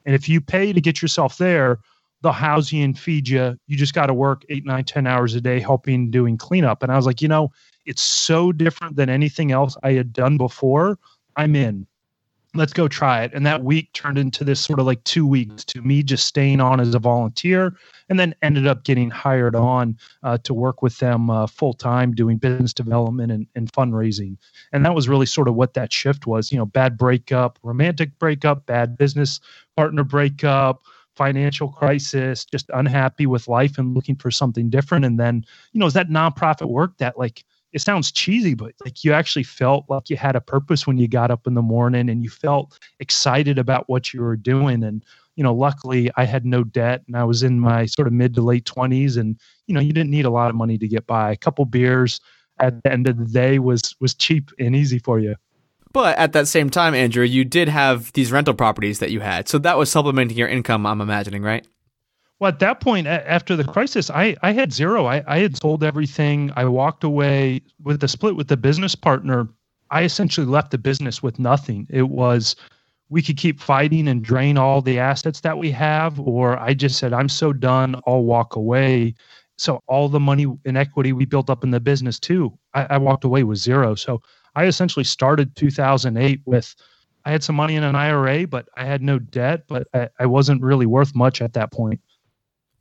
And 0.05 0.13
if 0.13 0.29
you 0.29 0.39
pay 0.39 0.73
to 0.73 0.79
get 0.79 1.01
yourself 1.01 1.39
there, 1.39 1.79
they'll 2.21 2.31
house 2.31 2.71
you 2.71 2.83
and 2.83 2.97
feed 2.97 3.27
you. 3.27 3.57
You 3.65 3.77
just 3.77 3.95
got 3.95 4.05
to 4.05 4.13
work 4.13 4.45
eight, 4.49 4.67
nine, 4.67 4.83
ten 4.83 5.07
hours 5.07 5.33
a 5.33 5.41
day 5.41 5.59
helping 5.59 6.11
doing 6.11 6.37
cleanup. 6.37 6.83
And 6.83 6.91
I 6.91 6.97
was 6.97 7.07
like, 7.07 7.19
you 7.19 7.27
know, 7.27 7.51
it's 7.87 8.03
so 8.03 8.51
different 8.51 8.95
than 8.95 9.09
anything 9.09 9.51
else 9.51 9.75
I 9.81 9.93
had 9.93 10.13
done 10.13 10.37
before. 10.37 10.99
I'm 11.35 11.55
in 11.55 11.87
let's 12.55 12.73
go 12.73 12.87
try 12.87 13.23
it. 13.23 13.31
And 13.33 13.45
that 13.45 13.63
week 13.63 13.93
turned 13.93 14.17
into 14.17 14.43
this 14.43 14.59
sort 14.59 14.79
of 14.79 14.85
like 14.85 15.03
two 15.03 15.25
weeks 15.25 15.63
to 15.65 15.81
me 15.81 16.01
just 16.01 16.25
staying 16.25 16.59
on 16.59 16.79
as 16.79 16.95
a 16.95 16.99
volunteer 16.99 17.75
and 18.09 18.19
then 18.19 18.33
ended 18.41 18.65
up 18.65 18.83
getting 18.83 19.11
hired 19.11 19.55
on 19.55 19.97
uh, 20.23 20.39
to 20.39 20.53
work 20.53 20.81
with 20.81 20.97
them 20.97 21.29
uh, 21.29 21.45
full 21.45 21.73
time 21.73 22.13
doing 22.13 22.37
business 22.37 22.73
development 22.73 23.31
and, 23.31 23.45
and 23.55 23.71
fundraising. 23.71 24.37
And 24.71 24.83
that 24.83 24.95
was 24.95 25.07
really 25.07 25.27
sort 25.27 25.47
of 25.47 25.55
what 25.55 25.75
that 25.75 25.93
shift 25.93 26.25
was, 26.25 26.51
you 26.51 26.57
know, 26.57 26.65
bad 26.65 26.97
breakup, 26.97 27.59
romantic 27.61 28.17
breakup, 28.17 28.65
bad 28.65 28.97
business 28.97 29.39
partner 29.77 30.03
breakup, 30.03 30.81
financial 31.15 31.67
crisis, 31.67 32.45
just 32.45 32.69
unhappy 32.73 33.25
with 33.25 33.47
life 33.47 33.77
and 33.77 33.93
looking 33.93 34.15
for 34.15 34.31
something 34.31 34.69
different. 34.69 35.05
And 35.05 35.19
then, 35.19 35.45
you 35.73 35.79
know, 35.79 35.85
is 35.85 35.93
that 35.93 36.09
nonprofit 36.09 36.69
work 36.69 36.97
that 36.97 37.19
like 37.19 37.43
it 37.71 37.81
sounds 37.81 38.11
cheesy, 38.11 38.53
but 38.55 38.73
like 38.83 39.03
you 39.03 39.13
actually 39.13 39.43
felt 39.43 39.85
like 39.89 40.09
you 40.09 40.17
had 40.17 40.35
a 40.35 40.41
purpose 40.41 40.87
when 40.87 40.97
you 40.97 41.07
got 41.07 41.31
up 41.31 41.45
in 41.45 41.53
the 41.53 41.61
morning 41.61 42.09
and 42.09 42.23
you 42.23 42.29
felt 42.29 42.79
excited 42.99 43.59
about 43.59 43.87
what 43.87 44.13
you 44.13 44.21
were 44.21 44.35
doing. 44.35 44.83
And, 44.83 45.03
you 45.35 45.43
know, 45.43 45.53
luckily 45.53 46.09
I 46.15 46.25
had 46.25 46.45
no 46.45 46.63
debt 46.63 47.03
and 47.07 47.15
I 47.15 47.23
was 47.23 47.43
in 47.43 47.59
my 47.59 47.85
sort 47.85 48.07
of 48.07 48.13
mid 48.13 48.33
to 48.35 48.41
late 48.41 48.65
20s 48.65 49.17
and, 49.17 49.39
you 49.67 49.73
know, 49.73 49.81
you 49.81 49.93
didn't 49.93 50.09
need 50.09 50.25
a 50.25 50.31
lot 50.31 50.49
of 50.49 50.55
money 50.55 50.77
to 50.77 50.87
get 50.87 51.05
by. 51.05 51.31
A 51.31 51.37
couple 51.37 51.65
beers 51.65 52.19
at 52.59 52.81
the 52.83 52.91
end 52.91 53.07
of 53.07 53.17
the 53.17 53.25
day 53.25 53.59
was 53.59 53.95
was 53.99 54.13
cheap 54.13 54.51
and 54.59 54.75
easy 54.75 54.99
for 54.99 55.19
you. 55.19 55.35
But 55.91 56.17
at 56.17 56.33
that 56.33 56.47
same 56.47 56.69
time, 56.69 56.93
Andrew, 56.93 57.23
you 57.23 57.43
did 57.43 57.67
have 57.67 58.13
these 58.13 58.31
rental 58.31 58.53
properties 58.53 58.99
that 58.99 59.11
you 59.11 59.21
had. 59.21 59.47
So 59.47 59.57
that 59.59 59.77
was 59.77 59.91
supplementing 59.91 60.37
your 60.37 60.47
income, 60.47 60.85
I'm 60.85 61.01
imagining, 61.01 61.41
right? 61.41 61.65
Well, 62.39 62.47
at 62.47 62.59
that 62.59 62.79
point, 62.79 63.05
after 63.05 63.57
the 63.57 63.65
crisis, 63.65 64.09
I, 64.09 64.37
I 64.41 64.53
had 64.53 64.71
zero. 64.71 65.05
I, 65.05 65.23
I 65.27 65.39
had 65.39 65.57
sold 65.57 65.83
everything. 65.83 66.51
I 66.55 66.65
walked 66.65 67.03
away 67.03 67.61
with 67.83 67.99
the 67.99 68.07
split 68.07 68.37
with 68.37 68.47
the 68.47 68.55
business 68.55 68.95
partner. 68.95 69.49
I 69.91 70.03
essentially 70.03 70.47
left 70.47 70.71
the 70.71 70.77
business 70.77 71.21
with 71.21 71.37
nothing. 71.37 71.85
It 71.89 72.07
was 72.09 72.55
we 73.09 73.21
could 73.21 73.37
keep 73.37 73.59
fighting 73.59 74.07
and 74.07 74.23
drain 74.23 74.57
all 74.57 74.81
the 74.81 74.99
assets 74.99 75.41
that 75.41 75.57
we 75.57 75.71
have, 75.71 76.19
or 76.19 76.57
I 76.59 76.73
just 76.73 76.97
said, 76.97 77.11
I'm 77.11 77.27
so 77.27 77.51
done, 77.51 77.99
I'll 78.07 78.23
walk 78.23 78.55
away. 78.55 79.15
So 79.57 79.83
all 79.87 80.07
the 80.07 80.19
money 80.19 80.45
and 80.63 80.77
equity 80.77 81.11
we 81.11 81.25
built 81.25 81.49
up 81.49 81.63
in 81.63 81.71
the 81.71 81.79
business 81.81 82.19
too, 82.19 82.57
I, 82.73 82.85
I 82.91 82.97
walked 82.97 83.25
away 83.25 83.43
with 83.43 83.57
zero. 83.57 83.95
So 83.95 84.21
I 84.55 84.65
essentially 84.65 85.03
started 85.03 85.55
2008 85.57 86.41
with 86.45 86.73
I 87.25 87.31
had 87.31 87.43
some 87.43 87.55
money 87.57 87.75
in 87.75 87.83
an 87.83 87.95
IRA, 87.95 88.47
but 88.47 88.69
I 88.77 88.85
had 88.85 89.01
no 89.01 89.19
debt, 89.19 89.65
but 89.67 89.87
I, 89.93 90.07
I 90.19 90.25
wasn't 90.25 90.61
really 90.61 90.85
worth 90.85 91.13
much 91.13 91.41
at 91.41 91.53
that 91.53 91.73
point. 91.73 91.99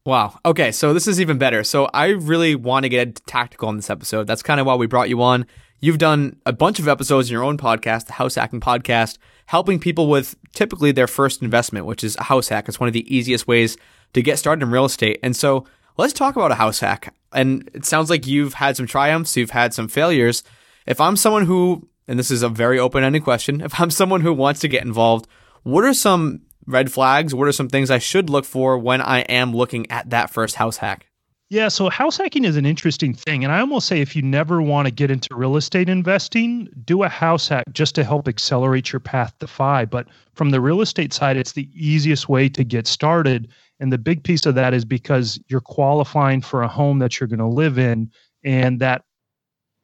Wow. 0.09 0.41
Okay, 0.43 0.73
so 0.73 0.95
this 0.95 1.07
is 1.07 1.21
even 1.21 1.37
better. 1.37 1.63
So 1.63 1.91
I 1.93 2.07
really 2.07 2.55
want 2.55 2.85
to 2.85 2.89
get 2.89 3.17
tactical 3.27 3.69
in 3.69 3.77
this 3.77 3.91
episode. 3.91 4.27
That's 4.27 4.43
kind 4.43 4.59
of 4.59 4.65
why 4.65 4.75
we 4.75 4.87
brought 4.87 5.11
you 5.11 5.21
on. 5.21 5.45
You've 5.81 5.99
done 5.99 6.41
a 6.47 6.53
bunch 6.55 6.79
of 6.79 6.89
episodes 6.89 7.29
in 7.29 7.35
your 7.35 7.45
own 7.45 7.59
podcast, 7.59 8.07
the 8.07 8.15
House 8.15 8.37
Hacking 8.37 8.63
Podcast, 8.63 9.19
helping 9.45 9.79
people 9.79 10.09
with 10.09 10.35
typically 10.55 10.93
their 10.93 11.09
first 11.09 11.43
investment, 11.43 11.85
which 11.85 12.03
is 12.03 12.17
a 12.17 12.23
house 12.23 12.49
hack. 12.49 12.71
It's 12.71 12.81
one 12.81 12.87
of 12.87 12.95
the 12.95 13.15
easiest 13.15 13.47
ways 13.47 13.77
to 14.15 14.23
get 14.23 14.39
started 14.39 14.63
in 14.63 14.71
real 14.71 14.87
estate. 14.87 15.21
And 15.23 15.37
so 15.37 15.67
let's 15.99 16.15
talk 16.15 16.37
about 16.37 16.53
a 16.53 16.55
house 16.55 16.81
hack. 16.81 17.15
And 17.35 17.71
it 17.75 17.85
sounds 17.85 18.09
like 18.09 18.27
you've 18.27 18.55
had 18.55 18.79
some 18.79 18.87
triumphs, 18.87 19.37
you've 19.37 19.51
had 19.51 19.75
some 19.75 19.89
failures. 19.89 20.43
If 20.87 21.03
I'm 21.03 21.19
someone 21.19 21.45
who, 21.45 21.87
and 22.07 22.19
this 22.19 22.31
is 22.31 22.43
a 22.43 22.49
very 22.49 22.79
open 22.79 23.05
ended 23.05 23.25
question, 23.25 23.61
if 23.61 23.79
I'm 23.79 23.91
someone 23.91 24.23
who 24.23 24.33
wants 24.33 24.61
to 24.61 24.69
get 24.69 24.87
involved, 24.87 25.29
what 25.65 25.85
are 25.85 25.93
some 25.93 26.41
red 26.69 26.93
flags? 26.93 27.35
What 27.35 27.49
are 27.49 27.53
some 27.53 27.69
things 27.69 27.91
I 27.91 27.99
should 27.99 28.31
look 28.31 28.45
for 28.45 28.79
when 28.79 29.01
I 29.01 29.21
am 29.21 29.55
looking 29.55 29.91
at 29.91 30.11
that 30.11 30.31
first 30.31 30.57
house 30.57 30.77
hack? 30.77 31.07
Yeah, 31.51 31.69
so 31.69 31.89
house 31.89 32.19
hacking 32.19 32.45
is 32.45 32.57
an 32.57 32.67
interesting 32.67 33.15
thing. 33.15 33.43
And 33.43 33.51
I 33.51 33.61
almost 33.61 33.89
say 33.89 34.03
if 34.03 34.15
you 34.15 34.21
never 34.21 34.61
want 34.61 34.87
to 34.87 34.93
get 34.93 35.11
into 35.11 35.29
real 35.35 35.57
estate 35.57 35.89
investing, 35.89 36.69
do 36.85 37.05
a 37.05 37.09
house 37.09 37.49
hack 37.49 37.65
just 37.73 37.95
to 37.95 38.05
help 38.05 38.29
accelerate 38.29 38.93
your 38.93 39.01
path 39.01 39.33
to 39.39 39.47
FI. 39.47 39.87
But 39.87 40.09
from 40.35 40.51
the 40.51 40.61
real 40.61 40.83
estate 40.83 41.15
side, 41.15 41.39
it's 41.39 41.53
the 41.53 41.71
easiest 41.73 42.29
way 42.29 42.51
to 42.51 42.65
get 42.65 42.87
started. 42.87 43.51
And 43.81 43.91
the 43.91 43.97
big 43.97 44.25
piece 44.25 44.45
of 44.45 44.57
that 44.57 44.75
is 44.75 44.85
because 44.85 45.41
you're 45.49 45.63
qualifying 45.63 46.43
for 46.43 46.63
a 46.63 46.69
home 46.69 46.99
that 46.99 47.19
you're 47.19 47.29
going 47.29 47.39
to 47.39 47.47
live 47.47 47.79
in. 47.79 48.11
And 48.45 48.79
that 48.81 49.05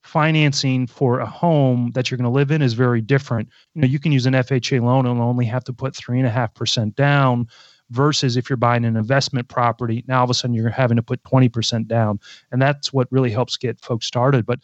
financing 0.05 0.87
for 0.87 1.19
a 1.19 1.27
home 1.27 1.91
that 1.95 2.11
you're 2.11 2.19
going 2.19 2.31
to 2.31 2.31
live 2.31 2.51
in 2.51 2.63
is 2.63 2.75
very 2.75 3.01
different. 3.01 3.49
You 3.75 3.81
know, 3.83 3.89
you 3.89 3.99
can 3.99 4.13
use 4.13 4.27
an 4.27 4.35
FHA 4.35 4.83
loan 4.83 5.07
and 5.07 5.21
only 5.21 5.47
have 5.47 5.65
to 5.65 5.73
put 5.73 5.97
three 5.97 6.19
and 6.19 6.27
a 6.27 6.31
half 6.31 6.55
percent 6.55 6.95
down 6.95 7.49
versus 7.91 8.37
if 8.37 8.51
you're 8.51 8.57
buying 8.57 8.85
an 8.85 8.97
investment 8.97 9.49
property, 9.49 10.05
now 10.07 10.19
all 10.19 10.25
of 10.25 10.31
a 10.31 10.35
sudden 10.35 10.55
you're 10.55 10.69
having 10.69 10.97
to 10.97 11.03
put 11.03 11.23
20% 11.25 11.87
down. 11.87 12.21
And 12.53 12.61
that's 12.61 12.93
what 12.93 13.11
really 13.11 13.31
helps 13.31 13.57
get 13.57 13.81
folks 13.81 14.07
started. 14.07 14.45
But 14.45 14.61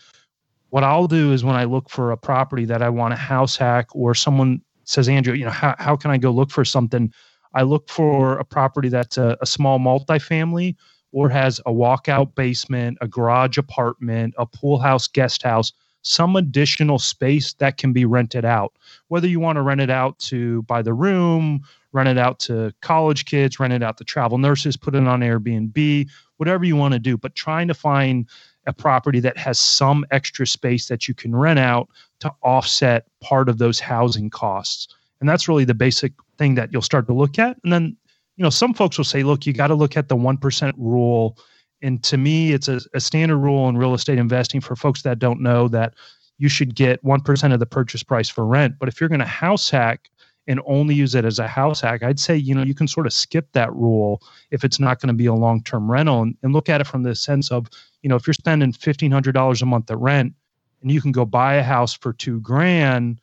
what 0.68 0.84
I'll 0.84 1.06
do 1.06 1.32
is 1.32 1.42
when 1.42 1.56
I 1.56 1.64
look 1.64 1.88
for 1.88 2.12
a 2.12 2.16
property 2.16 2.64
that 2.66 2.82
I 2.82 2.90
want 2.90 3.14
a 3.14 3.16
house 3.16 3.56
hack 3.56 3.88
or 3.92 4.14
someone 4.14 4.60
says, 4.84 5.08
Andrew, 5.08 5.34
you 5.34 5.44
know, 5.44 5.50
how, 5.50 5.74
how 5.78 5.96
can 5.96 6.10
I 6.10 6.18
go 6.18 6.30
look 6.30 6.50
for 6.50 6.64
something? 6.64 7.12
I 7.54 7.62
look 7.62 7.88
for 7.88 8.38
a 8.38 8.44
property 8.44 8.88
that's 8.88 9.16
a, 9.16 9.36
a 9.40 9.46
small 9.46 9.78
multifamily 9.78 10.76
or 11.12 11.28
has 11.28 11.60
a 11.60 11.72
walkout 11.72 12.34
basement, 12.34 12.98
a 13.00 13.08
garage 13.08 13.58
apartment, 13.58 14.34
a 14.38 14.46
pool 14.46 14.78
house, 14.78 15.06
guest 15.06 15.42
house, 15.42 15.72
some 16.02 16.36
additional 16.36 16.98
space 16.98 17.52
that 17.54 17.76
can 17.76 17.92
be 17.92 18.04
rented 18.04 18.44
out. 18.44 18.72
Whether 19.08 19.28
you 19.28 19.40
want 19.40 19.56
to 19.56 19.62
rent 19.62 19.80
it 19.80 19.90
out 19.90 20.18
to 20.20 20.62
by 20.62 20.82
the 20.82 20.94
room, 20.94 21.62
rent 21.92 22.08
it 22.08 22.18
out 22.18 22.38
to 22.40 22.72
college 22.80 23.24
kids, 23.24 23.60
rent 23.60 23.72
it 23.72 23.82
out 23.82 23.98
to 23.98 24.04
travel 24.04 24.38
nurses, 24.38 24.76
put 24.76 24.94
it 24.94 25.06
on 25.06 25.20
Airbnb, 25.20 26.08
whatever 26.36 26.64
you 26.64 26.76
want 26.76 26.94
to 26.94 27.00
do, 27.00 27.16
but 27.16 27.34
trying 27.34 27.68
to 27.68 27.74
find 27.74 28.26
a 28.66 28.72
property 28.72 29.20
that 29.20 29.36
has 29.36 29.58
some 29.58 30.06
extra 30.10 30.46
space 30.46 30.88
that 30.88 31.08
you 31.08 31.14
can 31.14 31.34
rent 31.34 31.58
out 31.58 31.88
to 32.20 32.32
offset 32.42 33.06
part 33.20 33.48
of 33.48 33.58
those 33.58 33.80
housing 33.80 34.30
costs. 34.30 34.88
And 35.20 35.28
that's 35.28 35.48
really 35.48 35.64
the 35.64 35.74
basic 35.74 36.12
thing 36.38 36.54
that 36.54 36.72
you'll 36.72 36.82
start 36.82 37.06
to 37.06 37.12
look 37.12 37.38
at. 37.38 37.58
And 37.62 37.72
then 37.72 37.96
you 38.40 38.44
know, 38.44 38.48
some 38.48 38.72
folks 38.72 38.96
will 38.96 39.04
say, 39.04 39.22
look, 39.22 39.44
you 39.44 39.52
got 39.52 39.66
to 39.66 39.74
look 39.74 39.98
at 39.98 40.08
the 40.08 40.16
1% 40.16 40.72
rule. 40.78 41.36
And 41.82 42.02
to 42.04 42.16
me, 42.16 42.52
it's 42.52 42.68
a, 42.68 42.80
a 42.94 43.00
standard 43.00 43.36
rule 43.36 43.68
in 43.68 43.76
real 43.76 43.92
estate 43.92 44.16
investing 44.16 44.62
for 44.62 44.74
folks 44.74 45.02
that 45.02 45.18
don't 45.18 45.42
know 45.42 45.68
that 45.68 45.92
you 46.38 46.48
should 46.48 46.74
get 46.74 47.04
1% 47.04 47.52
of 47.52 47.60
the 47.60 47.66
purchase 47.66 48.02
price 48.02 48.30
for 48.30 48.46
rent. 48.46 48.76
But 48.78 48.88
if 48.88 48.98
you're 48.98 49.10
going 49.10 49.20
to 49.20 49.26
house 49.26 49.68
hack 49.68 50.08
and 50.46 50.58
only 50.64 50.94
use 50.94 51.14
it 51.14 51.26
as 51.26 51.38
a 51.38 51.46
house 51.46 51.82
hack, 51.82 52.02
I'd 52.02 52.18
say, 52.18 52.34
you 52.34 52.54
know, 52.54 52.62
you 52.62 52.74
can 52.74 52.88
sort 52.88 53.04
of 53.04 53.12
skip 53.12 53.52
that 53.52 53.70
rule 53.74 54.22
if 54.50 54.64
it's 54.64 54.80
not 54.80 55.02
going 55.02 55.08
to 55.08 55.12
be 55.12 55.26
a 55.26 55.34
long 55.34 55.62
term 55.62 55.90
rental 55.90 56.22
and, 56.22 56.34
and 56.42 56.54
look 56.54 56.70
at 56.70 56.80
it 56.80 56.86
from 56.86 57.02
the 57.02 57.14
sense 57.14 57.50
of, 57.50 57.66
you 58.00 58.08
know, 58.08 58.16
if 58.16 58.26
you're 58.26 58.32
spending 58.32 58.72
$1,500 58.72 59.60
a 59.62 59.66
month 59.66 59.90
at 59.90 59.98
rent 59.98 60.32
and 60.80 60.90
you 60.90 61.02
can 61.02 61.12
go 61.12 61.26
buy 61.26 61.56
a 61.56 61.62
house 61.62 61.92
for 61.92 62.14
two 62.14 62.40
grand, 62.40 63.20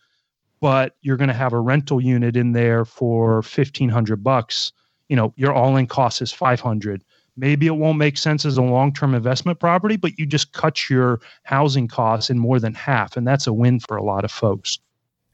but 0.62 0.95
you're 1.01 1.17
going 1.17 1.27
to 1.27 1.34
have 1.34 1.53
a 1.53 1.60
rental 1.60 1.99
unit 1.99 2.38
in 2.38 2.51
there 2.51 2.86
for 2.86 3.38
1500 3.38 4.23
bucks 4.23 4.73
you 5.10 5.15
know 5.15 5.34
your 5.36 5.54
all-in 5.54 5.88
cost 5.88 6.22
is 6.22 6.32
500 6.32 7.04
maybe 7.38 7.67
it 7.67 7.76
won't 7.76 7.98
make 7.98 8.17
sense 8.17 8.46
as 8.46 8.58
a 8.58 8.62
long-term 8.62 9.13
investment 9.13 9.60
property 9.60 9.96
but 9.96 10.17
you 10.17 10.26
just 10.26 10.52
cut 10.54 10.89
your 10.89 11.20
housing 11.43 11.88
costs 11.88 12.30
in 12.30 12.38
more 12.38 12.60
than 12.60 12.74
half 12.74 13.15
and 13.15 13.28
that's 13.28 13.48
a 13.48 13.54
win 13.54 13.80
for 13.80 13.96
a 13.96 14.04
lot 14.04 14.26
of 14.26 14.32
folks. 14.32 14.80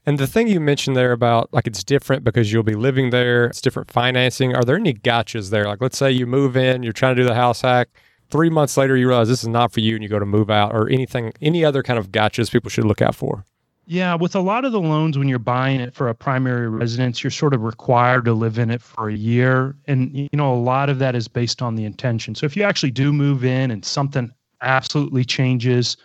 And 0.06 0.18
the 0.18 0.26
thing 0.26 0.48
you 0.48 0.60
mentioned 0.60 0.96
there 0.96 1.12
about 1.12 1.52
like 1.52 1.66
it's 1.66 1.82
different 1.82 2.24
because 2.24 2.52
you'll 2.52 2.62
be 2.62 2.74
living 2.74 3.10
there 3.10 3.46
it's 3.46 3.62
different 3.62 3.90
financing 3.90 4.54
are 4.54 4.62
there 4.62 4.76
any 4.76 4.94
gotchas 4.94 5.50
there? 5.50 5.64
Like 5.64 5.80
let's 5.80 5.98
say 5.98 6.12
you 6.12 6.26
move 6.26 6.56
in 6.56 6.82
you're 6.82 6.92
trying 6.92 7.16
to 7.16 7.22
do 7.22 7.26
the 7.26 7.34
house 7.34 7.62
hack 7.62 7.88
three 8.30 8.50
months 8.50 8.76
later 8.76 8.96
you 8.96 9.08
realize 9.08 9.28
this 9.28 9.42
is 9.42 9.48
not 9.48 9.72
for 9.72 9.80
you 9.80 9.94
and 9.94 10.02
you 10.02 10.08
go 10.08 10.18
to 10.18 10.26
move 10.26 10.50
out 10.50 10.74
or 10.74 10.88
anything 10.90 11.32
any 11.40 11.64
other 11.64 11.82
kind 11.82 11.98
of 11.98 12.12
gotchas 12.12 12.50
people 12.50 12.68
should 12.70 12.84
look 12.84 13.00
out 13.00 13.14
for 13.14 13.46
yeah, 13.86 14.14
with 14.14 14.34
a 14.34 14.40
lot 14.40 14.64
of 14.64 14.72
the 14.72 14.80
loans, 14.80 15.18
when 15.18 15.28
you're 15.28 15.38
buying 15.38 15.80
it 15.80 15.94
for 15.94 16.08
a 16.08 16.14
primary 16.14 16.68
residence, 16.68 17.22
you're 17.22 17.30
sort 17.30 17.52
of 17.52 17.62
required 17.62 18.24
to 18.24 18.32
live 18.32 18.58
in 18.58 18.70
it 18.70 18.80
for 18.80 19.08
a 19.08 19.14
year. 19.14 19.76
And, 19.86 20.16
you 20.16 20.28
know, 20.32 20.54
a 20.54 20.56
lot 20.56 20.88
of 20.88 20.98
that 21.00 21.14
is 21.14 21.28
based 21.28 21.60
on 21.60 21.74
the 21.74 21.84
intention. 21.84 22.34
So 22.34 22.46
if 22.46 22.56
you 22.56 22.62
actually 22.62 22.92
do 22.92 23.12
move 23.12 23.44
in 23.44 23.70
and 23.70 23.84
something 23.84 24.32
absolutely 24.62 25.24
changes 25.24 25.96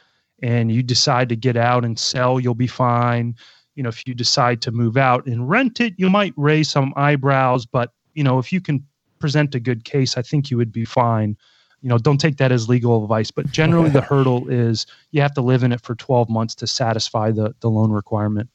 and 0.42 0.72
you 0.72 0.84
decide 0.84 1.30
to 1.30 1.36
get 1.36 1.56
out 1.56 1.86
and 1.86 1.98
sell, 1.98 2.40
you'll 2.40 2.54
be 2.54 2.68
fine. 2.68 3.36
You 3.76 3.84
know, 3.84 3.90
if 3.90 4.06
you 4.06 4.14
decide 4.14 4.62
to 4.64 4.72
move 4.72 4.98
out 4.98 5.26
and 5.26 5.50
rent 5.50 5.80
it, 5.80 5.94
you 5.98 6.10
might 6.10 6.34
raise 6.36 6.70
some 6.70 6.94
eyebrows. 6.98 7.66
But, 7.66 7.94
you 8.14 8.24
know, 8.24 8.40
if 8.40 8.52
you 8.52 8.60
can 8.60 8.86
present 9.20 9.56
a 9.56 9.60
good 9.60 9.86
case, 9.86 10.18
I 10.18 10.22
think 10.22 10.52
you 10.52 10.58
would 10.58 10.72
be 10.72 10.86
fine 10.86 11.38
you 11.82 11.90
know 11.90 11.98
don't 11.98 12.20
take 12.20 12.38
that 12.38 12.52
as 12.52 12.68
legal 12.70 13.04
advice 13.04 13.32
but 13.32 13.50
generally 13.52 13.90
the 13.90 14.02
hurdle 14.02 14.48
is 14.50 14.86
you 15.12 15.22
have 15.22 15.34
to 15.34 15.42
live 15.42 15.64
in 15.64 15.72
it 15.72 15.82
for 15.82 15.96
12 15.96 16.30
months 16.30 16.56
to 16.56 16.68
satisfy 16.68 17.32
the, 17.32 17.56
the 17.62 17.70
loan 17.70 17.92
requirement. 17.92 18.50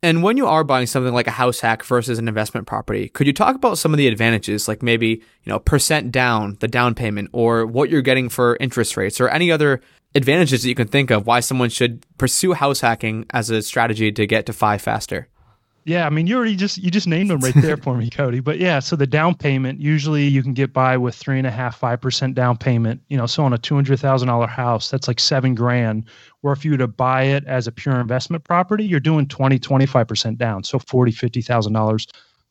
And 0.00 0.22
when 0.22 0.36
you 0.36 0.46
are 0.46 0.62
buying 0.62 0.86
something 0.86 1.12
like 1.12 1.26
a 1.26 1.32
house 1.32 1.58
hack 1.58 1.82
versus 1.82 2.20
an 2.20 2.28
investment 2.28 2.66
property 2.66 3.08
could 3.08 3.26
you 3.26 3.32
talk 3.32 3.56
about 3.56 3.78
some 3.78 3.92
of 3.92 3.98
the 3.98 4.06
advantages 4.06 4.68
like 4.68 4.82
maybe 4.82 5.08
you 5.08 5.50
know 5.50 5.58
percent 5.58 6.12
down 6.12 6.56
the 6.60 6.68
down 6.68 6.94
payment 6.94 7.30
or 7.32 7.66
what 7.66 7.90
you're 7.90 8.02
getting 8.02 8.28
for 8.28 8.56
interest 8.60 8.96
rates 8.96 9.20
or 9.20 9.28
any 9.28 9.50
other 9.50 9.80
advantages 10.14 10.62
that 10.62 10.68
you 10.68 10.74
can 10.74 10.88
think 10.88 11.10
of 11.10 11.26
why 11.26 11.40
someone 11.40 11.68
should 11.68 12.04
pursue 12.16 12.52
house 12.52 12.80
hacking 12.80 13.26
as 13.30 13.50
a 13.50 13.60
strategy 13.62 14.10
to 14.12 14.26
get 14.26 14.46
to 14.46 14.52
FI 14.52 14.78
faster 14.78 15.28
yeah, 15.84 16.06
I 16.06 16.10
mean, 16.10 16.26
you 16.26 16.36
already 16.36 16.56
just 16.56 16.78
you 16.78 16.90
just 16.90 17.06
named 17.06 17.30
them 17.30 17.40
right 17.40 17.54
there 17.54 17.76
for 17.76 17.96
me, 17.96 18.10
Cody. 18.10 18.40
But 18.40 18.58
yeah, 18.58 18.78
so 18.78 18.96
the 18.96 19.06
down 19.06 19.34
payment 19.34 19.80
usually 19.80 20.26
you 20.26 20.42
can 20.42 20.52
get 20.52 20.72
by 20.72 20.96
with 20.96 21.14
three 21.14 21.38
and 21.38 21.46
a 21.46 21.50
half, 21.50 21.78
five 21.78 22.00
percent 22.00 22.34
down 22.34 22.58
payment. 22.58 23.00
You 23.08 23.16
know, 23.16 23.26
so 23.26 23.44
on 23.44 23.52
a 23.52 23.58
two 23.58 23.74
hundred 23.74 23.98
thousand 23.98 24.28
dollar 24.28 24.46
house, 24.46 24.90
that's 24.90 25.08
like 25.08 25.20
seven 25.20 25.54
grand. 25.54 26.04
Where 26.42 26.52
if 26.52 26.64
you 26.64 26.72
were 26.72 26.78
to 26.78 26.88
buy 26.88 27.24
it 27.24 27.44
as 27.46 27.66
a 27.66 27.72
pure 27.72 27.98
investment 28.00 28.44
property, 28.44 28.84
you're 28.84 29.00
doing 29.00 29.26
20, 29.26 29.58
25 29.58 30.06
percent 30.08 30.38
down, 30.38 30.64
so 30.64 30.78
forty, 30.78 31.12
fifty 31.12 31.42
thousand 31.42 31.72
dollars. 31.72 32.06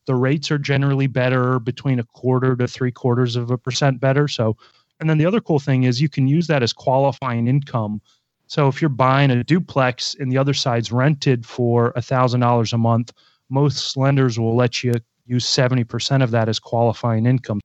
The 0.06 0.16
rates 0.16 0.50
are 0.52 0.58
generally 0.58 1.08
better, 1.08 1.60
between 1.60 2.00
a 2.00 2.04
quarter 2.04 2.56
to 2.56 2.68
three 2.68 2.92
quarters 2.92 3.36
of 3.36 3.52
a 3.52 3.58
percent 3.58 4.00
better. 4.00 4.28
So, 4.28 4.58
and 5.00 5.10
then 5.10 5.18
the 5.18 5.26
other 5.26 5.42
cool 5.42 5.60
thing 5.60 5.84
is 5.84 6.02
you 6.02 6.10
can 6.10 6.28
use 6.28 6.48
that 6.48 6.64
as 6.64 6.74
qualifying 6.74 7.48
income. 7.48 8.02
So 8.48 8.68
if 8.68 8.82
you're 8.82 8.90
buying 8.90 9.30
a 9.30 9.44
duplex 9.44 10.16
and 10.20 10.32
the 10.32 10.38
other 10.38 10.54
side's 10.54 10.92
rented 10.92 11.46
for 11.46 11.94
a 11.96 12.02
thousand 12.02 12.40
dollars 12.40 12.74
a 12.74 12.78
month 12.78 13.14
most 13.50 13.98
lenders 13.98 14.40
will 14.40 14.56
let 14.56 14.84
you 14.84 14.94
use 15.26 15.46
70% 15.46 16.24
of 16.24 16.32
that 16.32 16.50
as 16.50 16.60
qualifying 16.60 17.26
income. 17.26 17.60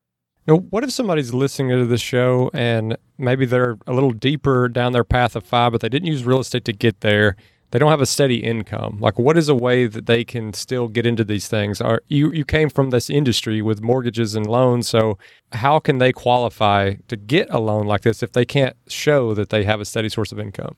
Now, 0.46 0.56
what 0.56 0.82
if 0.82 0.90
somebody's 0.90 1.32
listening 1.32 1.70
to 1.70 1.86
the 1.86 1.98
show 1.98 2.50
and 2.52 2.96
maybe 3.16 3.46
they're 3.46 3.78
a 3.86 3.92
little 3.92 4.10
deeper 4.10 4.68
down 4.68 4.92
their 4.92 5.04
path 5.04 5.36
of 5.36 5.44
FI, 5.44 5.70
but 5.70 5.80
they 5.80 5.88
didn't 5.88 6.08
use 6.08 6.24
real 6.24 6.40
estate 6.40 6.64
to 6.64 6.72
get 6.72 7.00
there? 7.00 7.36
They 7.72 7.78
don't 7.78 7.90
have 7.90 8.02
a 8.02 8.06
steady 8.06 8.36
income. 8.36 8.98
Like, 9.00 9.18
what 9.18 9.38
is 9.38 9.48
a 9.48 9.54
way 9.54 9.86
that 9.86 10.04
they 10.04 10.24
can 10.24 10.52
still 10.52 10.88
get 10.88 11.06
into 11.06 11.24
these 11.24 11.48
things? 11.48 11.80
Are 11.80 12.02
you 12.06 12.30
you 12.30 12.44
came 12.44 12.68
from 12.68 12.90
this 12.90 13.08
industry 13.08 13.62
with 13.62 13.80
mortgages 13.80 14.34
and 14.34 14.46
loans, 14.46 14.88
so 14.88 15.18
how 15.52 15.78
can 15.78 15.96
they 15.96 16.12
qualify 16.12 16.94
to 17.08 17.16
get 17.16 17.48
a 17.50 17.58
loan 17.58 17.86
like 17.86 18.02
this 18.02 18.22
if 18.22 18.32
they 18.32 18.44
can't 18.44 18.76
show 18.88 19.32
that 19.34 19.48
they 19.48 19.64
have 19.64 19.80
a 19.80 19.86
steady 19.86 20.10
source 20.10 20.32
of 20.32 20.38
income? 20.38 20.76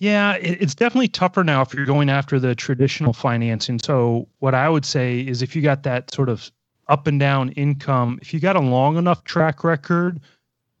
Yeah, 0.00 0.34
it's 0.34 0.74
definitely 0.74 1.08
tougher 1.08 1.44
now 1.44 1.62
if 1.62 1.72
you're 1.72 1.86
going 1.86 2.10
after 2.10 2.40
the 2.40 2.54
traditional 2.56 3.12
financing. 3.12 3.78
So, 3.78 4.28
what 4.40 4.54
I 4.54 4.68
would 4.68 4.84
say 4.84 5.20
is 5.20 5.40
if 5.40 5.54
you 5.54 5.62
got 5.62 5.84
that 5.84 6.12
sort 6.12 6.28
of 6.28 6.50
up 6.88 7.06
and 7.06 7.20
down 7.20 7.50
income, 7.50 8.18
if 8.22 8.34
you 8.34 8.40
got 8.40 8.56
a 8.56 8.60
long 8.60 8.96
enough 8.96 9.22
track 9.22 9.62
record, 9.62 10.20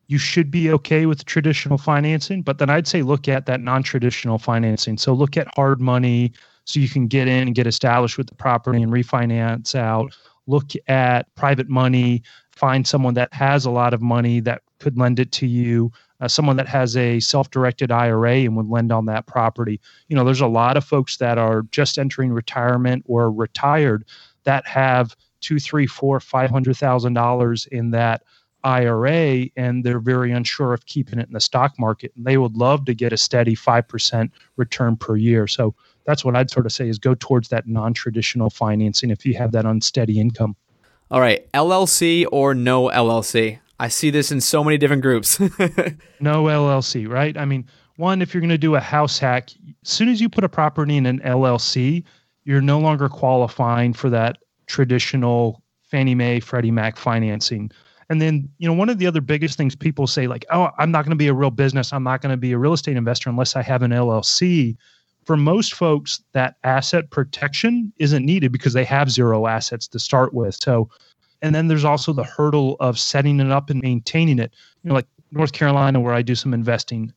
you 0.08 0.16
should 0.18 0.50
be 0.50 0.72
okay 0.72 1.06
with 1.06 1.24
traditional 1.26 1.78
financing. 1.78 2.42
But 2.42 2.58
then 2.58 2.70
I'd 2.70 2.88
say 2.88 3.02
look 3.02 3.28
at 3.28 3.46
that 3.46 3.60
non 3.60 3.82
traditional 3.82 4.38
financing. 4.38 4.96
So 4.98 5.12
look 5.12 5.36
at 5.36 5.46
hard 5.54 5.80
money 5.80 6.32
so 6.64 6.80
you 6.80 6.88
can 6.88 7.06
get 7.06 7.28
in 7.28 7.48
and 7.48 7.54
get 7.54 7.66
established 7.66 8.18
with 8.18 8.26
the 8.26 8.34
property 8.34 8.82
and 8.82 8.92
refinance 8.92 9.74
out. 9.74 10.16
Look 10.46 10.72
at 10.88 11.32
private 11.34 11.68
money, 11.68 12.22
find 12.52 12.86
someone 12.86 13.14
that 13.14 13.32
has 13.34 13.66
a 13.66 13.70
lot 13.70 13.92
of 13.92 14.00
money 14.00 14.40
that 14.40 14.62
could 14.80 14.98
lend 14.98 15.20
it 15.20 15.30
to 15.32 15.46
you. 15.46 15.92
Uh, 16.20 16.26
someone 16.26 16.56
that 16.56 16.66
has 16.66 16.96
a 16.96 17.20
self-directed 17.20 17.92
IRA 17.92 18.38
and 18.38 18.56
would 18.56 18.66
lend 18.66 18.90
on 18.90 19.06
that 19.06 19.26
property. 19.26 19.80
You 20.08 20.16
know, 20.16 20.24
there's 20.24 20.40
a 20.40 20.48
lot 20.48 20.76
of 20.76 20.84
folks 20.84 21.18
that 21.18 21.38
are 21.38 21.62
just 21.70 21.96
entering 21.96 22.32
retirement 22.32 23.04
or 23.06 23.30
retired 23.30 24.04
that 24.42 24.66
have 24.66 25.14
two, 25.40 25.60
three, 25.60 25.86
four, 25.86 26.18
five 26.18 26.50
hundred 26.50 26.76
thousand 26.76 27.14
dollars 27.14 27.66
in 27.66 27.90
that 27.92 28.22
IRA, 28.64 29.46
and 29.56 29.84
they're 29.84 30.00
very 30.00 30.32
unsure 30.32 30.72
of 30.72 30.86
keeping 30.86 31.18
it 31.18 31.26
in 31.26 31.32
the 31.32 31.40
stock 31.40 31.78
market, 31.78 32.12
and 32.16 32.24
they 32.24 32.36
would 32.36 32.56
love 32.56 32.84
to 32.86 32.94
get 32.94 33.12
a 33.12 33.16
steady 33.16 33.54
five 33.54 33.86
percent 33.88 34.32
return 34.56 34.96
per 34.96 35.16
year. 35.16 35.46
So 35.46 35.74
that's 36.04 36.24
what 36.24 36.36
I'd 36.36 36.50
sort 36.50 36.66
of 36.66 36.72
say 36.72 36.88
is 36.88 36.98
go 36.98 37.14
towards 37.14 37.48
that 37.48 37.66
non-traditional 37.66 38.50
financing 38.50 39.10
if 39.10 39.26
you 39.26 39.34
have 39.34 39.52
that 39.52 39.64
unsteady 39.64 40.18
income. 40.18 40.56
All 41.10 41.20
right, 41.20 41.50
LLC 41.52 42.26
or 42.30 42.54
no 42.54 42.88
LLC? 42.88 43.60
I 43.80 43.88
see 43.88 44.10
this 44.10 44.32
in 44.32 44.40
so 44.40 44.64
many 44.64 44.76
different 44.76 45.02
groups. 45.02 45.38
no 46.20 46.44
LLC, 46.44 47.08
right? 47.08 47.36
I 47.36 47.44
mean, 47.44 47.66
one, 47.96 48.22
if 48.22 48.34
you're 48.34 48.40
going 48.40 48.48
to 48.50 48.58
do 48.58 48.74
a 48.74 48.80
house 48.80 49.18
hack, 49.18 49.50
as 49.82 49.90
soon 49.90 50.08
as 50.08 50.20
you 50.20 50.28
put 50.28 50.44
a 50.44 50.48
property 50.48 50.96
in 50.96 51.06
an 51.06 51.20
LLC, 51.20 52.04
you're 52.44 52.60
no 52.60 52.78
longer 52.78 53.08
qualifying 53.08 53.92
for 53.92 54.10
that 54.10 54.38
traditional 54.66 55.62
Fannie 55.82 56.14
Mae, 56.14 56.40
Freddie 56.40 56.70
Mac 56.70 56.96
financing. 56.96 57.70
And 58.10 58.22
then, 58.22 58.48
you 58.58 58.66
know, 58.66 58.72
one 58.72 58.88
of 58.88 58.98
the 58.98 59.06
other 59.06 59.20
biggest 59.20 59.58
things 59.58 59.76
people 59.76 60.06
say, 60.06 60.26
like, 60.26 60.46
oh, 60.50 60.70
I'm 60.78 60.90
not 60.90 61.04
going 61.04 61.10
to 61.10 61.16
be 61.16 61.28
a 61.28 61.34
real 61.34 61.50
business. 61.50 61.92
I'm 61.92 62.02
not 62.02 62.22
going 62.22 62.30
to 62.30 62.38
be 62.38 62.52
a 62.52 62.58
real 62.58 62.72
estate 62.72 62.96
investor 62.96 63.28
unless 63.28 63.54
I 63.54 63.62
have 63.62 63.82
an 63.82 63.90
LLC. 63.90 64.76
For 65.24 65.36
most 65.36 65.74
folks, 65.74 66.22
that 66.32 66.56
asset 66.64 67.10
protection 67.10 67.92
isn't 67.98 68.24
needed 68.24 68.50
because 68.50 68.72
they 68.72 68.84
have 68.84 69.10
zero 69.10 69.46
assets 69.46 69.86
to 69.88 69.98
start 69.98 70.32
with. 70.32 70.56
So, 70.62 70.88
and 71.42 71.54
then 71.54 71.68
there's 71.68 71.84
also 71.84 72.14
the 72.14 72.24
hurdle 72.24 72.76
of 72.80 72.98
setting 72.98 73.40
it 73.40 73.50
up 73.50 73.68
and 73.68 73.82
maintaining 73.82 74.38
it. 74.38 74.54
You 74.82 74.88
know, 74.88 74.94
like 74.94 75.06
North 75.30 75.52
Carolina, 75.52 76.00
where 76.00 76.14
I 76.14 76.22
do 76.22 76.34
some 76.34 76.54
investing, 76.54 77.12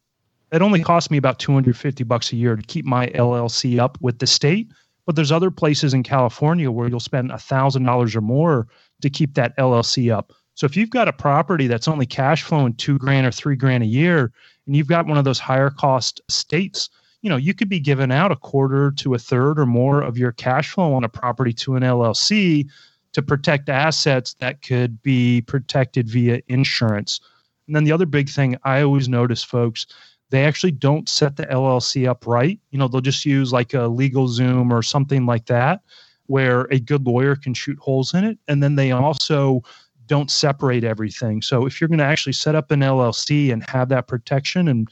it 0.51 0.61
only 0.61 0.83
costs 0.83 1.09
me 1.09 1.17
about 1.17 1.39
250 1.39 2.03
bucks 2.03 2.33
a 2.33 2.35
year 2.35 2.57
to 2.57 2.61
keep 2.63 2.83
my 2.83 3.07
LLC 3.07 3.79
up 3.79 3.97
with 4.01 4.19
the 4.19 4.27
state. 4.27 4.67
But 5.05 5.15
there's 5.15 5.31
other 5.31 5.49
places 5.49 5.93
in 5.93 6.03
California 6.03 6.69
where 6.69 6.89
you'll 6.89 6.99
spend 6.99 7.31
$1,000 7.31 8.15
or 8.15 8.21
more 8.21 8.67
to 9.01 9.09
keep 9.09 9.33
that 9.35 9.57
LLC 9.57 10.13
up. 10.13 10.33
So 10.55 10.65
if 10.65 10.75
you've 10.75 10.89
got 10.89 11.07
a 11.07 11.13
property 11.13 11.67
that's 11.67 11.87
only 11.87 12.05
cash 12.05 12.43
flowing 12.43 12.73
two 12.75 12.97
grand 12.97 13.25
or 13.25 13.31
three 13.31 13.55
grand 13.55 13.83
a 13.83 13.87
year, 13.87 14.31
and 14.67 14.75
you've 14.75 14.87
got 14.87 15.07
one 15.07 15.17
of 15.17 15.25
those 15.25 15.39
higher 15.39 15.69
cost 15.69 16.21
states, 16.29 16.89
you 17.21 17.29
know, 17.29 17.37
you 17.37 17.53
could 17.53 17.69
be 17.69 17.79
giving 17.79 18.11
out 18.11 18.31
a 18.31 18.35
quarter 18.35 18.91
to 18.91 19.13
a 19.13 19.19
third 19.19 19.59
or 19.59 19.65
more 19.65 20.01
of 20.01 20.17
your 20.17 20.31
cash 20.31 20.71
flow 20.71 20.93
on 20.93 21.03
a 21.03 21.09
property 21.09 21.53
to 21.53 21.75
an 21.75 21.83
LLC 21.83 22.67
to 23.13 23.21
protect 23.21 23.69
assets 23.69 24.33
that 24.35 24.61
could 24.61 25.01
be 25.01 25.41
protected 25.41 26.09
via 26.09 26.41
insurance. 26.47 27.19
And 27.67 27.75
then 27.75 27.83
the 27.83 27.91
other 27.91 28.05
big 28.05 28.29
thing 28.29 28.57
I 28.63 28.81
always 28.81 29.07
notice, 29.07 29.43
folks, 29.43 29.85
they 30.29 30.45
actually 30.45 30.71
don't 30.71 31.09
set 31.09 31.35
the 31.35 31.45
LLC 31.45 32.07
up 32.07 32.25
right. 32.25 32.59
You 32.71 32.79
know, 32.79 32.87
they'll 32.87 33.01
just 33.01 33.25
use 33.25 33.51
like 33.53 33.73
a 33.73 33.89
LegalZoom 33.89 34.71
or 34.71 34.81
something 34.81 35.25
like 35.25 35.45
that, 35.47 35.81
where 36.27 36.61
a 36.71 36.79
good 36.79 37.05
lawyer 37.05 37.35
can 37.35 37.53
shoot 37.53 37.77
holes 37.77 38.13
in 38.13 38.23
it. 38.23 38.39
And 38.47 38.63
then 38.63 38.75
they 38.75 38.91
also 38.91 39.61
don't 40.07 40.31
separate 40.31 40.83
everything. 40.83 41.41
So 41.41 41.65
if 41.65 41.79
you're 41.79 41.87
going 41.87 41.99
to 41.99 42.05
actually 42.05 42.33
set 42.33 42.55
up 42.55 42.71
an 42.71 42.81
LLC 42.81 43.51
and 43.51 43.67
have 43.69 43.89
that 43.89 44.07
protection 44.07 44.67
and 44.67 44.89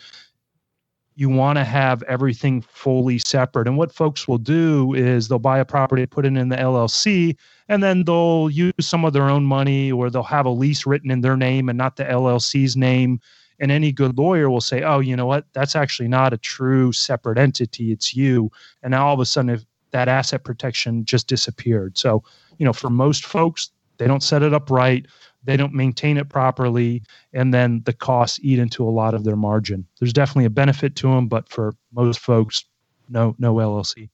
you 1.15 1.27
want 1.27 1.57
to 1.57 1.65
have 1.65 2.01
everything 2.03 2.61
fully 2.61 3.19
separate. 3.19 3.67
And 3.67 3.77
what 3.77 3.93
folks 3.93 4.25
will 4.25 4.37
do 4.37 4.93
is 4.93 5.27
they'll 5.27 5.37
buy 5.37 5.59
a 5.59 5.65
property, 5.65 6.05
put 6.05 6.25
it 6.25 6.37
in 6.37 6.47
the 6.47 6.55
LLC, 6.55 7.35
and 7.67 7.83
then 7.83 8.05
they'll 8.05 8.49
use 8.49 8.73
some 8.79 9.03
of 9.03 9.11
their 9.11 9.29
own 9.29 9.43
money 9.43 9.91
or 9.91 10.09
they'll 10.09 10.23
have 10.23 10.45
a 10.45 10.49
lease 10.49 10.85
written 10.85 11.11
in 11.11 11.19
their 11.19 11.35
name 11.35 11.67
and 11.67 11.77
not 11.77 11.97
the 11.97 12.05
LLC's 12.05 12.77
name 12.77 13.19
and 13.59 13.71
any 13.71 13.91
good 13.91 14.17
lawyer 14.17 14.49
will 14.49 14.61
say, 14.61 14.83
oh, 14.83 14.99
you 14.99 15.15
know 15.15 15.25
what? 15.25 15.45
That's 15.53 15.75
actually 15.75 16.07
not 16.07 16.33
a 16.33 16.37
true 16.37 16.91
separate 16.93 17.37
entity. 17.37 17.91
It's 17.91 18.15
you. 18.15 18.51
And 18.83 18.91
now 18.91 19.07
all 19.07 19.13
of 19.13 19.19
a 19.19 19.25
sudden, 19.25 19.49
if 19.49 19.65
that 19.91 20.07
asset 20.07 20.43
protection 20.43 21.03
just 21.03 21.27
disappeared. 21.27 21.97
So, 21.97 22.23
you 22.57 22.65
know, 22.65 22.73
for 22.73 22.89
most 22.89 23.25
folks, 23.25 23.71
they 23.99 24.07
don't 24.07 24.23
set 24.23 24.41
it 24.41 24.53
up 24.53 24.71
right. 24.71 25.05
They 25.43 25.55
don't 25.55 25.73
maintain 25.73 26.17
it 26.17 26.29
properly. 26.29 27.03
And 27.33 27.53
then 27.53 27.83
the 27.85 27.93
costs 27.93 28.39
eat 28.41 28.57
into 28.57 28.83
a 28.83 28.89
lot 28.89 29.13
of 29.13 29.23
their 29.23 29.35
margin. 29.35 29.85
There's 29.99 30.13
definitely 30.13 30.45
a 30.45 30.49
benefit 30.49 30.95
to 30.97 31.09
them, 31.09 31.27
but 31.27 31.47
for 31.49 31.75
most 31.93 32.19
folks, 32.19 32.65
no, 33.09 33.35
no 33.37 33.55
LLC. 33.55 34.09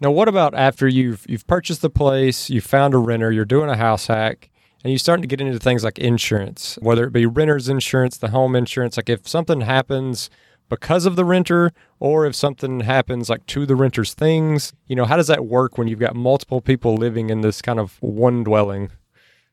Now, 0.00 0.10
what 0.10 0.28
about 0.28 0.54
after 0.54 0.88
you've 0.88 1.24
you've 1.28 1.46
purchased 1.46 1.80
the 1.80 1.90
place, 1.90 2.50
you 2.50 2.60
found 2.60 2.94
a 2.94 2.98
renter, 2.98 3.30
you're 3.32 3.44
doing 3.44 3.70
a 3.70 3.76
house 3.76 4.08
hack, 4.08 4.50
and 4.82 4.90
you're 4.90 4.98
starting 4.98 5.22
to 5.22 5.28
get 5.28 5.40
into 5.40 5.58
things 5.58 5.84
like 5.84 5.98
insurance, 5.98 6.78
whether 6.82 7.04
it 7.04 7.12
be 7.12 7.26
renter's 7.26 7.68
insurance, 7.68 8.18
the 8.18 8.30
home 8.30 8.56
insurance. 8.56 8.96
Like 8.96 9.08
if 9.08 9.26
something 9.28 9.62
happens 9.62 10.30
because 10.68 11.06
of 11.06 11.14
the 11.14 11.24
renter, 11.24 11.72
or 12.00 12.26
if 12.26 12.34
something 12.34 12.80
happens 12.80 13.30
like 13.30 13.46
to 13.46 13.66
the 13.66 13.76
renter's 13.76 14.14
things, 14.14 14.72
you 14.88 14.96
know, 14.96 15.04
how 15.04 15.16
does 15.16 15.28
that 15.28 15.46
work 15.46 15.78
when 15.78 15.86
you've 15.88 16.00
got 16.00 16.16
multiple 16.16 16.60
people 16.60 16.96
living 16.96 17.30
in 17.30 17.42
this 17.42 17.62
kind 17.62 17.78
of 17.78 17.96
one 18.02 18.42
dwelling? 18.42 18.90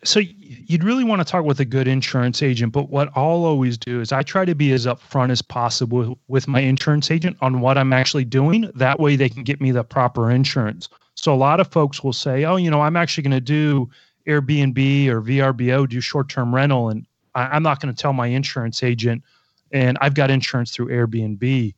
So 0.04 0.20
you'd 0.20 0.84
really 0.84 1.04
want 1.04 1.22
to 1.22 1.26
talk 1.26 1.46
with 1.46 1.60
a 1.60 1.66
good 1.66 1.88
insurance 1.88 2.42
agent, 2.42 2.74
but 2.74 2.90
what 2.90 3.10
I'll 3.16 3.46
always 3.46 3.78
do 3.78 4.02
is 4.02 4.12
I 4.12 4.24
try 4.24 4.46
to 4.46 4.56
be 4.56 4.72
as 4.72 4.88
upfront 4.88 5.30
as 5.30 5.44
possible 5.44 6.18
with 6.28 6.48
my 6.48 6.60
insurance 6.60 7.12
agent 7.12 7.38
on 7.42 7.62
what 7.62 7.78
I'm 7.78 7.94
actually 7.94 8.26
doing. 8.26 8.72
That 8.74 9.00
way 9.00 9.16
they 9.16 9.30
can 9.30 9.44
get 9.44 9.62
me 9.62 9.70
the 9.72 9.84
proper 9.84 10.32
insurance. 10.32 10.90
So 11.14 11.32
a 11.32 11.36
lot 11.36 11.60
of 11.60 11.68
folks 11.68 12.04
will 12.04 12.14
say, 12.14 12.46
"Oh, 12.46 12.56
you 12.56 12.72
know, 12.72 12.82
I'm 12.82 12.98
actually 12.98 13.24
going 13.24 13.32
to 13.32 13.42
do 13.42 13.90
Airbnb 14.28 15.08
or 15.08 15.22
VRBO 15.22 15.88
do 15.88 16.02
short 16.02 16.30
term 16.30 16.54
rental, 16.54 16.90
and 16.90 17.06
I, 17.36 17.56
am 17.56 17.64
not 17.64 17.80
going 17.80 17.94
to 17.94 18.02
tell 18.02 18.14
my 18.14 18.28
insurance 18.28 18.82
agent, 18.82 19.24
and 19.72 19.98
I've 20.02 20.16
got 20.16 20.32
insurance 20.32 20.72
through 20.72 20.88
Airbnb. 20.88 21.74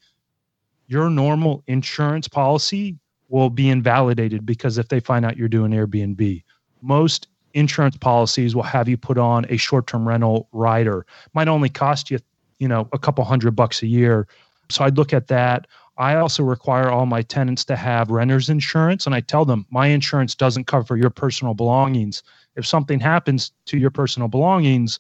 Your 0.87 1.09
normal 1.09 1.63
insurance 1.67 2.27
policy 2.27 2.97
will 3.29 3.49
be 3.49 3.69
invalidated 3.69 4.45
because 4.45 4.77
if 4.77 4.89
they 4.89 4.99
find 4.99 5.25
out 5.25 5.37
you're 5.37 5.47
doing 5.47 5.71
Airbnb, 5.71 6.43
most 6.81 7.27
insurance 7.53 7.97
policies 7.97 8.55
will 8.55 8.63
have 8.63 8.89
you 8.89 8.97
put 8.97 9.17
on 9.17 9.45
a 9.49 9.57
short 9.57 9.87
term 9.87 10.07
rental 10.07 10.47
rider. 10.51 11.05
Might 11.33 11.47
only 11.47 11.69
cost 11.69 12.11
you, 12.11 12.19
you 12.59 12.67
know, 12.67 12.87
a 12.93 12.99
couple 12.99 13.23
hundred 13.23 13.55
bucks 13.55 13.81
a 13.81 13.87
year. 13.87 14.27
So 14.69 14.83
I'd 14.83 14.97
look 14.97 15.13
at 15.13 15.27
that. 15.27 15.67
I 15.97 16.15
also 16.15 16.43
require 16.43 16.89
all 16.89 17.05
my 17.05 17.21
tenants 17.21 17.63
to 17.65 17.75
have 17.75 18.09
renter's 18.09 18.49
insurance, 18.49 19.05
and 19.05 19.13
I 19.13 19.21
tell 19.21 19.45
them 19.45 19.65
my 19.69 19.87
insurance 19.87 20.33
doesn't 20.33 20.65
cover 20.65 20.97
your 20.97 21.11
personal 21.11 21.53
belongings. 21.53 22.23
If 22.55 22.65
something 22.65 22.99
happens 22.99 23.51
to 23.65 23.77
your 23.77 23.91
personal 23.91 24.27
belongings, 24.27 24.97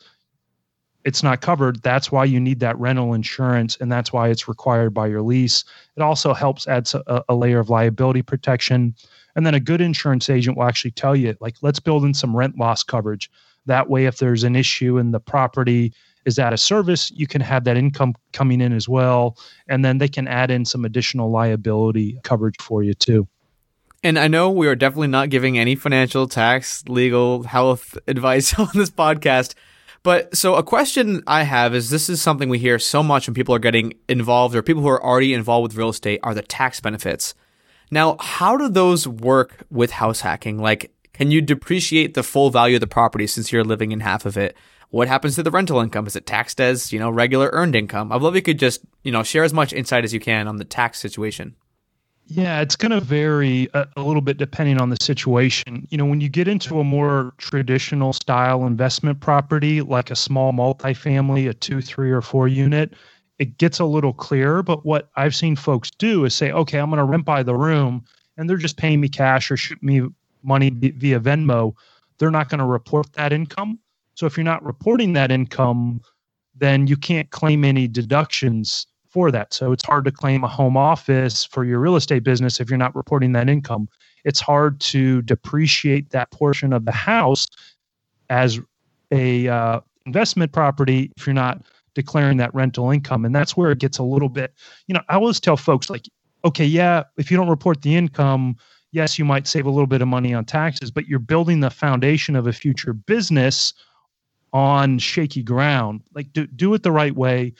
it's 1.03 1.23
not 1.23 1.41
covered. 1.41 1.81
That's 1.81 2.11
why 2.11 2.25
you 2.25 2.39
need 2.39 2.59
that 2.59 2.77
rental 2.77 3.13
insurance, 3.13 3.75
and 3.77 3.91
that's 3.91 4.13
why 4.13 4.29
it's 4.29 4.47
required 4.47 4.93
by 4.93 5.07
your 5.07 5.21
lease. 5.21 5.63
It 5.97 6.01
also 6.01 6.33
helps 6.33 6.67
add 6.67 6.87
a, 7.07 7.23
a 7.27 7.35
layer 7.35 7.59
of 7.59 7.69
liability 7.69 8.21
protection. 8.21 8.95
And 9.35 9.45
then 9.45 9.55
a 9.55 9.59
good 9.59 9.81
insurance 9.81 10.29
agent 10.29 10.57
will 10.57 10.65
actually 10.65 10.91
tell 10.91 11.15
you, 11.15 11.35
like, 11.39 11.55
let's 11.61 11.79
build 11.79 12.05
in 12.05 12.13
some 12.13 12.35
rent 12.35 12.57
loss 12.57 12.83
coverage. 12.83 13.29
That 13.65 13.89
way, 13.89 14.05
if 14.05 14.17
there's 14.17 14.43
an 14.43 14.55
issue 14.55 14.97
and 14.97 15.13
the 15.13 15.19
property, 15.19 15.93
is 16.25 16.39
out 16.39 16.53
of 16.53 16.59
service, 16.59 17.11
you 17.15 17.27
can 17.27 17.41
have 17.41 17.63
that 17.65 17.77
income 17.77 18.15
coming 18.31 18.61
in 18.61 18.73
as 18.73 18.87
well. 18.87 19.37
And 19.67 19.83
then 19.83 19.97
they 19.97 20.07
can 20.07 20.27
add 20.27 20.51
in 20.51 20.65
some 20.65 20.85
additional 20.85 21.29
liability 21.29 22.19
coverage 22.23 22.55
for 22.59 22.83
you 22.83 22.93
too. 22.93 23.27
And 24.03 24.19
I 24.19 24.27
know 24.27 24.51
we 24.51 24.67
are 24.67 24.75
definitely 24.75 25.07
not 25.07 25.29
giving 25.29 25.57
any 25.57 25.75
financial, 25.75 26.27
tax, 26.27 26.83
legal, 26.87 27.43
health 27.43 27.97
advice 28.07 28.53
on 28.59 28.69
this 28.73 28.89
podcast. 28.89 29.55
But 30.03 30.35
so 30.35 30.55
a 30.55 30.63
question 30.63 31.23
I 31.27 31.43
have 31.43 31.73
is 31.73 31.89
this 31.89 32.09
is 32.09 32.21
something 32.21 32.49
we 32.49 32.59
hear 32.59 32.77
so 32.77 33.01
much 33.01 33.27
when 33.27 33.33
people 33.33 33.55
are 33.55 33.59
getting 33.59 33.93
involved 34.09 34.53
or 34.53 34.61
people 34.61 34.81
who 34.81 34.89
are 34.89 35.01
already 35.01 35.33
involved 35.33 35.63
with 35.63 35.77
real 35.77 35.89
estate 35.89 36.19
are 36.23 36.33
the 36.33 36.41
tax 36.41 36.81
benefits. 36.81 37.33
Now, 37.93 38.17
how 38.19 38.57
do 38.57 38.69
those 38.69 39.07
work 39.07 39.65
with 39.69 39.91
house 39.91 40.21
hacking? 40.21 40.57
Like, 40.57 40.91
Can 41.13 41.29
you 41.29 41.41
depreciate 41.41 42.15
the 42.15 42.23
full 42.23 42.49
value 42.49 42.77
of 42.77 42.81
the 42.81 42.87
property 42.87 43.27
since 43.27 43.51
you're 43.51 43.63
living 43.63 43.91
in 43.91 43.99
half 43.99 44.25
of 44.25 44.35
it? 44.35 44.57
What 44.89 45.07
happens 45.07 45.35
to 45.35 45.43
the 45.43 45.51
rental 45.51 45.79
income? 45.79 46.07
Is 46.07 46.15
it 46.15 46.25
taxed 46.25 46.59
as, 46.59 46.91
you 46.91 46.97
know, 46.97 47.11
regular 47.11 47.51
earned 47.53 47.75
income? 47.75 48.11
I'd 48.11 48.23
love 48.23 48.35
you 48.35 48.41
could 48.41 48.57
just, 48.57 48.81
you 49.03 49.11
know, 49.11 49.21
share 49.21 49.43
as 49.43 49.53
much 49.53 49.73
insight 49.73 50.03
as 50.03 50.11
you 50.11 50.19
can 50.19 50.47
on 50.47 50.57
the 50.57 50.65
tax 50.65 50.99
situation. 50.99 51.55
Yeah, 52.25 52.61
it's 52.61 52.75
going 52.75 52.91
to 52.91 52.99
vary 52.99 53.69
a, 53.75 53.87
a, 53.95 54.01
little 54.01 54.21
bit 54.21 54.37
depending 54.37 54.81
on 54.81 54.89
the 54.89 54.97
situation. 55.01 55.87
You 55.91 55.97
know, 55.99 56.05
when 56.05 56.21
you 56.21 56.29
get 56.29 56.47
into 56.47 56.79
a 56.79 56.83
more 56.83 57.33
traditional 57.37 58.13
style 58.13 58.65
investment 58.65 59.19
property, 59.19 59.81
like 59.81 60.09
a 60.09 60.15
small 60.15 60.51
multifamily, 60.51 61.47
a 61.47 61.53
two, 61.53 61.81
three, 61.81 62.09
or 62.09 62.21
four 62.21 62.47
unit, 62.47 62.93
it 63.43 63.57
gets 63.57 63.79
a 63.79 63.85
little 63.85 64.13
clearer. 64.13 64.63
But 64.63 64.85
what 64.85 65.09
I've 65.17 65.35
seen 65.35 65.57
folks 65.57 65.91
do 65.91 66.23
is 66.23 66.33
say, 66.33 66.53
okay, 66.53 66.79
I'm 66.79 66.89
going 66.89 66.97
to 66.99 67.03
rent 67.03 67.25
by 67.25 67.43
the 67.43 67.55
room 67.55 68.05
and 68.37 68.49
they're 68.49 68.55
just 68.55 68.77
paying 68.77 69.01
me 69.01 69.09
cash 69.09 69.51
or 69.51 69.57
shoot 69.57 69.83
me 69.83 70.07
money 70.43 70.69
via 70.69 71.19
Venmo. 71.19 71.73
They're 72.17 72.31
not 72.31 72.47
going 72.47 72.59
to 72.59 72.65
report 72.65 73.11
that 73.13 73.33
income. 73.33 73.79
So 74.15 74.25
if 74.25 74.37
you're 74.37 74.45
not 74.45 74.63
reporting 74.63 75.11
that 75.13 75.29
income, 75.29 75.99
then 76.55 76.87
you 76.87 76.95
can't 76.95 77.29
claim 77.31 77.65
any 77.65 77.85
deductions 77.85 78.87
for 79.09 79.29
that. 79.31 79.53
So 79.53 79.73
it's 79.73 79.83
hard 79.83 80.05
to 80.05 80.11
claim 80.11 80.45
a 80.45 80.47
home 80.47 80.77
office 80.77 81.43
for 81.43 81.65
your 81.65 81.79
real 81.79 81.97
estate 81.97 82.23
business 82.23 82.61
if 82.61 82.69
you're 82.69 82.77
not 82.77 82.95
reporting 82.95 83.33
that 83.33 83.49
income. 83.49 83.89
It's 84.23 84.39
hard 84.39 84.79
to 84.81 85.21
depreciate 85.23 86.11
that 86.11 86.31
portion 86.31 86.71
of 86.71 86.85
the 86.85 86.93
house 86.93 87.47
as 88.29 88.61
a 89.11 89.49
uh, 89.49 89.81
investment 90.05 90.53
property 90.53 91.11
if 91.17 91.27
you're 91.27 91.33
not 91.33 91.61
declaring 91.95 92.37
that 92.37 92.53
rental 92.53 92.91
income. 92.91 93.25
And 93.25 93.35
that's 93.35 93.55
where 93.55 93.71
it 93.71 93.79
gets 93.79 93.97
a 93.97 94.03
little 94.03 94.29
bit, 94.29 94.53
you 94.87 94.93
know, 94.93 95.01
I 95.09 95.15
always 95.15 95.39
tell 95.39 95.57
folks 95.57 95.89
like, 95.89 96.07
okay, 96.45 96.65
yeah, 96.65 97.03
if 97.17 97.31
you 97.31 97.37
don't 97.37 97.49
report 97.49 97.81
the 97.81 97.95
income, 97.95 98.55
yes, 98.91 99.17
you 99.17 99.25
might 99.25 99.47
save 99.47 99.65
a 99.65 99.69
little 99.69 99.87
bit 99.87 100.01
of 100.01 100.07
money 100.07 100.33
on 100.33 100.45
taxes, 100.45 100.91
but 100.91 101.07
you're 101.07 101.19
building 101.19 101.59
the 101.59 101.69
foundation 101.69 102.35
of 102.35 102.47
a 102.47 102.53
future 102.53 102.93
business 102.93 103.73
on 104.53 104.99
shaky 104.99 105.43
ground. 105.43 106.01
Like 106.13 106.31
do 106.31 106.47
do 106.47 106.73
it 106.73 106.83
the 106.83 106.91
right 106.91 107.15
way. 107.15 107.53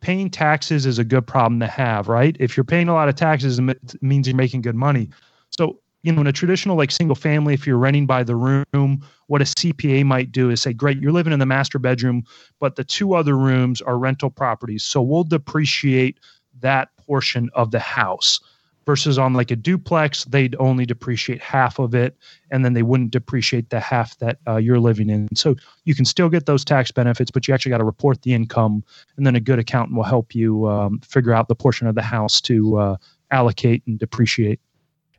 Paying 0.00 0.30
taxes 0.30 0.86
is 0.86 0.98
a 0.98 1.04
good 1.04 1.26
problem 1.26 1.58
to 1.60 1.66
have, 1.66 2.08
right? 2.08 2.36
If 2.38 2.56
you're 2.56 2.64
paying 2.64 2.88
a 2.88 2.94
lot 2.94 3.08
of 3.08 3.16
taxes, 3.16 3.58
it 3.58 4.02
means 4.02 4.28
you're 4.28 4.36
making 4.36 4.62
good 4.62 4.76
money. 4.76 5.10
So, 5.50 5.80
you 6.02 6.12
know, 6.12 6.20
in 6.20 6.26
a 6.26 6.32
traditional 6.32 6.76
like 6.76 6.90
single 6.90 7.16
family, 7.16 7.54
if 7.54 7.66
you're 7.66 7.78
renting 7.78 8.06
by 8.06 8.22
the 8.22 8.36
room, 8.36 9.02
what 9.26 9.42
a 9.42 9.44
CPA 9.44 10.04
might 10.04 10.30
do 10.30 10.50
is 10.50 10.62
say, 10.62 10.72
great, 10.72 10.98
you're 11.00 11.12
living 11.12 11.32
in 11.32 11.38
the 11.38 11.46
master 11.46 11.78
bedroom, 11.78 12.24
but 12.60 12.76
the 12.76 12.84
two 12.84 13.14
other 13.14 13.36
rooms 13.36 13.82
are 13.82 13.98
rental 13.98 14.30
properties. 14.30 14.84
So 14.84 15.02
we'll 15.02 15.24
depreciate 15.24 16.18
that 16.60 16.90
portion 16.96 17.50
of 17.54 17.70
the 17.70 17.80
house 17.80 18.40
versus 18.88 19.18
on 19.18 19.34
like 19.34 19.50
a 19.50 19.56
duplex 19.56 20.24
they'd 20.24 20.56
only 20.58 20.86
depreciate 20.86 21.42
half 21.42 21.78
of 21.78 21.94
it 21.94 22.16
and 22.50 22.64
then 22.64 22.72
they 22.72 22.82
wouldn't 22.82 23.10
depreciate 23.10 23.68
the 23.68 23.78
half 23.78 24.18
that 24.18 24.38
uh, 24.48 24.56
you're 24.56 24.80
living 24.80 25.10
in 25.10 25.28
so 25.34 25.54
you 25.84 25.94
can 25.94 26.06
still 26.06 26.30
get 26.30 26.46
those 26.46 26.64
tax 26.64 26.90
benefits 26.90 27.30
but 27.30 27.46
you 27.46 27.52
actually 27.52 27.68
got 27.68 27.78
to 27.78 27.84
report 27.84 28.22
the 28.22 28.32
income 28.32 28.82
and 29.18 29.26
then 29.26 29.36
a 29.36 29.40
good 29.40 29.58
accountant 29.58 29.94
will 29.94 30.04
help 30.04 30.34
you 30.34 30.66
um, 30.66 30.98
figure 31.00 31.34
out 31.34 31.48
the 31.48 31.54
portion 31.54 31.86
of 31.86 31.94
the 31.96 32.02
house 32.02 32.40
to 32.40 32.78
uh, 32.78 32.96
allocate 33.30 33.82
and 33.86 33.98
depreciate 33.98 34.58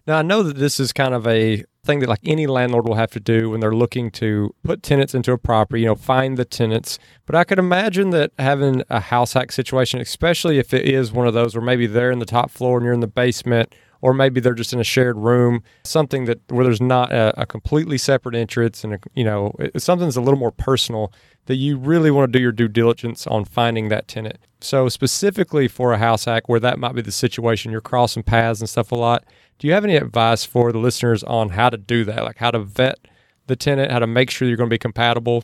now 0.10 0.18
i 0.18 0.22
know 0.22 0.44
that 0.44 0.58
this 0.58 0.80
is 0.80 0.92
kind 0.92 1.14
of 1.14 1.26
a 1.26 1.64
thing 1.86 2.00
that 2.00 2.10
like 2.10 2.20
any 2.24 2.46
landlord 2.46 2.88
will 2.88 2.96
have 2.96 3.12
to 3.12 3.20
do 3.20 3.50
when 3.50 3.60
they're 3.60 3.74
looking 3.74 4.12
to 4.12 4.54
put 4.64 4.84
tenants 4.84 5.16
into 5.16 5.32
a 5.32 5.38
property, 5.38 5.82
you 5.82 5.88
know, 5.88 5.96
find 5.96 6.38
the 6.38 6.46
tenants. 6.46 7.00
But 7.26 7.36
I 7.36 7.44
could 7.44 7.58
imagine 7.58 8.12
that 8.12 8.32
having 8.38 8.84
a 8.90 9.00
house 9.00 9.34
hack 9.34 9.52
situation, 9.52 10.00
especially 10.00 10.60
if 10.60 10.74
it 10.74 10.86
is 10.86 11.12
one 11.12 11.28
of 11.28 11.34
those 11.34 11.56
where 11.56 11.64
maybe 11.64 11.88
they're 11.88 12.12
in 12.12 12.20
the 12.20 12.26
top 12.26 12.52
floor 12.52 12.78
and 12.78 12.86
you're 12.86 12.94
in 12.94 13.00
the 13.00 13.08
basement, 13.08 13.74
or 14.02 14.14
maybe 14.14 14.40
they're 14.40 14.54
just 14.54 14.74
in 14.74 14.80
a 14.80 14.84
shared 14.84 15.18
room, 15.18 15.64
something 15.84 16.26
that 16.26 16.40
where 16.50 16.64
there's 16.64 16.82
not 16.82 17.12
a, 17.12 17.34
a 17.42 17.46
completely 17.46 17.98
separate 17.98 18.36
entrance 18.36 18.84
and 18.84 18.94
a, 18.94 19.00
you 19.14 19.24
know 19.24 19.54
something's 19.78 20.16
a 20.16 20.22
little 20.22 20.40
more 20.40 20.52
personal 20.52 21.12
that 21.46 21.56
you 21.56 21.78
really 21.78 22.12
want 22.12 22.32
to 22.32 22.38
do 22.38 22.42
your 22.42 22.52
due 22.52 22.68
diligence 22.68 23.26
on 23.28 23.44
finding 23.44 23.90
that 23.90 24.08
tenant. 24.08 24.38
So 24.62 24.88
specifically 24.90 25.68
for 25.68 25.94
a 25.94 25.98
house 25.98 26.26
hack 26.26 26.48
where 26.48 26.60
that 26.60 26.80
might 26.80 26.94
be 26.94 27.02
the 27.02 27.12
situation, 27.12 27.72
you're 27.72 27.82
crossing 27.82 28.24
paths 28.24 28.60
and 28.60 28.70
stuff 28.70 28.92
a 28.92 28.96
lot. 28.96 29.26
Do 29.58 29.68
you 29.68 29.74
have 29.74 29.84
any 29.84 29.96
advice 29.96 30.44
for 30.44 30.72
the 30.72 30.78
listeners 30.78 31.24
on 31.24 31.50
how 31.50 31.70
to 31.70 31.78
do 31.78 32.06
that? 32.06 32.24
Like 32.24 32.38
how 32.38 32.52
to 32.52 32.60
vet 32.60 33.00
the 33.48 33.56
tenant, 33.56 33.92
how 33.92 34.00
to 34.00 34.08
make 34.08 34.30
sure 34.30 34.48
you're 34.48 34.58
going 34.58 34.70
to 34.70 34.74
be 34.74 34.78
compatible? 34.78 35.44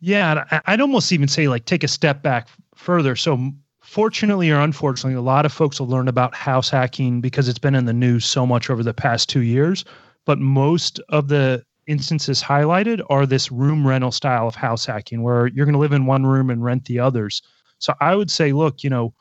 Yeah, 0.00 0.60
I'd 0.66 0.80
almost 0.80 1.12
even 1.12 1.28
say 1.28 1.46
like 1.46 1.64
take 1.64 1.84
a 1.84 1.88
step 1.88 2.22
back 2.22 2.48
further. 2.74 3.14
So 3.14 3.52
fortunately 3.92 4.50
or 4.50 4.58
unfortunately, 4.58 5.18
a 5.18 5.20
lot 5.20 5.44
of 5.44 5.52
folks 5.52 5.78
will 5.78 5.86
learn 5.86 6.08
about 6.08 6.34
house 6.34 6.70
hacking 6.70 7.20
because 7.20 7.46
it's 7.46 7.58
been 7.58 7.74
in 7.74 7.84
the 7.84 7.92
news 7.92 8.24
so 8.24 8.46
much 8.46 8.70
over 8.70 8.82
the 8.82 8.94
past 8.94 9.28
two 9.28 9.42
years. 9.42 9.84
But 10.24 10.38
most 10.38 10.98
of 11.10 11.28
the 11.28 11.62
instances 11.86 12.42
highlighted 12.42 13.04
are 13.10 13.26
this 13.26 13.52
room 13.52 13.86
rental 13.86 14.10
style 14.10 14.48
of 14.48 14.54
house 14.54 14.86
hacking 14.86 15.22
where 15.22 15.48
you're 15.48 15.66
going 15.66 15.74
to 15.74 15.78
live 15.78 15.92
in 15.92 16.06
one 16.06 16.24
room 16.24 16.48
and 16.48 16.64
rent 16.64 16.86
the 16.86 17.00
others. 17.00 17.42
So 17.80 17.92
I 18.00 18.16
would 18.16 18.30
say, 18.30 18.52
look, 18.52 18.82
you 18.82 18.88
know, 18.88 19.12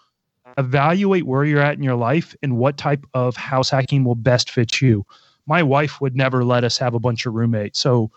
evaluate 0.57 1.25
where 1.25 1.43
you're 1.43 1.59
at 1.59 1.75
in 1.75 1.83
your 1.83 1.95
life 1.95 2.33
and 2.41 2.55
what 2.57 2.77
type 2.77 3.05
of 3.13 3.35
house 3.35 3.71
hacking 3.71 4.05
will 4.05 4.15
best 4.15 4.49
fit 4.49 4.79
you. 4.79 5.05
My 5.47 5.61
wife 5.61 5.99
would 5.99 6.15
never 6.15 6.45
let 6.45 6.63
us 6.63 6.77
have 6.77 6.93
a 6.93 6.99
bunch 6.99 7.25
of 7.25 7.33
roommates. 7.33 7.79
So 7.79 8.09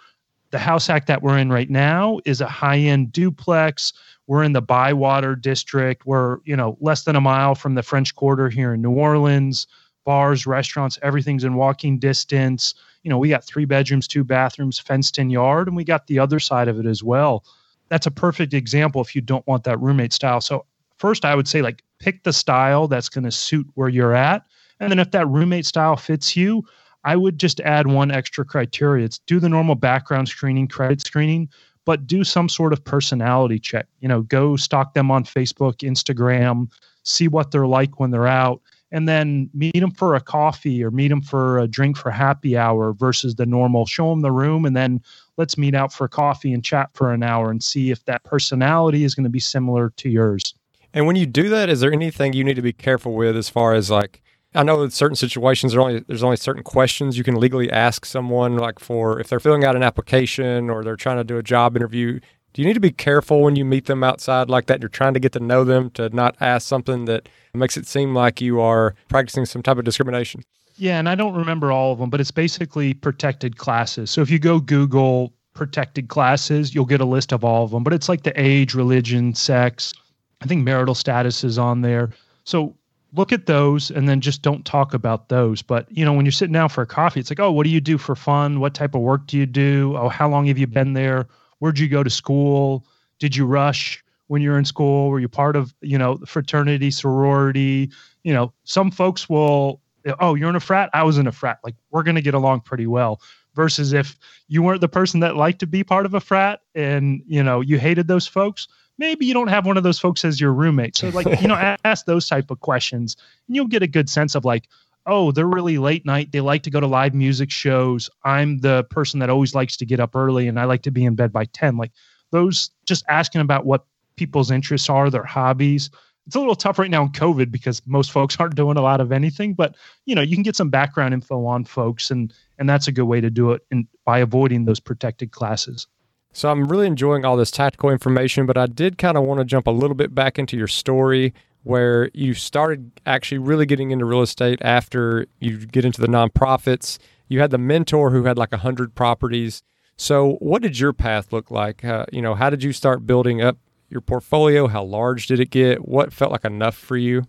the 0.52 0.58
house 0.60 0.86
hack 0.86 1.06
that 1.06 1.20
we're 1.20 1.38
in 1.38 1.50
right 1.50 1.68
now 1.68 2.20
is 2.24 2.40
a 2.40 2.46
high-end 2.46 3.12
duplex. 3.12 3.92
We're 4.26 4.42
in 4.42 4.52
the 4.52 4.62
Bywater 4.62 5.36
district. 5.36 6.06
We're, 6.06 6.38
you 6.44 6.56
know, 6.56 6.76
less 6.80 7.04
than 7.04 7.16
a 7.16 7.20
mile 7.20 7.54
from 7.54 7.74
the 7.74 7.82
French 7.82 8.14
Quarter 8.14 8.48
here 8.48 8.74
in 8.74 8.82
New 8.82 8.92
Orleans. 8.92 9.66
Bars, 10.04 10.46
restaurants, 10.46 10.98
everything's 11.02 11.44
in 11.44 11.54
walking 11.54 11.98
distance. 11.98 12.74
You 13.02 13.10
know, 13.10 13.18
we 13.18 13.30
got 13.30 13.44
three 13.44 13.64
bedrooms, 13.64 14.06
two 14.06 14.22
bathrooms, 14.22 14.78
fenced 14.78 15.18
in 15.18 15.30
yard, 15.30 15.66
and 15.66 15.76
we 15.76 15.84
got 15.84 16.06
the 16.06 16.18
other 16.18 16.38
side 16.38 16.68
of 16.68 16.78
it 16.78 16.84
as 16.84 17.02
well. 17.02 17.42
That's 17.88 18.06
a 18.06 18.10
perfect 18.10 18.52
example 18.52 19.00
if 19.00 19.14
you 19.14 19.22
don't 19.22 19.46
want 19.46 19.64
that 19.64 19.80
roommate 19.80 20.12
style. 20.12 20.40
So 20.42 20.66
first 20.98 21.24
I 21.24 21.34
would 21.34 21.48
say 21.48 21.62
like 21.62 21.82
pick 22.00 22.22
the 22.22 22.32
style 22.32 22.86
that's 22.86 23.08
going 23.08 23.24
to 23.24 23.30
suit 23.30 23.66
where 23.74 23.88
you're 23.88 24.14
at. 24.14 24.44
And 24.80 24.90
then 24.90 24.98
if 24.98 25.10
that 25.12 25.28
roommate 25.28 25.66
style 25.66 25.96
fits 25.96 26.36
you, 26.36 26.64
I 27.04 27.16
would 27.16 27.38
just 27.38 27.60
add 27.60 27.86
one 27.86 28.10
extra 28.10 28.44
criteria. 28.44 29.04
It's 29.04 29.18
do 29.20 29.38
the 29.38 29.48
normal 29.48 29.74
background 29.74 30.28
screening, 30.28 30.68
credit 30.68 31.00
screening, 31.00 31.48
but 31.84 32.06
do 32.06 32.24
some 32.24 32.48
sort 32.48 32.72
of 32.72 32.84
personality 32.84 33.58
check. 33.58 33.86
You 34.00 34.08
know, 34.08 34.22
go 34.22 34.56
stalk 34.56 34.94
them 34.94 35.10
on 35.10 35.24
Facebook, 35.24 35.78
Instagram, 35.78 36.70
see 37.02 37.28
what 37.28 37.50
they're 37.50 37.66
like 37.66 38.00
when 38.00 38.10
they're 38.10 38.26
out, 38.26 38.60
and 38.90 39.08
then 39.08 39.50
meet 39.52 39.78
them 39.78 39.90
for 39.90 40.14
a 40.14 40.20
coffee 40.20 40.82
or 40.82 40.90
meet 40.90 41.08
them 41.08 41.20
for 41.20 41.58
a 41.58 41.66
drink 41.66 41.96
for 41.96 42.10
happy 42.10 42.56
hour 42.56 42.92
versus 42.92 43.34
the 43.34 43.44
normal 43.44 43.86
show 43.86 44.10
them 44.10 44.20
the 44.20 44.30
room 44.30 44.64
and 44.64 44.76
then 44.76 45.00
let's 45.36 45.58
meet 45.58 45.74
out 45.74 45.92
for 45.92 46.06
coffee 46.06 46.52
and 46.52 46.64
chat 46.64 46.90
for 46.94 47.12
an 47.12 47.22
hour 47.22 47.50
and 47.50 47.62
see 47.62 47.90
if 47.90 48.04
that 48.04 48.22
personality 48.24 49.04
is 49.04 49.14
going 49.14 49.24
to 49.24 49.30
be 49.30 49.40
similar 49.40 49.90
to 49.96 50.08
yours. 50.08 50.54
And 50.92 51.06
when 51.06 51.16
you 51.16 51.26
do 51.26 51.48
that, 51.48 51.68
is 51.68 51.80
there 51.80 51.92
anything 51.92 52.34
you 52.34 52.44
need 52.44 52.54
to 52.54 52.62
be 52.62 52.72
careful 52.72 53.14
with 53.14 53.36
as 53.36 53.48
far 53.48 53.74
as 53.74 53.90
like 53.90 54.22
I 54.54 54.62
know 54.62 54.82
that 54.82 54.92
certain 54.92 55.16
situations 55.16 55.72
there 55.72 55.80
only 55.80 56.04
there's 56.06 56.22
only 56.22 56.36
certain 56.36 56.62
questions 56.62 57.18
you 57.18 57.24
can 57.24 57.34
legally 57.34 57.70
ask 57.70 58.04
someone 58.04 58.56
like 58.56 58.78
for 58.78 59.18
if 59.20 59.28
they're 59.28 59.40
filling 59.40 59.64
out 59.64 59.74
an 59.74 59.82
application 59.82 60.70
or 60.70 60.84
they're 60.84 60.96
trying 60.96 61.16
to 61.16 61.24
do 61.24 61.38
a 61.38 61.42
job 61.42 61.76
interview. 61.76 62.20
Do 62.52 62.62
you 62.62 62.68
need 62.68 62.74
to 62.74 62.80
be 62.80 62.92
careful 62.92 63.42
when 63.42 63.56
you 63.56 63.64
meet 63.64 63.86
them 63.86 64.04
outside 64.04 64.48
like 64.48 64.66
that? 64.66 64.80
You're 64.80 64.88
trying 64.88 65.14
to 65.14 65.20
get 65.20 65.32
to 65.32 65.40
know 65.40 65.64
them 65.64 65.90
to 65.90 66.08
not 66.10 66.36
ask 66.40 66.68
something 66.68 67.06
that 67.06 67.28
makes 67.52 67.76
it 67.76 67.84
seem 67.84 68.14
like 68.14 68.40
you 68.40 68.60
are 68.60 68.94
practicing 69.08 69.44
some 69.44 69.60
type 69.60 69.76
of 69.76 69.84
discrimination. 69.84 70.44
Yeah, 70.76 71.00
and 71.00 71.08
I 71.08 71.16
don't 71.16 71.34
remember 71.34 71.72
all 71.72 71.92
of 71.92 71.98
them, 71.98 72.10
but 72.10 72.20
it's 72.20 72.30
basically 72.30 72.94
protected 72.94 73.56
classes. 73.56 74.10
So 74.10 74.22
if 74.22 74.30
you 74.30 74.38
go 74.38 74.60
Google 74.60 75.32
protected 75.54 76.08
classes, 76.08 76.74
you'll 76.74 76.84
get 76.84 77.00
a 77.00 77.04
list 77.04 77.32
of 77.32 77.44
all 77.44 77.64
of 77.64 77.72
them. 77.72 77.82
But 77.82 77.92
it's 77.92 78.08
like 78.08 78.22
the 78.22 78.40
age, 78.40 78.74
religion, 78.74 79.34
sex, 79.34 79.92
I 80.40 80.46
think 80.46 80.62
marital 80.62 80.94
status 80.94 81.42
is 81.42 81.58
on 81.58 81.82
there. 81.82 82.10
So 82.44 82.76
look 83.14 83.32
at 83.32 83.46
those 83.46 83.90
and 83.90 84.08
then 84.08 84.20
just 84.20 84.42
don't 84.42 84.64
talk 84.64 84.92
about 84.92 85.28
those. 85.28 85.62
But 85.62 85.86
you 85.90 86.04
know, 86.04 86.12
when 86.12 86.24
you're 86.24 86.32
sitting 86.32 86.52
down 86.52 86.68
for 86.68 86.82
a 86.82 86.86
coffee, 86.86 87.20
it's 87.20 87.30
like, 87.30 87.40
oh, 87.40 87.52
what 87.52 87.64
do 87.64 87.70
you 87.70 87.80
do 87.80 87.98
for 87.98 88.14
fun? 88.14 88.60
What 88.60 88.74
type 88.74 88.94
of 88.94 89.02
work 89.02 89.26
do 89.26 89.38
you 89.38 89.46
do? 89.46 89.96
Oh, 89.96 90.08
how 90.08 90.28
long 90.28 90.46
have 90.46 90.58
you 90.58 90.66
been 90.66 90.92
there? 90.92 91.26
Where'd 91.58 91.78
you 91.78 91.88
go 91.88 92.02
to 92.02 92.10
school? 92.10 92.84
Did 93.18 93.36
you 93.36 93.46
rush 93.46 94.04
when 94.26 94.42
you're 94.42 94.58
in 94.58 94.64
school? 94.64 95.08
Were 95.08 95.20
you 95.20 95.28
part 95.28 95.56
of, 95.56 95.74
you 95.80 95.96
know, 95.96 96.16
fraternity, 96.26 96.90
sorority? 96.90 97.90
You 98.24 98.34
know, 98.34 98.52
some 98.64 98.90
folks 98.90 99.28
will, 99.28 99.80
oh, 100.20 100.34
you're 100.34 100.50
in 100.50 100.56
a 100.56 100.60
frat? 100.60 100.90
I 100.92 101.04
was 101.04 101.18
in 101.18 101.26
a 101.26 101.32
frat. 101.32 101.58
Like, 101.62 101.76
we're 101.90 102.02
gonna 102.02 102.22
get 102.22 102.34
along 102.34 102.60
pretty 102.60 102.86
well. 102.86 103.20
Versus 103.54 103.92
if 103.92 104.18
you 104.48 104.64
weren't 104.64 104.80
the 104.80 104.88
person 104.88 105.20
that 105.20 105.36
liked 105.36 105.60
to 105.60 105.66
be 105.66 105.84
part 105.84 106.06
of 106.06 106.14
a 106.14 106.20
frat 106.20 106.60
and 106.74 107.22
you 107.24 107.40
know 107.40 107.60
you 107.60 107.78
hated 107.78 108.08
those 108.08 108.26
folks, 108.26 108.66
maybe 108.98 109.26
you 109.26 109.34
don't 109.34 109.48
have 109.48 109.66
one 109.66 109.76
of 109.76 109.82
those 109.82 109.98
folks 109.98 110.24
as 110.24 110.40
your 110.40 110.52
roommate. 110.52 110.96
So 110.96 111.08
like, 111.10 111.40
you 111.40 111.48
know, 111.48 111.76
ask 111.84 112.06
those 112.06 112.28
type 112.28 112.50
of 112.50 112.60
questions 112.60 113.16
and 113.48 113.56
you'll 113.56 113.66
get 113.66 113.82
a 113.82 113.88
good 113.88 114.08
sense 114.08 114.34
of 114.34 114.44
like, 114.44 114.68
oh, 115.06 115.32
they're 115.32 115.46
really 115.46 115.78
late 115.78 116.06
night. 116.06 116.32
They 116.32 116.40
like 116.40 116.62
to 116.62 116.70
go 116.70 116.80
to 116.80 116.86
live 116.86 117.14
music 117.14 117.50
shows. 117.50 118.08
I'm 118.24 118.58
the 118.58 118.84
person 118.84 119.20
that 119.20 119.30
always 119.30 119.54
likes 119.54 119.76
to 119.78 119.86
get 119.86 120.00
up 120.00 120.16
early 120.16 120.48
and 120.48 120.58
I 120.58 120.64
like 120.64 120.82
to 120.82 120.90
be 120.90 121.04
in 121.04 121.14
bed 121.14 121.32
by 121.32 121.44
10. 121.46 121.76
Like 121.76 121.92
those 122.30 122.70
just 122.86 123.04
asking 123.08 123.40
about 123.40 123.66
what 123.66 123.84
people's 124.16 124.50
interests 124.50 124.88
are, 124.88 125.10
their 125.10 125.24
hobbies. 125.24 125.90
It's 126.26 126.36
a 126.36 126.38
little 126.38 126.54
tough 126.54 126.78
right 126.78 126.90
now 126.90 127.02
in 127.02 127.10
COVID 127.10 127.50
because 127.50 127.82
most 127.86 128.10
folks 128.10 128.36
aren't 128.40 128.54
doing 128.54 128.78
a 128.78 128.82
lot 128.82 129.00
of 129.00 129.12
anything, 129.12 129.52
but 129.54 129.76
you 130.06 130.14
know, 130.14 130.22
you 130.22 130.36
can 130.36 130.42
get 130.42 130.56
some 130.56 130.70
background 130.70 131.12
info 131.12 131.44
on 131.44 131.64
folks 131.64 132.10
and 132.10 132.32
And 132.58 132.68
that's 132.68 132.88
a 132.88 132.92
good 132.92 133.04
way 133.04 133.20
to 133.20 133.30
do 133.30 133.52
it 133.52 133.62
in, 133.70 133.88
by 134.04 134.20
avoiding 134.20 134.64
those 134.64 134.80
protected 134.80 135.32
classes. 135.32 135.86
So 136.34 136.50
I'm 136.50 136.64
really 136.64 136.88
enjoying 136.88 137.24
all 137.24 137.36
this 137.36 137.52
tactical 137.52 137.90
information, 137.90 138.44
but 138.44 138.58
I 138.58 138.66
did 138.66 138.98
kind 138.98 139.16
of 139.16 139.22
want 139.22 139.38
to 139.38 139.44
jump 139.44 139.68
a 139.68 139.70
little 139.70 139.94
bit 139.94 140.16
back 140.16 140.36
into 140.36 140.56
your 140.56 140.66
story 140.66 141.32
where 141.62 142.10
you 142.12 142.34
started 142.34 142.90
actually 143.06 143.38
really 143.38 143.66
getting 143.66 143.92
into 143.92 144.04
real 144.04 144.20
estate 144.20 144.58
after 144.60 145.26
you 145.38 145.58
get 145.58 145.84
into 145.84 146.00
the 146.00 146.08
nonprofits. 146.08 146.98
You 147.28 147.40
had 147.40 147.52
the 147.52 147.58
mentor 147.58 148.10
who 148.10 148.24
had 148.24 148.36
like 148.36 148.52
a 148.52 148.58
hundred 148.58 148.96
properties. 148.96 149.62
So 149.96 150.32
what 150.40 150.60
did 150.60 150.78
your 150.78 150.92
path 150.92 151.32
look 151.32 151.52
like? 151.52 151.84
Uh, 151.84 152.06
you 152.12 152.20
know, 152.20 152.34
how 152.34 152.50
did 152.50 152.64
you 152.64 152.72
start 152.72 153.06
building 153.06 153.40
up 153.40 153.56
your 153.88 154.00
portfolio? 154.00 154.66
How 154.66 154.82
large 154.82 155.28
did 155.28 155.38
it 155.38 155.50
get? 155.50 155.86
What 155.86 156.12
felt 156.12 156.32
like 156.32 156.44
enough 156.44 156.76
for 156.76 156.96
you? 156.96 157.28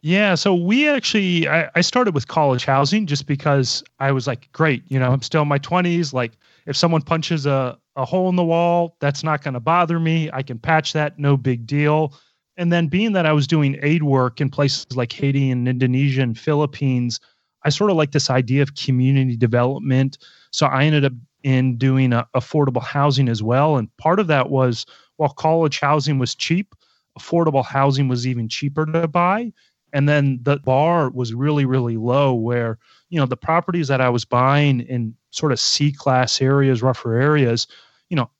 Yeah, 0.00 0.36
so 0.36 0.54
we 0.54 0.88
actually 0.88 1.46
I, 1.46 1.68
I 1.74 1.82
started 1.82 2.14
with 2.14 2.28
college 2.28 2.64
housing 2.64 3.06
just 3.06 3.26
because 3.26 3.84
I 4.00 4.10
was 4.12 4.26
like, 4.26 4.48
great, 4.52 4.84
you 4.88 4.98
know, 4.98 5.12
I'm 5.12 5.22
still 5.22 5.42
in 5.42 5.48
my 5.48 5.58
20s. 5.58 6.14
Like 6.14 6.32
if 6.68 6.76
someone 6.76 7.00
punches 7.00 7.46
a, 7.46 7.78
a 7.96 8.04
hole 8.04 8.28
in 8.28 8.36
the 8.36 8.44
wall, 8.44 8.96
that's 9.00 9.24
not 9.24 9.42
going 9.42 9.54
to 9.54 9.60
bother 9.60 9.98
me. 9.98 10.28
I 10.34 10.42
can 10.42 10.58
patch 10.58 10.92
that, 10.92 11.18
no 11.18 11.36
big 11.36 11.66
deal. 11.66 12.12
And 12.58 12.70
then 12.70 12.88
being 12.88 13.12
that 13.12 13.24
I 13.24 13.32
was 13.32 13.46
doing 13.46 13.78
aid 13.82 14.02
work 14.02 14.38
in 14.38 14.50
places 14.50 14.86
like 14.94 15.10
Haiti 15.10 15.50
and 15.50 15.66
Indonesia 15.66 16.20
and 16.20 16.38
Philippines, 16.38 17.20
I 17.64 17.70
sort 17.70 17.90
of 17.90 17.96
like 17.96 18.12
this 18.12 18.28
idea 18.28 18.60
of 18.60 18.74
community 18.74 19.34
development. 19.34 20.18
So 20.50 20.66
I 20.66 20.84
ended 20.84 21.06
up 21.06 21.12
in 21.42 21.78
doing 21.78 22.10
affordable 22.10 22.82
housing 22.82 23.30
as 23.30 23.42
well. 23.42 23.78
And 23.78 23.96
part 23.96 24.20
of 24.20 24.26
that 24.26 24.50
was 24.50 24.84
while 25.16 25.30
college 25.30 25.80
housing 25.80 26.18
was 26.18 26.34
cheap, 26.34 26.74
affordable 27.18 27.64
housing 27.64 28.08
was 28.08 28.26
even 28.26 28.46
cheaper 28.46 28.84
to 28.84 29.08
buy. 29.08 29.54
And 29.94 30.06
then 30.06 30.40
the 30.42 30.58
bar 30.58 31.08
was 31.08 31.32
really, 31.32 31.64
really 31.64 31.96
low 31.96 32.34
where, 32.34 32.78
you 33.08 33.18
know, 33.18 33.24
the 33.24 33.38
properties 33.38 33.88
that 33.88 34.02
I 34.02 34.10
was 34.10 34.26
buying 34.26 34.80
in 34.80 35.14
sort 35.30 35.52
of 35.52 35.60
C 35.60 35.92
class 35.92 36.40
areas, 36.40 36.82
rougher 36.82 37.14
areas, 37.14 37.66
you 38.08 38.16
know, 38.16 38.30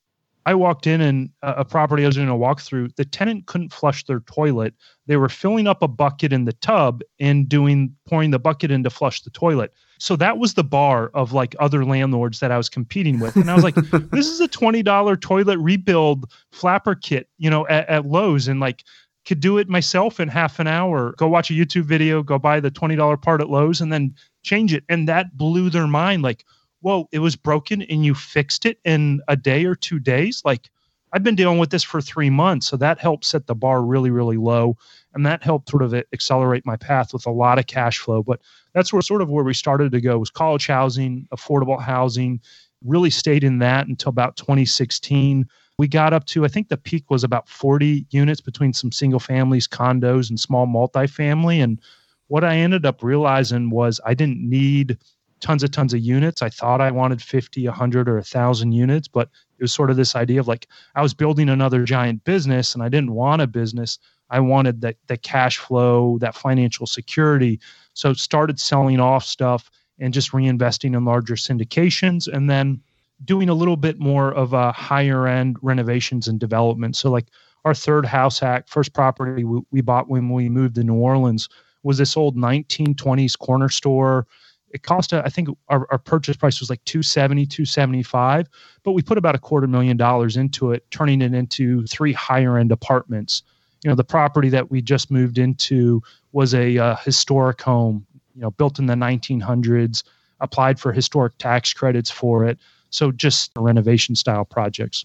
I 0.49 0.55
walked 0.55 0.87
in 0.87 1.03
and 1.03 1.29
a 1.43 1.63
property 1.63 2.05
I 2.05 2.07
was 2.07 2.17
doing 2.17 2.31
a 2.31 2.33
walkthrough. 2.33 2.97
The 2.97 3.05
tenant 3.05 3.45
couldn't 3.45 3.71
flush 3.71 4.07
their 4.07 4.21
toilet. 4.21 4.73
They 5.07 5.19
were 5.19 5.29
filling 5.29 5.67
up 5.67 5.83
a 5.83 5.89
bucket 5.89 6.33
in 6.33 6.47
the 6.47 6.55
tub 6.55 7.03
and 7.21 7.47
doing 7.47 7.95
pouring 8.07 8.31
the 8.31 8.39
bucket 8.39 8.71
in 8.71 8.83
to 8.85 8.89
flush 8.89 9.21
the 9.21 9.29
toilet. 9.29 9.75
So 9.99 10.17
that 10.17 10.39
was 10.39 10.55
the 10.55 10.65
bar 10.65 11.11
of 11.13 11.35
like 11.35 11.55
other 11.61 11.85
landlords 11.85 12.41
that 12.41 12.51
I 12.51 12.57
was 12.57 12.71
competing 12.71 13.21
with. 13.21 13.37
And 13.37 13.51
I 13.51 13.55
was 13.55 13.63
like, 13.63 13.75
this 14.11 14.29
is 14.29 14.41
a 14.41 14.49
$20 14.49 15.21
toilet 15.21 15.59
rebuild 15.59 16.33
flapper 16.51 16.95
kit, 16.95 17.29
you 17.37 17.51
know, 17.51 17.67
at, 17.69 17.87
at 17.91 18.07
Lowe's 18.07 18.49
and 18.49 18.59
like 18.59 18.85
could 19.27 19.41
do 19.41 19.59
it 19.59 19.69
myself 19.69 20.19
in 20.19 20.29
half 20.29 20.59
an 20.59 20.67
hour. 20.67 21.13
Go 21.19 21.29
watch 21.29 21.51
a 21.51 21.55
YouTube 21.55 21.85
video, 21.85 22.23
go 22.23 22.39
buy 22.39 22.59
the 22.59 22.71
$20 22.71 23.21
part 23.21 23.43
at 23.43 23.51
Lowe's 23.51 23.83
and 23.83 23.93
then 23.93 24.15
change 24.45 24.73
it. 24.73 24.85
And 24.89 25.07
that 25.09 25.37
blew 25.37 25.69
their 25.69 25.87
mind 25.87 26.23
like, 26.23 26.47
whoa, 26.81 27.09
it 27.13 27.19
was 27.19 27.37
broken 27.37 27.83
and 27.83 28.05
you 28.05 28.15
fixed 28.15 28.67
it 28.67 28.79
in 28.85 29.21
a 29.29 29.37
day 29.37 29.65
or 29.65 29.75
two 29.75 29.99
days. 29.99 30.43
Like 30.45 30.71
I've 31.13 31.23
been 31.23 31.35
dealing 31.35 31.59
with 31.59 31.71
this 31.71 31.83
for 31.83 32.01
three 32.01 32.31
months. 32.31 32.67
So 32.67 32.77
that 32.77 32.99
helped 32.99 33.25
set 33.25 33.47
the 33.47 33.55
bar 33.55 33.83
really, 33.83 34.11
really 34.11 34.37
low. 34.37 34.77
And 35.15 35.25
that 35.27 35.43
helped 35.43 35.71
sort 35.71 35.83
of 35.83 35.95
accelerate 36.13 36.67
my 36.67 36.77
path 36.77 37.13
with 37.13 37.27
a 37.27 37.31
lot 37.31 37.59
of 37.59 37.67
cash 37.67 37.99
flow. 37.99 38.23
But 38.23 38.41
that's 38.75 38.93
where 38.93 39.03
sort 39.03 39.23
of 39.23 39.31
where 39.31 39.45
we 39.45 39.55
started 39.55 39.93
to 39.93 40.01
go 40.01 40.19
was 40.19 40.31
college 40.31 40.67
housing, 40.67 41.27
affordable 41.35 41.81
housing, 41.81 42.41
really 42.85 43.11
stayed 43.11 43.43
in 43.43 43.59
that 43.59 43.89
until 43.89 44.11
about 44.11 44.37
2016. 44.37 45.49
We 45.79 45.89
got 45.89 46.13
up 46.13 46.27
to, 46.27 46.45
I 46.45 46.49
think 46.49 46.69
the 46.69 46.77
peak 46.77 47.11
was 47.11 47.25
about 47.25 47.49
40 47.49 48.07
units 48.11 48.41
between 48.41 48.73
some 48.73 48.93
single 48.93 49.21
families, 49.21 49.67
condos, 49.67 50.29
and 50.29 50.39
small 50.39 50.67
multifamily. 50.67 51.63
And 51.63 51.81
what 52.27 52.45
I 52.45 52.57
ended 52.57 52.85
up 52.85 53.03
realizing 53.03 53.71
was 53.71 54.01
I 54.05 54.15
didn't 54.15 54.39
need 54.41 54.99
tons 55.41 55.63
of 55.63 55.71
tons 55.71 55.95
of 55.95 56.01
units. 56.01 56.43
I 56.43 56.49
thought 56.49 56.81
I 56.81 56.91
wanted 56.91 57.23
50, 57.23 57.67
100, 57.67 58.09
or 58.09 58.15
1,000 58.15 58.73
units, 58.73 59.09
but 59.09 59.29
it 59.59 59.63
was 59.63 59.73
sort 59.73 59.91
of 59.91 59.97
this 59.97 60.15
idea 60.15 60.41
of 60.41 60.49
like 60.49 60.69
I 60.95 61.03
was 61.03 61.15
building 61.15 61.49
another 61.49 61.85
giant 61.85 62.25
business 62.25 62.75
and 62.75 62.83
I 62.83 62.89
didn't 62.89 63.13
want 63.13 63.43
a 63.43 63.47
business. 63.47 63.99
I 64.31 64.41
wanted 64.41 64.81
that 64.83 64.97
the 65.07 65.17
cash 65.17 65.59
flow, 65.59 66.19
that 66.19 66.35
financial 66.35 66.87
security. 66.87 67.61
So 67.95 68.13
started 68.13 68.61
selling 68.61 69.01
off 69.01 69.25
stuff 69.25 69.71
and 69.99 70.15
just 70.15 70.33
reinvesting 70.33 70.97
in 70.97 71.05
larger 71.05 71.35
syndications 71.35 72.33
and 72.33 72.49
then 72.49 72.81
doing 73.25 73.49
a 73.49 73.55
little 73.55 73.77
bit 73.77 73.99
more 73.99 74.33
of 74.33 74.53
a 74.53 74.71
higher 74.73 75.27
end 75.27 75.57
renovations 75.61 76.29
and 76.29 76.39
development. 76.39 76.95
So 76.95 77.11
like 77.11 77.27
our 77.65 77.75
third 77.75 78.07
house 78.07 78.39
hack, 78.39 78.69
first 78.69 78.93
property 78.93 79.45
we, 79.45 79.61
we 79.71 79.81
bought 79.81 80.09
when 80.09 80.31
we 80.31 80.49
moved 80.49 80.77
to 80.77 80.85
New 80.85 80.95
Orleans 80.95 81.49
was 81.83 81.99
this 81.99 82.17
old 82.17 82.37
1920s 82.37 83.39
corner 83.39 83.69
store 83.69 84.27
it 84.71 84.83
cost 84.83 85.13
i 85.13 85.29
think 85.29 85.49
our, 85.69 85.87
our 85.91 85.99
purchase 85.99 86.37
price 86.37 86.61
was 86.61 86.71
like 86.71 86.85
270 86.85 87.47
275 87.47 88.49
but 88.83 88.93
we 88.93 89.03
put 89.03 89.19
about 89.19 89.35
a 89.35 89.39
quarter 89.39 89.67
million 89.67 89.97
dollars 89.97 90.37
into 90.37 90.73
it 90.73 90.89
turning 90.91 91.21
it 91.21 91.35
into 91.35 91.87
three 91.87 92.13
higher 92.13 92.57
end 92.57 92.73
apartments. 92.73 93.43
You 93.85 93.91
know 93.91 93.95
the 93.95 94.05
property 94.05 94.49
that 94.49 94.71
we 94.71 94.81
just 94.83 95.11
moved 95.11 95.39
into 95.39 96.03
was 96.33 96.55
a 96.55 96.79
uh, 96.79 96.97
historic 96.97 97.61
home 97.61 98.07
you 98.35 98.41
know 98.41 98.51
built 98.53 98.79
in 98.79 98.87
the 98.87 98.95
1900s 98.95 100.03
applied 100.41 100.81
for 100.81 100.93
historic 100.93 101.37
tax 101.39 101.73
credits 101.73 102.11
for 102.11 102.45
it. 102.47 102.59
So 102.91 103.13
just 103.13 103.51
renovation 103.57 104.15
style 104.15 104.45
projects 104.45 105.05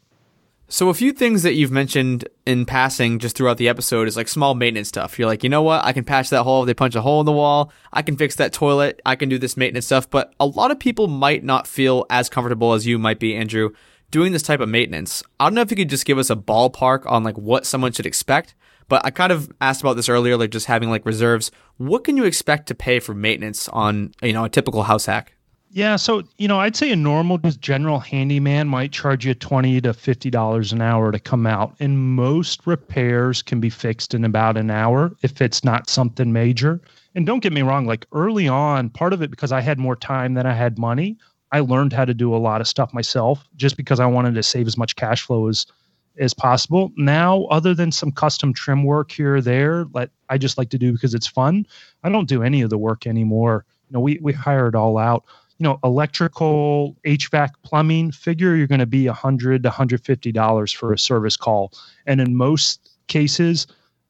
so 0.69 0.89
a 0.89 0.93
few 0.93 1.12
things 1.12 1.43
that 1.43 1.54
you've 1.54 1.71
mentioned 1.71 2.28
in 2.45 2.65
passing 2.65 3.19
just 3.19 3.38
throughout 3.38 3.58
the 3.58 3.69
episode 3.69 4.08
is 4.08 4.17
like 4.17 4.28
small 4.28 4.56
maintenance 4.56 4.88
stuff. 4.88 5.19
You're 5.19 5.28
like, 5.28 5.43
you 5.43 5.49
know 5.49 5.62
what? 5.62 5.86
I 5.86 5.93
can 5.93 6.04
patch 6.04 6.30
that 6.30 6.43
hole. 6.43 6.63
If 6.63 6.67
they 6.67 6.73
punch 6.73 6.95
a 6.95 7.02
hole 7.02 7.19
in 7.19 7.26
the 7.26 7.32
wall. 7.32 7.71
I 7.91 8.02
can 8.02 8.17
fix 8.17 8.36
that 8.36 8.54
toilet. 8.54 9.02
I 9.06 9.15
can 9.15 9.30
do 9.30 9.38
this 9.38 9.56
maintenance 9.56 9.86
stuff. 9.86 10.10
But 10.10 10.34
a 10.39 10.45
lot 10.45 10.71
of 10.71 10.80
people 10.80 11.08
might 11.08 11.43
not 11.43 11.67
feel 11.67 12.06
as 12.10 12.30
comfortable 12.30 12.73
as 12.73 12.88
you 12.88 12.97
might 12.97 13.19
be, 13.19 13.36
Andrew, 13.36 13.71
doing 14.10 14.32
this 14.32 14.43
type 14.43 14.62
of 14.62 14.69
maintenance. 14.69 15.21
I 15.39 15.45
don't 15.45 15.54
know 15.54 15.62
if 15.62 15.69
you 15.69 15.78
could 15.78 15.89
just 15.89 16.06
give 16.06 16.17
us 16.17 16.30
a 16.30 16.36
ballpark 16.36 17.04
on 17.06 17.23
like 17.23 17.38
what 17.38 17.65
someone 17.65 17.91
should 17.91 18.06
expect. 18.06 18.56
But 18.88 19.06
I 19.06 19.12
kind 19.12 19.32
of 19.32 19.52
asked 19.62 19.82
about 19.82 19.95
this 19.95 20.10
earlier, 20.10 20.38
like 20.38 20.52
just 20.52 20.65
having 20.65 20.89
like 20.89 21.06
reserves. 21.06 21.52
What 21.78 22.04
can 22.04 22.17
you 22.17 22.26
expect 22.26 22.67
to 22.67 22.76
pay 22.76 22.99
for 22.99 23.13
maintenance 23.13 23.69
on, 23.69 24.12
you 24.21 24.34
know, 24.34 24.43
a 24.43 24.49
typical 24.49 24.84
house 24.84 25.06
hack? 25.06 25.36
Yeah, 25.76 25.96
so 25.96 26.22
you 26.38 26.48
know, 26.48 26.60
I'd 26.60 26.76
say 26.76 26.92
a 26.92 26.96
normal 26.96 27.40
just 27.40 27.60
general 27.60 28.00
handyman 28.00 28.68
might 28.68 28.92
charge 28.92 29.26
you 29.26 29.34
twenty 29.34 29.82
to 29.82 29.92
fifty 29.92 30.30
dollars 30.30 30.72
an 30.72 30.82
hour 30.82 31.12
to 31.12 31.18
come 31.18 31.48
out, 31.48 31.76
and 31.80 31.98
most 32.16 32.68
repairs 32.68 33.42
can 33.42 33.60
be 33.60 33.72
fixed 33.72 34.14
in 34.14 34.24
about 34.24 34.56
an 34.56 34.70
hour 34.70 35.16
if 35.24 35.42
it's 35.42 35.64
not 35.64 35.90
something 35.90 36.32
major. 36.32 36.80
And 37.16 37.26
don't 37.26 37.40
get 37.42 37.54
me 37.54 37.64
wrong, 37.64 37.88
like 37.88 38.06
early 38.12 38.48
on, 38.48 38.92
part 38.92 39.14
of 39.14 39.24
it 39.24 39.32
because 39.32 39.52
I 39.52 39.62
had 39.62 39.80
more 39.80 39.96
time 39.96 40.36
than 40.36 40.46
I 40.46 40.54
had 40.54 40.78
money, 40.78 41.18
I 41.52 41.62
learned 41.62 41.92
how 41.92 42.06
to 42.06 42.14
do 42.14 42.36
a 42.36 42.38
lot 42.38 42.62
of 42.62 42.68
stuff 42.68 42.94
myself 42.94 43.44
just 43.56 43.76
because 43.76 44.00
I 44.00 44.06
wanted 44.06 44.36
to 44.36 44.44
save 44.44 44.68
as 44.68 44.78
much 44.78 44.96
cash 44.96 45.24
flow 45.24 45.48
as 45.48 45.66
as 46.20 46.36
possible. 46.36 46.92
Now, 46.98 47.46
other 47.46 47.74
than 47.74 47.92
some 47.92 48.12
custom 48.12 48.54
trim 48.54 48.84
work 48.84 49.12
here 49.12 49.38
or 49.38 49.42
there, 49.42 49.86
that 49.96 50.12
I 50.30 50.38
just 50.38 50.60
like 50.60 50.70
to 50.70 50.78
do 50.78 50.94
because 50.94 51.16
it's 51.16 51.26
fun, 51.26 51.66
I 52.04 52.10
don't 52.10 52.30
do 52.30 52.44
any 52.44 52.62
of 52.62 52.70
the 52.70 52.78
work 52.78 53.08
anymore. 53.08 53.66
You 53.90 53.96
know, 53.96 54.02
we 54.02 54.20
we 54.22 54.34
hire 54.34 54.68
it 54.68 54.76
all 54.76 55.00
out 55.00 55.24
you 55.63 55.69
know, 55.69 55.80
electrical, 55.82 56.97
HVAC, 57.06 57.52
plumbing, 57.63 58.12
figure 58.12 58.54
you're 58.54 58.67
going 58.67 58.80
to 58.80 58.86
be 58.86 59.08
100 59.08 59.63
to 59.63 59.69
150 59.69 60.32
dollars 60.34 60.73
for 60.73 60.91
a 60.91 60.99
service 60.99 61.38
call, 61.38 61.71
and 62.06 62.19
in 62.19 62.36
most 62.36 62.97
cases, 63.08 63.65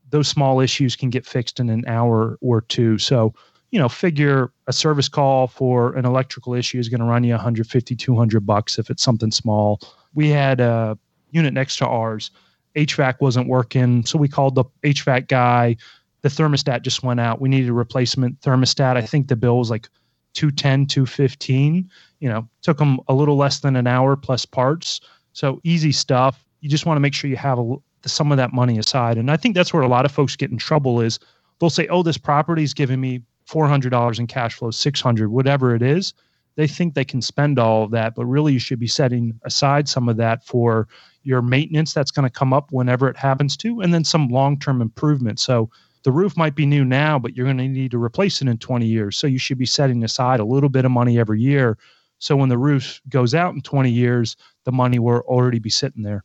those 0.10 0.28
small 0.28 0.60
issues 0.60 0.96
can 0.96 1.12
get 1.12 1.28
fixed 1.28 1.60
in 1.60 1.70
an 1.70 1.84
hour 1.86 2.40
or 2.42 2.62
two. 2.62 2.98
So, 2.98 3.36
you 3.70 3.78
know, 3.78 3.88
figure 3.88 4.52
a 4.66 4.74
service 4.74 5.08
call 5.08 5.46
for 5.46 5.94
an 5.94 6.06
electrical 6.06 6.56
issue 6.56 6.80
is 6.80 6.90
going 6.90 7.02
to 7.02 7.06
run 7.06 7.24
you 7.24 7.34
150, 7.34 7.96
200 7.96 8.46
bucks 8.48 8.80
if 8.80 8.90
it's 8.90 9.04
something 9.04 9.30
small. 9.30 9.80
We 10.16 10.30
had 10.30 10.60
a 10.60 10.98
unit 11.30 11.54
next 11.54 11.78
to 11.78 11.88
ours. 11.88 12.32
HVAC 12.76 13.22
wasn't 13.22 13.48
working, 13.48 14.06
so 14.06 14.18
we 14.18 14.28
called 14.28 14.56
the 14.56 14.66
HVAC 14.84 15.28
guy. 15.28 15.78
The 16.24 16.30
thermostat 16.30 16.82
just 16.82 17.04
went 17.04 17.20
out. 17.20 17.42
We 17.42 17.50
needed 17.50 17.70
a 17.70 17.74
replacement 17.74 18.42
thermostat. 18.42 18.98
I 18.98 19.02
think 19.02 19.28
the 19.28 19.36
bill 19.36 19.60
was 19.60 19.70
like 19.70 19.88
210, 20.34 20.88
215. 20.88 21.90
You 22.20 22.30
know, 22.30 22.48
took 22.62 22.78
them 22.78 23.00
a 23.08 23.14
little 23.14 23.38
less 23.38 23.60
than 23.60 23.76
an 23.76 23.88
hour 23.88 24.16
plus 24.16 24.46
parts. 24.46 25.02
So 25.34 25.60
easy 25.64 25.92
stuff. 25.92 26.46
You 26.62 26.70
just 26.70 26.86
want 26.86 26.98
to 26.98 27.02
make 27.02 27.14
sure 27.14 27.30
you 27.30 27.38
have 27.38 27.60
a, 27.60 27.76
some 28.06 28.32
of 28.32 28.38
that 28.38 28.54
money 28.54 28.78
aside. 28.78 29.18
And 29.18 29.32
I 29.32 29.38
think 29.38 29.56
that's 29.56 29.74
where 29.74 29.84
a 29.84 29.88
lot 29.88 30.06
of 30.06 30.12
folks 30.12 30.36
get 30.36 30.52
in 30.52 30.58
trouble 30.58 31.02
is 31.02 31.20
they'll 31.60 31.70
say, 31.70 31.88
oh, 31.88 32.04
this 32.04 32.18
property 32.18 32.64
is 32.64 32.74
giving 32.74 33.02
me 33.02 33.22
$400 33.50 34.20
in 34.20 34.28
cash 34.28 34.56
flow, 34.56 34.72
600, 34.72 35.30
whatever 35.30 35.76
it 35.76 35.82
is. 35.82 36.14
They 36.56 36.68
think 36.68 36.94
they 36.94 37.06
can 37.06 37.22
spend 37.22 37.58
all 37.58 37.84
of 37.84 37.92
that, 37.92 38.14
but 38.16 38.26
really 38.26 38.54
you 38.54 38.60
should 38.60 38.80
be 38.80 38.88
setting 38.88 39.40
aside 39.44 39.90
some 39.90 40.08
of 40.08 40.18
that 40.18 40.46
for 40.46 40.88
your 41.24 41.42
maintenance 41.42 41.94
that's 41.94 42.12
going 42.12 42.30
to 42.30 42.34
come 42.34 42.54
up 42.54 42.72
whenever 42.72 43.10
it 43.10 43.18
happens 43.18 43.58
to, 43.58 43.82
and 43.82 43.94
then 43.94 44.04
some 44.04 44.28
long 44.28 44.60
term 44.60 44.82
improvement. 44.82 45.40
So 45.40 45.70
the 46.04 46.12
roof 46.12 46.36
might 46.38 46.56
be 46.56 46.66
new 46.66 46.84
now, 46.86 47.18
but 47.18 47.36
you're 47.36 47.46
going 47.46 47.58
to 47.58 47.68
need 47.68 47.92
to 47.92 48.04
replace 48.04 48.42
it 48.42 48.48
in 48.48 48.58
20 48.58 48.86
years. 48.86 49.18
So 49.18 49.28
you 49.28 49.40
should 49.40 49.58
be 49.58 49.66
setting 49.66 50.04
aside 50.04 50.40
a 50.40 50.46
little 50.46 50.70
bit 50.70 50.86
of 50.86 50.92
money 50.92 51.18
every 51.18 51.40
year. 51.42 51.78
So 52.20 52.36
when 52.36 52.50
the 52.50 52.58
roof 52.58 53.02
goes 53.10 53.34
out 53.34 53.54
in 53.54 53.62
20 53.62 53.90
years, 53.90 54.36
the 54.66 54.72
money 54.72 55.00
will 55.00 55.20
already 55.22 55.60
be 55.60 55.70
sitting 55.70 56.04
there. 56.04 56.24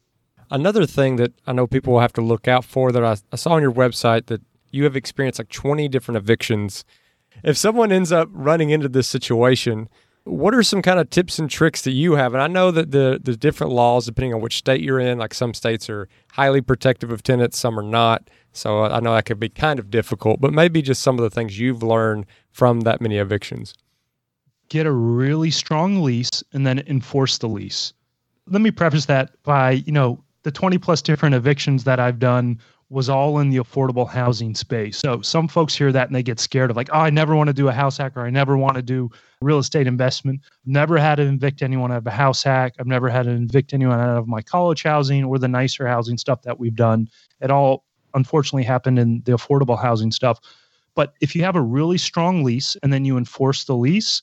Another 0.51 0.87
thing 0.87 1.17
that 1.17 1.33
I 1.47 1.53
know 1.53 1.67
people 1.67 1.93
will 1.93 2.01
have 2.01 2.13
to 2.15 2.21
look 2.23 2.49
out 2.49 2.65
for 2.65 2.91
that 2.93 3.05
I, 3.05 3.17
I 3.33 3.37
saw 3.37 3.51
on 3.53 3.63
your 3.63 3.73
website 3.73 4.27
that 4.27 4.41
you 4.71 4.85
have 4.85 4.97
experienced 4.97 5.39
like 5.39 5.49
20 5.51 5.89
different 5.89 6.17
evictions. 6.17 6.85
If 7.43 7.57
someone 7.57 7.93
ends 7.93 8.13
up 8.13 8.29
running 8.33 8.71
into 8.71 8.89
this 8.89 9.09
situation, 9.09 9.89
What 10.25 10.55
are 10.55 10.63
some 10.63 10.83
kind 10.83 11.01
of 11.01 11.09
tips 11.09 11.39
and 11.39 11.49
tricks 11.51 11.83
that 11.83 11.93
you 11.93 12.17
have? 12.17 12.35
And 12.35 12.43
I 12.43 12.49
know 12.49 12.71
that 12.71 12.91
the 12.91 13.19
the 13.23 13.35
different 13.37 13.73
laws, 13.73 14.05
depending 14.05 14.35
on 14.35 14.43
which 14.43 14.59
state 14.59 14.83
you're 14.83 15.01
in, 15.01 15.19
like 15.19 15.33
some 15.33 15.55
states 15.55 15.89
are 15.89 16.07
highly 16.33 16.61
protective 16.61 17.11
of 17.11 17.23
tenants, 17.23 17.59
some 17.59 17.79
are 17.79 17.83
not. 17.83 18.29
So 18.59 18.85
I 18.85 19.01
know 19.01 19.15
that 19.15 19.25
could 19.25 19.41
be 19.41 19.49
kind 19.49 19.79
of 19.79 19.91
difficult, 19.91 20.41
but 20.41 20.53
maybe 20.53 20.83
just 20.83 21.03
some 21.03 21.19
of 21.19 21.23
the 21.23 21.31
things 21.31 21.59
you've 21.59 21.83
learned 21.83 22.27
from 22.51 22.81
that 22.81 23.01
many 23.01 23.19
evictions. 23.19 23.75
Get 24.69 24.87
a 24.87 24.93
really 24.93 25.51
strong 25.51 26.03
lease 26.03 26.43
and 26.53 26.67
then 26.67 26.81
enforce 26.81 27.39
the 27.39 27.49
lease. 27.49 27.93
Let 28.47 28.61
me 28.61 28.71
preface 28.71 29.07
that 29.07 29.31
by, 29.45 29.73
you 29.73 29.93
know, 29.93 30.23
the 30.43 30.51
20 30.51 30.79
plus 30.79 31.03
different 31.03 31.35
evictions 31.35 31.85
that 31.85 32.01
I've 32.01 32.19
done 32.19 32.59
was 32.91 33.09
all 33.09 33.39
in 33.39 33.51
the 33.51 33.59
affordable 33.59 34.09
housing 34.09 34.55
space. 34.55 34.97
So 34.97 35.21
some 35.21 35.47
folks 35.47 35.75
hear 35.75 35.93
that 35.93 36.07
and 36.09 36.17
they 36.17 36.23
get 36.23 36.41
scared 36.41 36.71
of 36.71 36.77
like, 36.77 36.89
oh, 36.93 37.01
I 37.01 37.11
never 37.11 37.37
want 37.37 37.49
to 37.49 37.53
do 37.53 37.69
a 37.69 37.73
house 37.73 37.99
hack 37.99 38.17
or 38.17 38.25
I 38.25 38.31
never 38.31 38.57
want 38.57 38.77
to 38.77 38.83
do 38.83 39.11
real 39.43 39.59
estate 39.59 39.87
investment. 39.87 40.41
Never 40.65 40.97
had 40.97 41.17
to 41.17 41.23
evict 41.25 41.63
anyone 41.63 41.93
out 41.93 41.99
of 41.99 42.07
a 42.07 42.11
house 42.11 42.43
hack. 42.43 42.75
I've 42.79 42.87
never 42.87 43.11
had 43.11 43.25
to 43.25 43.33
evict 43.33 43.75
anyone 43.75 44.01
out 44.01 44.17
of 44.17 44.27
my 44.27 44.41
college 44.41 44.83
housing 44.83 45.25
or 45.25 45.39
the 45.39 45.49
nicer 45.49 45.87
housing 45.87 46.17
stuff 46.17 46.43
that 46.43 46.59
we've 46.59 46.75
done. 46.75 47.11
It 47.41 47.51
all 47.51 47.85
unfortunately 48.19 48.65
happened 48.65 48.99
in 48.99 49.23
the 49.25 49.33
affordable 49.33 49.81
housing 49.81 50.13
stuff. 50.13 50.39
But 50.95 51.15
if 51.21 51.35
you 51.35 51.43
have 51.45 51.57
a 51.57 51.63
really 51.63 51.97
strong 51.97 52.45
lease 52.45 52.77
and 52.83 52.93
then 52.93 53.05
you 53.05 53.17
enforce 53.17 53.65
the 53.65 53.77
lease, 53.77 54.21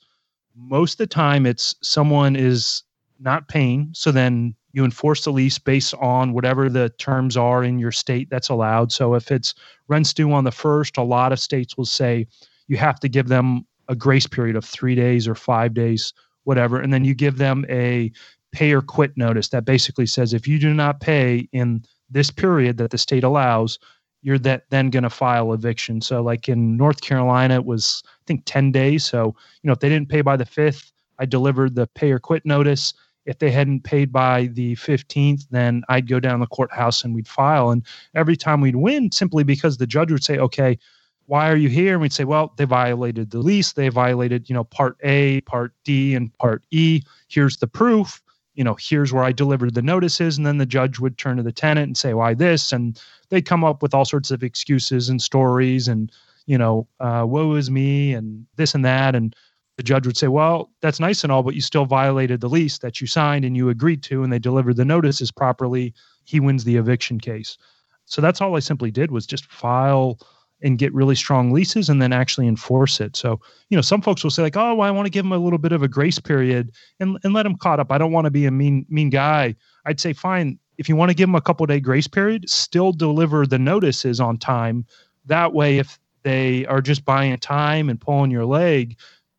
most 0.55 0.93
of 0.93 0.97
the 0.99 1.07
time 1.07 1.45
it's 1.45 1.75
someone 1.81 2.35
is 2.35 2.83
not 3.19 3.47
paying. 3.47 3.89
So 3.93 4.11
then 4.11 4.53
you 4.73 4.83
enforce 4.83 5.23
the 5.23 5.31
lease 5.31 5.57
based 5.57 5.93
on 5.95 6.33
whatever 6.33 6.69
the 6.69 6.89
terms 6.97 7.37
are 7.37 7.63
in 7.63 7.79
your 7.79 7.93
state 7.93 8.29
that's 8.29 8.49
allowed. 8.49 8.91
So 8.91 9.15
if 9.15 9.31
it's 9.31 9.55
rents 9.87 10.13
due 10.13 10.31
on 10.33 10.43
the 10.43 10.51
first, 10.51 10.97
a 10.97 11.03
lot 11.03 11.31
of 11.31 11.39
states 11.39 11.77
will 11.77 11.85
say 11.85 12.27
you 12.67 12.77
have 12.77 12.99
to 12.99 13.09
give 13.09 13.29
them 13.29 13.65
a 13.87 13.95
grace 13.95 14.27
period 14.27 14.57
of 14.57 14.65
three 14.65 14.95
days 14.95 15.27
or 15.27 15.35
five 15.35 15.73
days, 15.73 16.13
whatever. 16.43 16.79
And 16.79 16.91
then 16.91 17.05
you 17.05 17.15
give 17.15 17.37
them 17.37 17.65
a 17.69 18.11
pay 18.51 18.73
or 18.73 18.81
quit 18.81 19.15
notice 19.15 19.49
that 19.49 19.63
basically 19.63 20.05
says 20.05 20.33
if 20.33 20.47
you 20.47 20.59
do 20.59 20.73
not 20.73 20.99
pay 20.99 21.47
in 21.51 21.83
this 22.10 22.32
period 22.32 22.78
that 22.78 22.91
the 22.91 22.97
state 22.97 23.24
allows, 23.24 23.80
you're 24.22 24.39
that 24.39 24.64
then 24.70 24.89
going 24.89 25.03
to 25.03 25.10
file 25.10 25.53
eviction. 25.53 26.01
So 26.01 26.22
like 26.22 26.49
in 26.49 26.78
North 26.78 27.01
Carolina, 27.01 27.56
it 27.56 27.66
was 27.66 28.03
I 28.06 28.24
think 28.28 28.43
10 28.45 28.72
days. 28.72 29.06
So, 29.06 29.36
you 29.62 29.68
know, 29.68 29.74
if 29.74 29.80
they 29.80 29.89
didn't 29.89 30.10
pay 30.10 30.22
by 30.22 30.38
the 30.38 30.45
5th, 30.45 30.91
I 31.20 31.26
delivered 31.26 31.76
the 31.76 31.88
pay 31.88 32.12
or 32.12 32.20
quit 32.20 32.45
notice 32.45 32.93
if 33.26 33.39
they 33.39 33.51
hadn't 33.51 33.84
paid 33.84 34.12
by 34.12 34.47
the 34.53 34.76
15th, 34.76 35.47
then 35.49 35.84
I'd 35.89 36.08
go 36.08 36.20
down 36.20 36.39
the 36.39 36.47
courthouse 36.47 37.03
and 37.03 37.14
we'd 37.14 37.28
file. 37.28 37.72
And 37.72 37.84
every 38.14 38.36
time 38.36 38.62
we'd 38.62 38.76
win, 38.76 39.12
simply 39.12 39.43
because 39.43 39.78
the 39.78 39.88
judge 39.88 40.12
would 40.12 40.24
say, 40.24 40.38
okay, 40.38 40.78
why 41.26 41.49
are 41.49 41.56
you 41.56 41.70
here? 41.70 41.93
And 41.93 42.01
we'd 42.01 42.14
say, 42.14 42.24
well, 42.24 42.53
they 42.58 42.66
violated 42.66 43.32
the 43.32 43.39
lease. 43.39 43.74
They 43.74 43.89
violated, 43.89 44.47
you 44.47 44.53
know, 44.53 44.64
part 44.64 44.97
A, 45.03 45.41
part 45.41 45.74
D, 45.84 46.14
and 46.14 46.32
part 46.38 46.64
E. 46.70 47.01
Here's 47.28 47.58
the 47.58 47.68
proof. 47.68 48.22
You 48.56 48.64
know, 48.64 48.76
here's 48.80 49.14
where 49.14 49.24
I 49.24 49.32
delivered 49.32 49.74
the 49.74 49.82
notices. 49.82 50.38
And 50.38 50.45
then 50.45 50.58
the 50.58 50.66
judge 50.66 50.99
would 50.99 51.18
turn 51.18 51.38
to 51.38 51.43
the 51.43 51.51
tenant 51.51 51.88
and 51.88 51.97
say, 51.97 52.14
why 52.14 52.34
this? 52.34 52.72
And 52.72 52.99
they'd 53.30 53.45
come 53.45 53.64
up 53.64 53.82
with 53.82 53.93
all 53.93 54.06
sorts 54.06 54.32
of 54.32 54.43
excuses 54.43 55.10
and 55.10 55.22
stories 55.22 55.88
and, 55.88 56.12
you 56.45 56.58
know, 56.58 56.88
uh, 56.99 57.26
woe 57.28 57.56
is 57.56 57.70
me 57.70 58.14
and 58.14 58.45
this 58.56 58.74
and 58.74 58.86
that. 58.86 59.16
And 59.16 59.36
the 59.78 59.84
judge 59.84 60.06
would 60.06 60.18
say, 60.18 60.28
well, 60.28 60.72
that's 60.82 60.99
nice 60.99 61.24
and 61.24 61.32
all, 61.32 61.43
but 61.43 61.56
you 61.56 61.62
still 61.62 61.86
violated 61.86 62.39
the 62.39 62.49
lease 62.49 62.78
that 62.80 63.01
you 63.01 63.08
signed 63.08 63.43
and 63.43 63.58
you 63.58 63.70
agreed 63.70 64.03
to, 64.03 64.24
and 64.24 64.32
they 64.32 64.39
delivered 64.39 64.78
the 64.78 64.86
notices 64.86 65.32
properly. 65.32 65.93
He 66.24 66.39
wins 66.39 66.64
the 66.64 66.78
eviction 66.78 67.20
case. 67.20 67.58
So 68.06 68.22
that's 68.22 68.39
all 68.39 68.56
I 68.56 68.60
simply 68.60 68.91
did 68.91 69.12
was 69.12 69.26
just 69.26 69.45
file 69.51 70.20
and 70.66 70.80
get 70.80 70.93
really 70.93 71.16
strong 71.16 71.51
leases 71.51 71.88
and 71.88 72.01
then 72.01 72.11
actually 72.11 72.47
enforce 72.47 72.99
it. 72.99 73.16
So, 73.16 73.39
you 73.70 73.78
know, 73.78 73.82
some 73.82 74.01
folks 74.01 74.24
will 74.24 74.32
say 74.32 74.41
like, 74.41 74.57
"Oh, 74.57 74.76
well, 74.76 74.88
I 74.88 74.91
want 74.91 75.05
to 75.05 75.11
give 75.11 75.24
them 75.24 75.32
a 75.32 75.38
little 75.38 75.59
bit 75.59 75.72
of 75.72 75.84
a 75.84 75.88
grace 75.88 76.20
period 76.20 76.72
and 76.99 77.18
and 77.24 77.34
let 77.34 77.43
them 77.43 77.55
caught 77.55 77.80
up. 77.80 77.91
I 77.91 77.97
don't 77.97 78.11
want 78.11 78.26
to 78.26 78.32
be 78.32 78.45
a 78.45 78.51
mean 78.51 78.86
mean 78.89 79.09
guy." 79.09 79.55
I'd 79.86 79.99
say, 79.99 80.11
"Fine, 80.11 80.59
if 80.78 80.89
you 80.89 80.95
want 80.95 81.09
to 81.09 81.16
give 81.16 81.28
them 81.28 81.36
a 81.36 81.41
couple 81.41 81.66
day 81.68 81.80
grace 81.80 82.07
period, 82.07 82.49
still 82.49 82.91
deliver 82.91 83.45
the 83.45 83.59
notices 83.59 84.20
on 84.20 84.38
time. 84.38 84.86
That 85.26 85.53
way 85.53 85.78
if 85.78 85.99
they 86.24 86.66
are 86.66 86.82
just 86.82 87.05
buying 87.05 87.38
time 87.38 87.89
and 87.89 88.01
pulling 88.01 88.32
your 88.32 88.45
leg, 88.45 88.97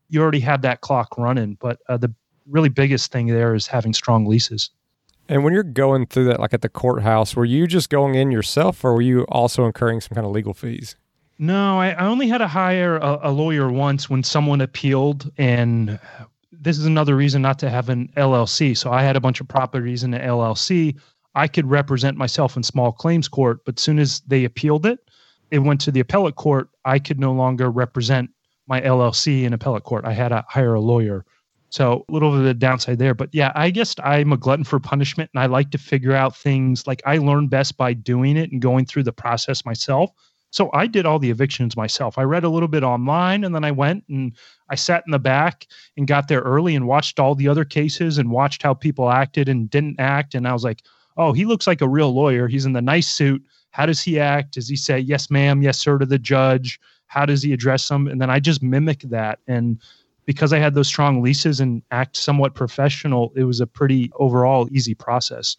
you 0.08 0.22
already 0.22 0.40
have 0.40 0.62
that 0.62 0.80
clock 0.80 1.18
running. 1.18 1.58
But 1.60 1.80
uh, 1.88 1.96
the 1.96 2.14
really 2.48 2.68
biggest 2.68 3.10
thing 3.10 3.26
there 3.26 3.54
is 3.54 3.66
having 3.66 3.92
strong 3.92 4.26
leases. 4.26 4.70
And 5.28 5.42
when 5.42 5.52
you're 5.52 5.64
going 5.64 6.06
through 6.06 6.26
that, 6.26 6.38
like 6.38 6.54
at 6.54 6.62
the 6.62 6.68
courthouse, 6.68 7.34
were 7.34 7.44
you 7.44 7.66
just 7.66 7.90
going 7.90 8.14
in 8.14 8.30
yourself, 8.30 8.84
or 8.84 8.94
were 8.94 9.02
you 9.02 9.22
also 9.24 9.64
incurring 9.66 10.00
some 10.00 10.14
kind 10.14 10.24
of 10.24 10.32
legal 10.32 10.54
fees? 10.54 10.94
No, 11.38 11.78
I, 11.78 11.90
I 11.90 12.06
only 12.06 12.28
had 12.28 12.38
to 12.38 12.48
hire 12.48 12.96
a, 12.96 13.18
a 13.24 13.30
lawyer 13.30 13.70
once 13.70 14.08
when 14.08 14.22
someone 14.22 14.60
appealed, 14.60 15.30
and 15.36 15.98
this 16.50 16.78
is 16.78 16.86
another 16.86 17.14
reason 17.14 17.42
not 17.42 17.58
to 17.58 17.70
have 17.70 17.88
an 17.88 18.10
LLC. 18.16 18.76
So 18.76 18.90
I 18.90 19.02
had 19.02 19.16
a 19.16 19.20
bunch 19.20 19.40
of 19.40 19.48
properties 19.48 20.02
in 20.02 20.10
the 20.10 20.18
LLC. 20.18 20.98
I 21.34 21.46
could 21.48 21.68
represent 21.68 22.16
myself 22.16 22.56
in 22.56 22.62
small 22.62 22.92
claims 22.92 23.28
court, 23.28 23.64
but 23.66 23.78
soon 23.78 23.98
as 23.98 24.20
they 24.20 24.44
appealed 24.44 24.86
it, 24.86 24.98
it 25.50 25.58
went 25.58 25.80
to 25.82 25.92
the 25.92 26.00
appellate 26.00 26.36
court. 26.36 26.70
I 26.84 26.98
could 26.98 27.20
no 27.20 27.32
longer 27.32 27.70
represent 27.70 28.30
my 28.66 28.80
LLC 28.80 29.44
in 29.44 29.52
appellate 29.52 29.84
court. 29.84 30.06
I 30.06 30.12
had 30.12 30.28
to 30.28 30.44
hire 30.48 30.74
a 30.74 30.80
lawyer. 30.80 31.24
So 31.68 32.04
a 32.08 32.12
little 32.12 32.30
bit 32.30 32.40
of 32.40 32.46
a 32.46 32.54
downside 32.54 32.98
there. 32.98 33.14
But 33.14 33.30
yeah, 33.32 33.52
I 33.54 33.70
guess 33.70 33.94
I'm 34.02 34.32
a 34.32 34.36
glutton 34.36 34.64
for 34.64 34.80
punishment 34.80 35.30
and 35.34 35.42
I 35.42 35.46
like 35.46 35.70
to 35.72 35.78
figure 35.78 36.14
out 36.14 36.34
things 36.36 36.86
like 36.86 37.02
I 37.04 37.18
learn 37.18 37.48
best 37.48 37.76
by 37.76 37.92
doing 37.92 38.36
it 38.36 38.50
and 38.50 38.62
going 38.62 38.86
through 38.86 39.02
the 39.02 39.12
process 39.12 39.64
myself. 39.64 40.10
So 40.56 40.70
I 40.72 40.86
did 40.86 41.04
all 41.04 41.18
the 41.18 41.30
evictions 41.30 41.76
myself. 41.76 42.16
I 42.18 42.22
read 42.22 42.44
a 42.44 42.48
little 42.48 42.68
bit 42.68 42.82
online 42.82 43.44
and 43.44 43.54
then 43.54 43.64
I 43.64 43.70
went 43.70 44.04
and 44.08 44.32
I 44.70 44.74
sat 44.74 45.04
in 45.06 45.12
the 45.12 45.18
back 45.18 45.66
and 45.96 46.06
got 46.06 46.28
there 46.28 46.40
early 46.40 46.74
and 46.74 46.88
watched 46.88 47.20
all 47.20 47.34
the 47.34 47.48
other 47.48 47.64
cases 47.64 48.18
and 48.18 48.30
watched 48.30 48.62
how 48.62 48.74
people 48.74 49.10
acted 49.10 49.48
and 49.48 49.68
didn't 49.68 50.00
act. 50.00 50.34
And 50.34 50.48
I 50.48 50.52
was 50.52 50.64
like, 50.64 50.82
oh, 51.16 51.32
he 51.32 51.44
looks 51.44 51.66
like 51.66 51.82
a 51.82 51.88
real 51.88 52.12
lawyer. 52.12 52.48
He's 52.48 52.64
in 52.64 52.72
the 52.72 52.82
nice 52.82 53.08
suit. 53.08 53.44
How 53.70 53.84
does 53.84 54.00
he 54.00 54.18
act? 54.18 54.54
Does 54.54 54.68
he 54.68 54.76
say, 54.76 54.98
yes, 54.98 55.30
ma'am, 55.30 55.62
yes, 55.62 55.78
sir, 55.78 55.98
to 55.98 56.06
the 56.06 56.18
judge? 56.18 56.80
how 57.06 57.24
does 57.24 57.42
he 57.42 57.52
address 57.52 57.88
them 57.88 58.06
and 58.06 58.20
then 58.20 58.30
i 58.30 58.38
just 58.38 58.62
mimic 58.62 59.00
that 59.00 59.38
and 59.46 59.80
because 60.24 60.52
i 60.52 60.58
had 60.58 60.74
those 60.74 60.88
strong 60.88 61.22
leases 61.22 61.60
and 61.60 61.82
act 61.90 62.16
somewhat 62.16 62.54
professional 62.54 63.32
it 63.36 63.44
was 63.44 63.60
a 63.60 63.66
pretty 63.66 64.10
overall 64.18 64.68
easy 64.70 64.94
process 64.94 65.56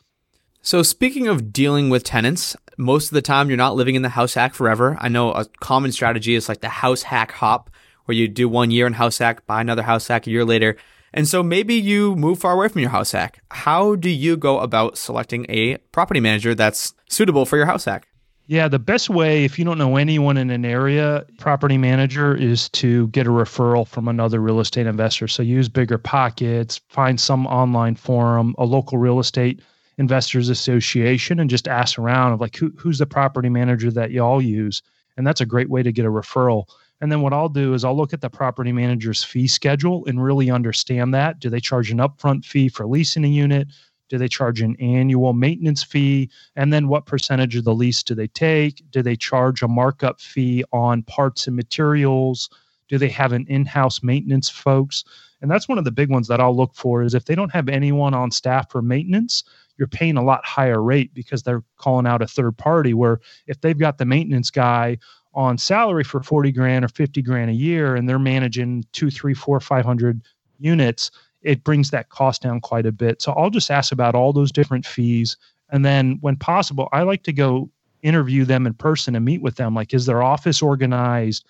so 0.62 0.84
speaking 0.84 1.28
of 1.28 1.54
dealing 1.54 1.90
with 1.90 2.04
tenants 2.04 2.56
most 2.78 3.08
of 3.10 3.16
the 3.16 3.22
time 3.22 3.50
you're 3.50 3.58
not 3.58 3.76
living 3.76 3.96
in 3.96 4.04
the 4.04 4.10
house 4.10 4.36
hack 4.36 4.54
forever. 4.54 4.96
I 5.00 5.10
know 5.10 5.32
a 5.32 5.46
common 5.60 5.92
strategy 5.92 6.36
is 6.36 6.48
like 6.48 6.62
the 6.62 6.70
house 6.70 7.02
hack 7.02 7.32
hop 7.32 7.70
where 8.06 8.16
you 8.16 8.28
do 8.28 8.48
one 8.48 8.72
year 8.72 8.88
in 8.88 8.94
house 8.94 9.18
hack 9.18 9.46
buy 9.46 9.62
another 9.62 9.84
house 9.84 10.08
hack 10.08 10.28
a 10.28 10.30
year 10.30 10.46
later. 10.46 10.78
And 11.14 11.28
so 11.28 11.42
maybe 11.42 11.74
you 11.74 12.16
move 12.16 12.40
far 12.40 12.54
away 12.54 12.68
from 12.68 12.82
your 12.82 12.92
house 12.92 13.12
hack. 13.12 13.42
How 13.50 13.96
do 13.96 14.10
you 14.10 14.38
go 14.38 14.60
about 14.60 14.98
selecting 14.98 15.46
a 15.50 15.78
property 15.92 16.20
manager 16.20 16.54
that's 16.54 16.94
suitable 17.10 17.46
for 17.46 17.58
your 17.58 17.66
house 17.66 17.86
hack? 17.86 18.08
Yeah, 18.50 18.70
the 18.70 18.80
best 18.80 19.10
way, 19.10 19.44
if 19.44 19.60
you 19.60 19.66
don't 19.66 19.78
know 19.78 19.98
anyone 19.98 20.38
in 20.38 20.50
an 20.52 20.64
area, 20.64 21.26
property 21.38 21.78
manager, 21.78 22.34
is 22.34 22.70
to 22.70 23.08
get 23.08 23.28
a 23.28 23.30
referral 23.30 23.86
from 23.86 24.08
another 24.08 24.40
real 24.40 24.62
estate 24.62 24.88
investor. 24.88 25.28
So 25.28 25.44
use 25.44 25.68
BiggerPockets, 25.68 26.80
find 26.88 27.20
some 27.20 27.46
online 27.46 27.96
forum, 27.96 28.56
a 28.58 28.64
local 28.64 28.98
real 29.00 29.20
estate 29.20 29.62
investors 29.98 30.50
association, 30.50 31.40
and 31.40 31.50
just 31.50 31.68
ask 31.68 31.98
around 31.98 32.34
of 32.34 32.42
like 32.42 32.56
who, 32.56 32.72
who's 32.78 33.00
the 33.00 33.06
property 33.06 33.50
manager 33.50 33.92
that 33.92 34.12
y'all 34.12 34.42
use. 34.42 34.82
And 35.18 35.26
that's 35.26 35.42
a 35.42 35.46
great 35.46 35.70
way 35.70 35.82
to 35.84 35.92
get 35.92 36.06
a 36.06 36.10
referral. 36.10 36.66
And 37.02 37.12
then 37.12 37.22
what 37.22 37.34
I'll 37.34 37.50
do 37.50 37.74
is 37.74 37.84
I'll 37.84 37.98
look 37.98 38.14
at 38.14 38.22
the 38.22 38.30
property 38.30 38.72
manager's 38.72 39.24
fee 39.24 39.48
schedule 39.48 40.06
and 40.08 40.24
really 40.24 40.50
understand 40.50 41.14
that. 41.14 41.40
Do 41.40 41.50
they 41.50 41.60
charge 41.60 41.92
an 41.92 42.00
upfront 42.00 42.46
fee 42.46 42.70
for 42.70 42.88
leasing 42.88 43.26
a 43.26 43.28
unit? 43.28 43.68
Do 44.10 44.18
they 44.18 44.28
charge 44.28 44.62
an 44.62 44.76
annual 44.80 45.34
maintenance 45.34 45.84
fee? 45.84 46.30
And 46.56 46.72
then 46.72 46.88
what 46.88 47.06
percentage 47.06 47.56
of 47.56 47.66
the 47.66 47.76
lease 47.76 48.04
do 48.04 48.16
they 48.16 48.28
take? 48.28 48.84
Do 48.92 49.02
they 49.02 49.16
charge 49.16 49.62
a 49.62 49.68
markup 49.68 50.22
fee 50.22 50.64
on 50.72 51.04
parts 51.04 51.46
and 51.46 51.56
materials? 51.56 52.50
Do 52.88 52.98
they 52.98 53.10
have 53.10 53.34
an 53.34 53.46
in-house 53.50 54.02
maintenance 54.02 54.50
folks? 54.50 55.04
And 55.42 55.52
that's 55.52 55.68
one 55.68 55.78
of 55.78 55.84
the 55.84 55.92
big 55.92 56.10
ones 56.10 56.28
that 56.30 56.40
I'll 56.40 56.56
look 56.56 56.74
for 56.74 57.04
is 57.04 57.14
if 57.14 57.26
they 57.26 57.36
don't 57.36 57.52
have 57.52 57.70
anyone 57.70 58.14
on 58.14 58.32
staff 58.32 58.72
for 58.72 58.82
maintenance, 58.82 59.44
you're 59.78 59.88
paying 59.88 60.18
a 60.18 60.24
lot 60.24 60.46
higher 60.46 60.82
rate 60.82 61.14
because 61.14 61.44
they're 61.44 61.64
calling 61.78 62.08
out 62.08 62.22
a 62.22 62.28
third 62.28 62.58
party 62.58 62.94
where 62.94 63.20
if 63.48 63.62
they've 63.62 63.78
got 63.78 63.98
the 63.98 64.06
maintenance 64.06 64.50
guy 64.50 64.98
on 65.34 65.58
salary 65.58 66.04
for 66.04 66.24
40 66.24 66.52
grand 66.52 66.84
or 66.84 66.88
50 66.88 67.22
grand 67.22 67.52
a 67.52 67.54
year 67.54 67.96
and 67.96 68.10
they're 68.10 68.18
managing 68.18 68.84
two, 68.92 69.12
three, 69.12 69.34
four, 69.34 69.60
500 69.60 70.22
units, 70.60 71.12
it 71.42 71.64
brings 71.64 71.92
that 71.92 72.10
cost 72.10 72.42
down 72.42 72.60
quite 72.60 72.86
a 72.86 72.92
bit. 72.92 73.22
So 73.22 73.34
I'll 73.34 73.52
just 73.52 73.70
ask 73.70 73.92
about 73.92 74.16
all 74.16 74.34
those 74.34 74.52
different 74.52 74.86
fees. 74.86 75.38
And 75.70 75.86
then 75.86 76.18
when 76.22 76.38
possible, 76.38 76.90
I 76.92 77.04
like 77.04 77.24
to 77.24 77.34
go 77.34 77.70
interview 78.02 78.46
them 78.46 78.66
in 78.66 78.74
person 78.74 79.16
and 79.16 79.26
meet 79.26 79.42
with 79.42 79.56
them. 79.56 79.76
Like, 79.76 79.94
is 79.94 80.06
their 80.06 80.24
office 80.24 80.62
organized? 80.62 81.46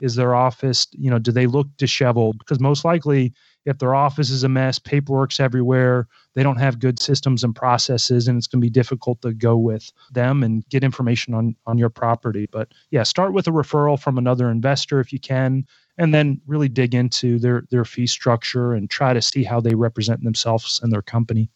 Is 0.00 0.14
their 0.14 0.34
office, 0.34 0.86
you 0.92 1.10
know, 1.10 1.18
do 1.18 1.32
they 1.32 1.46
look 1.46 1.68
disheveled? 1.76 2.38
Because 2.38 2.60
most 2.60 2.84
likely, 2.84 3.32
if 3.66 3.78
their 3.78 3.94
office 3.94 4.30
is 4.30 4.44
a 4.44 4.48
mess, 4.48 4.78
paperwork's 4.78 5.40
everywhere, 5.40 6.06
they 6.34 6.42
don't 6.42 6.58
have 6.58 6.78
good 6.78 7.00
systems 7.00 7.44
and 7.44 7.54
processes, 7.54 8.28
and 8.28 8.38
it's 8.38 8.46
going 8.46 8.60
to 8.60 8.64
be 8.64 8.70
difficult 8.70 9.20
to 9.22 9.34
go 9.34 9.56
with 9.56 9.92
them 10.12 10.42
and 10.42 10.66
get 10.68 10.84
information 10.84 11.34
on 11.34 11.56
on 11.66 11.76
your 11.76 11.90
property. 11.90 12.48
But 12.50 12.72
yeah, 12.90 13.02
start 13.02 13.32
with 13.32 13.48
a 13.48 13.50
referral 13.50 14.00
from 14.00 14.16
another 14.16 14.50
investor 14.50 15.00
if 15.00 15.12
you 15.12 15.18
can, 15.20 15.66
and 15.98 16.14
then 16.14 16.40
really 16.46 16.68
dig 16.68 16.94
into 16.94 17.38
their 17.38 17.64
their 17.70 17.84
fee 17.84 18.06
structure 18.06 18.72
and 18.72 18.88
try 18.88 19.12
to 19.12 19.20
see 19.20 19.42
how 19.42 19.60
they 19.60 19.74
represent 19.74 20.22
themselves 20.22 20.80
and 20.82 20.92
their 20.92 21.02
company. 21.02 21.50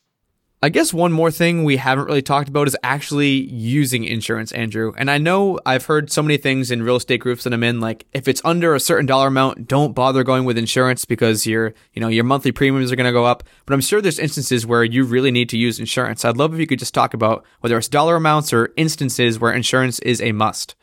I 0.63 0.69
guess 0.69 0.93
one 0.93 1.11
more 1.11 1.31
thing 1.31 1.65
we 1.65 1.79
haven't 1.79 2.05
really 2.05 2.21
talked 2.21 2.51
about 2.51 2.69
is 2.69 2.77
actually 2.83 3.51
using 3.51 4.05
insurance, 4.05 4.53
Andrew. 4.53 4.93
And 4.99 5.11
I 5.11 5.17
know 5.17 5.59
I've 5.65 5.87
heard 5.87 6.13
so 6.13 6.23
many 6.23 6.37
things 6.37 6.71
in 6.71 6.83
real 6.83 6.97
estate 6.97 7.21
groups 7.21 7.45
that 7.45 7.55
I'm 7.55 7.63
in, 7.63 7.81
like 7.81 8.05
if 8.13 8.29
it's 8.29 8.43
under 8.45 8.75
a 8.75 8.81
certain 8.81 9.07
dollar 9.07 9.29
amount, 9.29 9.69
don't 9.69 9.95
bother 9.95 10.23
going 10.23 10.45
with 10.45 10.59
insurance 10.59 11.07
because 11.07 11.47
your, 11.47 11.73
you 11.95 12.01
know, 12.01 12.09
your 12.09 12.25
monthly 12.25 12.53
premiums 12.53 12.93
are 12.93 12.97
going 12.97 13.07
to 13.07 13.11
go 13.11 13.25
up. 13.25 13.43
But 13.65 13.73
I'm 13.73 13.81
sure 13.81 14.03
there's 14.03 14.19
instances 14.19 14.67
where 14.67 14.85
you 14.85 15.05
really 15.05 15.31
need 15.31 15.49
to 15.49 15.57
use 15.57 15.81
insurance. 15.81 16.27
I'd 16.27 16.37
love 16.37 16.53
if 16.53 16.61
you 16.61 16.67
could 16.67 16.79
just 16.79 16.93
talk 16.93 17.15
about 17.15 17.43
whether 17.61 17.79
it's 17.79 17.89
dollar 17.89 18.17
amounts 18.17 18.53
or 18.53 18.75
instances 18.77 19.39
where 19.39 19.53
insurance 19.53 19.99
is 20.01 20.21
a 20.21 20.33
must. 20.33 20.75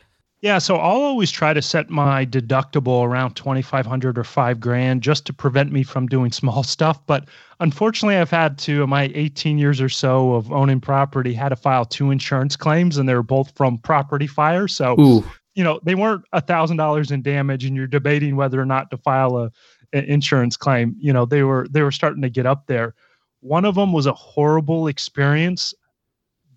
Yeah, 0.41 0.59
so 0.59 0.75
I'll 0.75 1.01
always 1.01 1.31
try 1.31 1.53
to 1.53 1.63
set 1.63 1.89
my 1.89 2.23
deductible 2.23 3.03
around 3.03 3.33
2500 3.35 4.19
or 4.19 4.23
5 4.23 4.59
grand 4.59 5.01
just 5.01 5.25
to 5.25 5.33
prevent 5.33 5.71
me 5.71 5.81
from 5.81 6.05
doing 6.05 6.31
small 6.31 6.61
stuff, 6.75 7.03
but 7.07 7.25
unfortunately 7.59 8.17
I've 8.17 8.29
had 8.29 8.57
to 8.59 8.83
in 8.83 8.89
my 8.89 9.11
18 9.15 9.57
years 9.57 9.81
or 9.81 9.89
so 9.89 10.33
of 10.33 10.51
owning 10.51 10.79
property 10.79 11.33
had 11.33 11.49
to 11.49 11.55
file 11.55 11.85
two 11.85 12.11
insurance 12.11 12.55
claims 12.55 12.97
and 12.97 13.09
they 13.09 13.15
were 13.15 13.23
both 13.23 13.51
from 13.55 13.79
property 13.79 14.27
fire. 14.27 14.67
So, 14.67 14.99
Ooh. 14.99 15.23
you 15.55 15.63
know, 15.63 15.79
they 15.83 15.95
weren't 15.95 16.23
a 16.33 16.41
$1000 16.41 17.11
in 17.11 17.21
damage 17.23 17.65
and 17.65 17.75
you're 17.75 17.87
debating 17.87 18.35
whether 18.35 18.61
or 18.61 18.65
not 18.65 18.91
to 18.91 18.97
file 18.97 19.37
a 19.37 19.51
an 19.93 20.03
insurance 20.05 20.57
claim. 20.57 20.95
You 20.99 21.13
know, 21.13 21.25
they 21.25 21.43
were 21.43 21.67
they 21.69 21.81
were 21.81 21.91
starting 21.91 22.21
to 22.21 22.29
get 22.29 22.45
up 22.45 22.67
there. 22.67 22.93
One 23.39 23.65
of 23.65 23.75
them 23.75 23.93
was 23.93 24.05
a 24.05 24.13
horrible 24.13 24.87
experience 24.87 25.73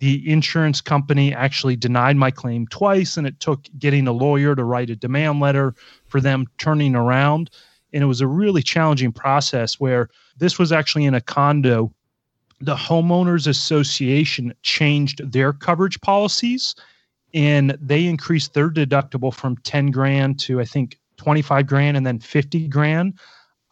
the 0.00 0.28
insurance 0.28 0.80
company 0.80 1.34
actually 1.34 1.76
denied 1.76 2.16
my 2.16 2.30
claim 2.30 2.66
twice, 2.68 3.16
and 3.16 3.26
it 3.26 3.38
took 3.38 3.66
getting 3.78 4.08
a 4.08 4.12
lawyer 4.12 4.56
to 4.56 4.64
write 4.64 4.88
a 4.88 4.96
demand 4.96 5.40
letter 5.40 5.74
for 6.06 6.20
them 6.20 6.46
turning 6.58 6.94
around. 6.94 7.50
And 7.92 8.02
it 8.02 8.06
was 8.06 8.22
a 8.22 8.26
really 8.26 8.62
challenging 8.62 9.12
process 9.12 9.78
where 9.78 10.08
this 10.38 10.58
was 10.58 10.72
actually 10.72 11.04
in 11.04 11.14
a 11.14 11.20
condo. 11.20 11.92
The 12.60 12.76
homeowners 12.76 13.46
association 13.46 14.54
changed 14.62 15.32
their 15.32 15.52
coverage 15.52 16.00
policies 16.00 16.74
and 17.34 17.76
they 17.80 18.06
increased 18.06 18.54
their 18.54 18.70
deductible 18.70 19.32
from 19.32 19.56
10 19.58 19.90
grand 19.90 20.38
to 20.40 20.60
I 20.60 20.64
think 20.64 20.98
25 21.16 21.66
grand 21.66 21.96
and 21.96 22.06
then 22.06 22.18
50 22.18 22.68
grand. 22.68 23.18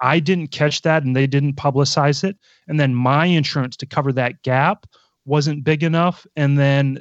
I 0.00 0.20
didn't 0.20 0.48
catch 0.48 0.82
that 0.82 1.04
and 1.04 1.16
they 1.16 1.26
didn't 1.26 1.54
publicize 1.54 2.22
it. 2.22 2.36
And 2.66 2.78
then 2.78 2.94
my 2.94 3.26
insurance 3.26 3.76
to 3.78 3.86
cover 3.86 4.12
that 4.12 4.42
gap 4.42 4.86
wasn't 5.28 5.62
big 5.62 5.82
enough. 5.82 6.26
And 6.36 6.58
then 6.58 7.00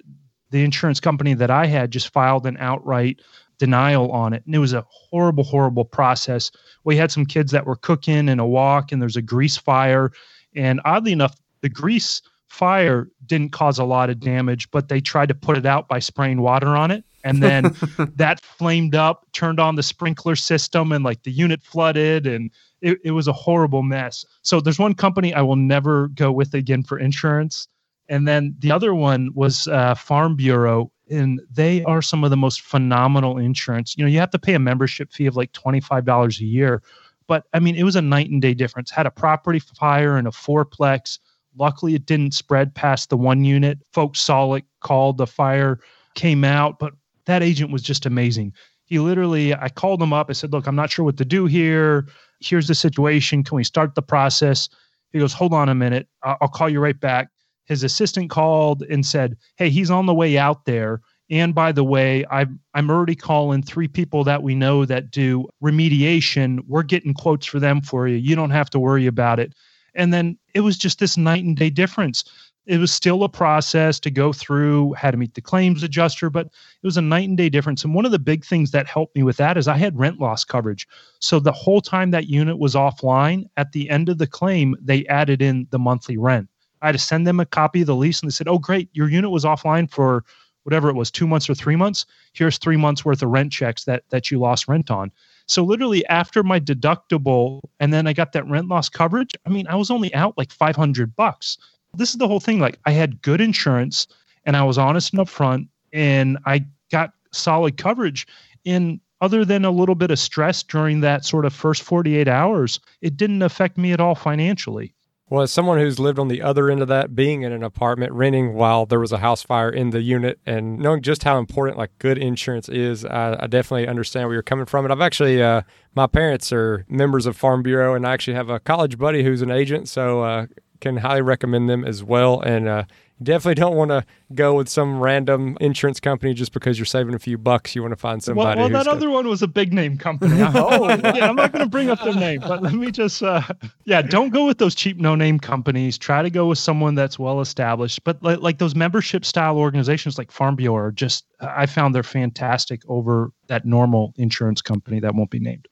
the 0.51 0.63
insurance 0.63 0.99
company 0.99 1.33
that 1.35 1.49
I 1.49 1.65
had 1.65 1.91
just 1.91 2.13
filed 2.13 2.45
an 2.45 2.57
outright 2.59 3.21
denial 3.57 4.11
on 4.11 4.33
it. 4.33 4.43
And 4.45 4.53
it 4.53 4.59
was 4.59 4.73
a 4.73 4.85
horrible, 4.89 5.43
horrible 5.43 5.85
process. 5.85 6.51
We 6.83 6.95
had 6.95 7.11
some 7.11 7.25
kids 7.25 7.51
that 7.51 7.65
were 7.65 7.75
cooking 7.75 8.29
in 8.29 8.39
a 8.39 8.45
wok, 8.45 8.91
and 8.91 9.01
there's 9.01 9.15
a 9.15 9.21
grease 9.21 9.57
fire. 9.57 10.11
And 10.55 10.79
oddly 10.85 11.11
enough, 11.11 11.35
the 11.61 11.69
grease 11.69 12.21
fire 12.47 13.09
didn't 13.25 13.51
cause 13.51 13.79
a 13.79 13.83
lot 13.83 14.09
of 14.09 14.19
damage, 14.19 14.69
but 14.71 14.89
they 14.89 15.01
tried 15.01 15.29
to 15.29 15.35
put 15.35 15.57
it 15.57 15.65
out 15.65 15.87
by 15.87 15.99
spraying 15.99 16.41
water 16.41 16.75
on 16.75 16.91
it. 16.91 17.03
And 17.23 17.41
then 17.43 17.75
that 18.15 18.41
flamed 18.41 18.95
up, 18.95 19.25
turned 19.33 19.59
on 19.59 19.75
the 19.75 19.83
sprinkler 19.83 20.35
system, 20.35 20.91
and 20.91 21.03
like 21.03 21.23
the 21.23 21.31
unit 21.31 21.61
flooded. 21.61 22.27
And 22.27 22.51
it, 22.81 22.99
it 23.03 23.11
was 23.11 23.27
a 23.27 23.33
horrible 23.33 23.83
mess. 23.83 24.25
So 24.43 24.61
there's 24.61 24.79
one 24.79 24.93
company 24.93 25.33
I 25.33 25.41
will 25.41 25.55
never 25.55 26.09
go 26.09 26.31
with 26.31 26.53
again 26.53 26.83
for 26.83 26.99
insurance 26.99 27.67
and 28.09 28.27
then 28.27 28.55
the 28.59 28.71
other 28.71 28.93
one 28.93 29.31
was 29.33 29.67
uh, 29.67 29.95
Farm 29.95 30.35
Bureau, 30.35 30.91
and 31.09 31.41
they 31.51 31.83
are 31.83 32.01
some 32.01 32.23
of 32.23 32.29
the 32.29 32.37
most 32.37 32.61
phenomenal 32.61 33.37
insurance. 33.37 33.95
You 33.97 34.03
know, 34.03 34.09
you 34.09 34.19
have 34.19 34.31
to 34.31 34.39
pay 34.39 34.53
a 34.53 34.59
membership 34.59 35.11
fee 35.11 35.25
of 35.25 35.35
like 35.35 35.51
twenty 35.51 35.79
five 35.79 36.05
dollars 36.05 36.39
a 36.39 36.45
year, 36.45 36.81
but 37.27 37.43
I 37.53 37.59
mean, 37.59 37.75
it 37.75 37.83
was 37.83 37.95
a 37.95 38.01
night 38.01 38.29
and 38.29 38.41
day 38.41 38.53
difference. 38.53 38.91
Had 38.91 39.05
a 39.05 39.11
property 39.11 39.59
fire 39.59 40.17
in 40.17 40.25
a 40.27 40.31
fourplex. 40.31 41.19
Luckily, 41.57 41.95
it 41.95 42.05
didn't 42.05 42.33
spread 42.33 42.75
past 42.75 43.09
the 43.09 43.17
one 43.17 43.43
unit. 43.43 43.79
Folks 43.91 44.21
saw 44.21 44.53
it, 44.53 44.63
called 44.81 45.17
the 45.17 45.27
fire, 45.27 45.79
came 46.13 46.43
out, 46.43 46.79
but 46.79 46.93
that 47.25 47.41
agent 47.41 47.71
was 47.71 47.81
just 47.81 48.05
amazing. 48.05 48.53
He 48.85 48.99
literally, 48.99 49.53
I 49.53 49.67
called 49.69 50.01
him 50.01 50.13
up. 50.13 50.29
I 50.29 50.33
said, 50.33 50.53
"Look, 50.53 50.67
I'm 50.67 50.75
not 50.75 50.91
sure 50.91 51.03
what 51.03 51.17
to 51.17 51.25
do 51.25 51.45
here. 51.45 52.07
Here's 52.39 52.67
the 52.67 52.75
situation. 52.75 53.43
Can 53.43 53.55
we 53.55 53.63
start 53.63 53.95
the 53.95 54.01
process?" 54.01 54.69
He 55.11 55.19
goes, 55.19 55.33
"Hold 55.33 55.53
on 55.53 55.67
a 55.67 55.75
minute. 55.75 56.07
I'll 56.23 56.47
call 56.47 56.69
you 56.69 56.79
right 56.79 56.99
back." 56.99 57.29
His 57.67 57.83
assistant 57.83 58.29
called 58.29 58.83
and 58.83 59.05
said, 59.05 59.37
"Hey, 59.57 59.69
he's 59.69 59.91
on 59.91 60.05
the 60.05 60.15
way 60.15 60.37
out 60.37 60.65
there." 60.65 61.01
And 61.29 61.53
by 61.53 61.71
the 61.71 61.83
way, 61.83 62.25
I'm 62.31 62.59
I'm 62.73 62.89
already 62.89 63.15
calling 63.15 63.61
three 63.61 63.87
people 63.87 64.23
that 64.23 64.43
we 64.43 64.55
know 64.55 64.85
that 64.85 65.11
do 65.11 65.47
remediation. 65.63 66.61
We're 66.67 66.83
getting 66.83 67.13
quotes 67.13 67.45
for 67.45 67.59
them 67.59 67.81
for 67.81 68.07
you. 68.07 68.15
You 68.15 68.35
don't 68.35 68.51
have 68.51 68.69
to 68.71 68.79
worry 68.79 69.07
about 69.07 69.39
it. 69.39 69.53
And 69.93 70.13
then 70.13 70.37
it 70.53 70.61
was 70.61 70.77
just 70.77 70.99
this 70.99 71.17
night 71.17 71.43
and 71.43 71.57
day 71.57 71.69
difference. 71.69 72.23
It 72.65 72.79
was 72.79 72.91
still 72.91 73.23
a 73.23 73.29
process 73.29 73.97
to 74.01 74.11
go 74.11 74.33
through, 74.33 74.93
had 74.93 75.11
to 75.11 75.17
meet 75.17 75.33
the 75.35 75.41
claims 75.41 75.83
adjuster, 75.83 76.29
but 76.29 76.47
it 76.47 76.85
was 76.85 76.97
a 76.97 77.01
night 77.01 77.27
and 77.27 77.37
day 77.37 77.49
difference. 77.49 77.83
And 77.83 77.93
one 77.93 78.05
of 78.05 78.11
the 78.11 78.19
big 78.19 78.45
things 78.45 78.71
that 78.71 78.87
helped 78.87 79.15
me 79.15 79.23
with 79.23 79.37
that 79.37 79.57
is 79.57 79.69
I 79.69 79.77
had 79.77 79.97
rent 79.97 80.19
loss 80.19 80.43
coverage. 80.43 80.85
So 81.19 81.39
the 81.39 81.53
whole 81.53 81.81
time 81.81 82.11
that 82.11 82.27
unit 82.27 82.59
was 82.59 82.75
offline, 82.75 83.45
at 83.55 83.71
the 83.71 83.89
end 83.89 84.09
of 84.09 84.17
the 84.17 84.27
claim, 84.27 84.75
they 84.81 85.05
added 85.07 85.41
in 85.41 85.67
the 85.71 85.79
monthly 85.79 86.17
rent. 86.17 86.49
I 86.81 86.87
had 86.87 86.93
to 86.93 86.99
send 86.99 87.27
them 87.27 87.39
a 87.39 87.45
copy 87.45 87.81
of 87.81 87.87
the 87.87 87.95
lease, 87.95 88.21
and 88.21 88.29
they 88.29 88.33
said, 88.33 88.47
"Oh, 88.47 88.59
great, 88.59 88.89
your 88.93 89.09
unit 89.09 89.31
was 89.31 89.43
offline 89.45 89.89
for 89.89 90.23
whatever 90.63 90.89
it 90.89 90.95
was, 90.95 91.09
two 91.09 91.27
months 91.27 91.49
or 91.49 91.55
three 91.55 91.75
months. 91.75 92.05
Here's 92.33 92.57
three 92.57 92.77
months 92.77 93.05
worth 93.05 93.23
of 93.23 93.29
rent 93.29 93.51
checks 93.51 93.85
that 93.85 94.03
that 94.09 94.31
you 94.31 94.39
lost 94.39 94.67
rent 94.67 94.91
on." 94.91 95.11
So 95.47 95.63
literally 95.63 96.05
after 96.07 96.43
my 96.43 96.59
deductible, 96.59 97.61
and 97.79 97.93
then 97.93 98.05
I 98.05 98.13
got 98.13 98.33
that 98.33 98.47
rent 98.47 98.67
loss 98.67 98.89
coverage. 98.89 99.33
I 99.45 99.49
mean, 99.49 99.65
I 99.67 99.75
was 99.75 99.89
only 99.89 100.13
out 100.13 100.37
like 100.37 100.51
500 100.51 101.15
bucks. 101.15 101.57
This 101.93 102.11
is 102.11 102.17
the 102.17 102.27
whole 102.27 102.41
thing. 102.41 102.59
Like 102.59 102.79
I 102.85 102.91
had 102.91 103.21
good 103.21 103.41
insurance, 103.41 104.07
and 104.45 104.57
I 104.57 104.63
was 104.63 104.77
honest 104.77 105.13
and 105.13 105.21
upfront, 105.21 105.67
and 105.93 106.37
I 106.45 106.65
got 106.91 107.11
solid 107.31 107.77
coverage. 107.77 108.27
And 108.65 108.99
other 109.21 109.45
than 109.45 109.65
a 109.65 109.71
little 109.71 109.95
bit 109.95 110.11
of 110.11 110.19
stress 110.19 110.61
during 110.63 110.99
that 111.01 111.25
sort 111.25 111.45
of 111.45 111.53
first 111.53 111.81
48 111.81 112.27
hours, 112.27 112.79
it 113.01 113.17
didn't 113.17 113.41
affect 113.41 113.77
me 113.77 113.91
at 113.91 114.01
all 114.01 114.15
financially. 114.15 114.93
Well, 115.29 115.41
as 115.41 115.51
someone 115.51 115.77
who's 115.77 115.99
lived 115.99 116.19
on 116.19 116.29
the 116.29 116.41
other 116.41 116.69
end 116.69 116.81
of 116.81 116.87
that, 116.87 117.13
being 117.13 117.41
in 117.41 117.51
an 117.51 117.61
apartment, 117.61 118.13
renting 118.13 118.53
while 118.53 118.85
there 118.85 118.99
was 118.99 119.11
a 119.11 119.17
house 119.17 119.43
fire 119.43 119.69
in 119.69 119.89
the 119.89 120.01
unit, 120.01 120.39
and 120.45 120.79
knowing 120.79 121.01
just 121.01 121.23
how 121.23 121.37
important 121.37 121.77
like 121.77 121.91
good 121.99 122.17
insurance 122.17 122.69
is, 122.69 123.03
I, 123.03 123.35
I 123.37 123.47
definitely 123.47 123.89
understand 123.89 124.27
where 124.27 124.35
you're 124.35 124.43
coming 124.43 124.65
from. 124.65 124.85
And 124.85 124.93
I've 124.93 125.01
actually, 125.01 125.43
uh, 125.43 125.63
my 125.95 126.07
parents 126.07 126.53
are 126.53 126.85
members 126.87 127.25
of 127.25 127.35
Farm 127.35 127.61
Bureau, 127.61 127.93
and 127.93 128.07
I 128.07 128.13
actually 128.13 128.35
have 128.35 128.47
a 128.47 128.61
college 128.61 128.97
buddy 128.97 129.21
who's 129.21 129.41
an 129.41 129.51
agent, 129.51 129.89
so 129.89 130.21
uh, 130.21 130.45
can 130.79 130.97
highly 130.97 131.21
recommend 131.21 131.69
them 131.69 131.83
as 131.83 132.03
well. 132.03 132.39
And 132.41 132.67
uh, 132.67 132.83
definitely 133.21 133.55
don't 133.55 133.75
want 133.75 133.91
to 133.91 134.05
go 134.33 134.55
with 134.55 134.69
some 134.69 134.99
random 134.99 135.57
insurance 135.59 135.99
company 135.99 136.33
just 136.33 136.53
because 136.53 136.77
you're 136.77 136.85
saving 136.85 137.13
a 137.13 137.19
few 137.19 137.37
bucks. 137.37 137.75
You 137.75 137.81
want 137.81 137.93
to 137.93 137.97
find 137.97 138.21
somebody. 138.21 138.59
Well, 138.59 138.69
well 138.69 138.83
that 138.83 138.89
other 138.89 139.09
one 139.09 139.27
was 139.27 139.41
a 139.41 139.47
big 139.47 139.73
name 139.73 139.97
company. 139.97 140.41
oh, 140.41 140.87
yeah, 141.15 141.29
I'm 141.29 141.35
not 141.35 141.51
going 141.51 141.65
to 141.65 141.69
bring 141.69 141.89
up 141.89 142.03
their 142.03 142.13
name, 142.13 142.41
but 142.41 142.61
let 142.61 142.73
me 142.73 142.91
just, 142.91 143.23
uh, 143.23 143.41
yeah, 143.85 144.01
don't 144.01 144.29
go 144.29 144.45
with 144.45 144.57
those 144.57 144.75
cheap 144.75 144.97
no 144.97 145.15
name 145.15 145.39
companies. 145.39 145.97
Try 145.97 146.21
to 146.21 146.29
go 146.29 146.47
with 146.47 146.57
someone 146.57 146.95
that's 146.95 147.17
well 147.17 147.41
established. 147.41 148.03
But 148.03 148.21
like, 148.21 148.39
like 148.41 148.57
those 148.59 148.75
membership 148.75 149.25
style 149.25 149.57
organizations 149.57 150.17
like 150.17 150.31
Farm 150.31 150.55
Bureau 150.55 150.75
are 150.75 150.91
just, 150.91 151.25
I 151.39 151.65
found 151.65 151.95
they're 151.95 152.03
fantastic 152.03 152.81
over 152.87 153.31
that 153.47 153.65
normal 153.65 154.13
insurance 154.17 154.61
company 154.61 154.99
that 154.99 155.15
won't 155.15 155.31
be 155.31 155.39
named. 155.39 155.67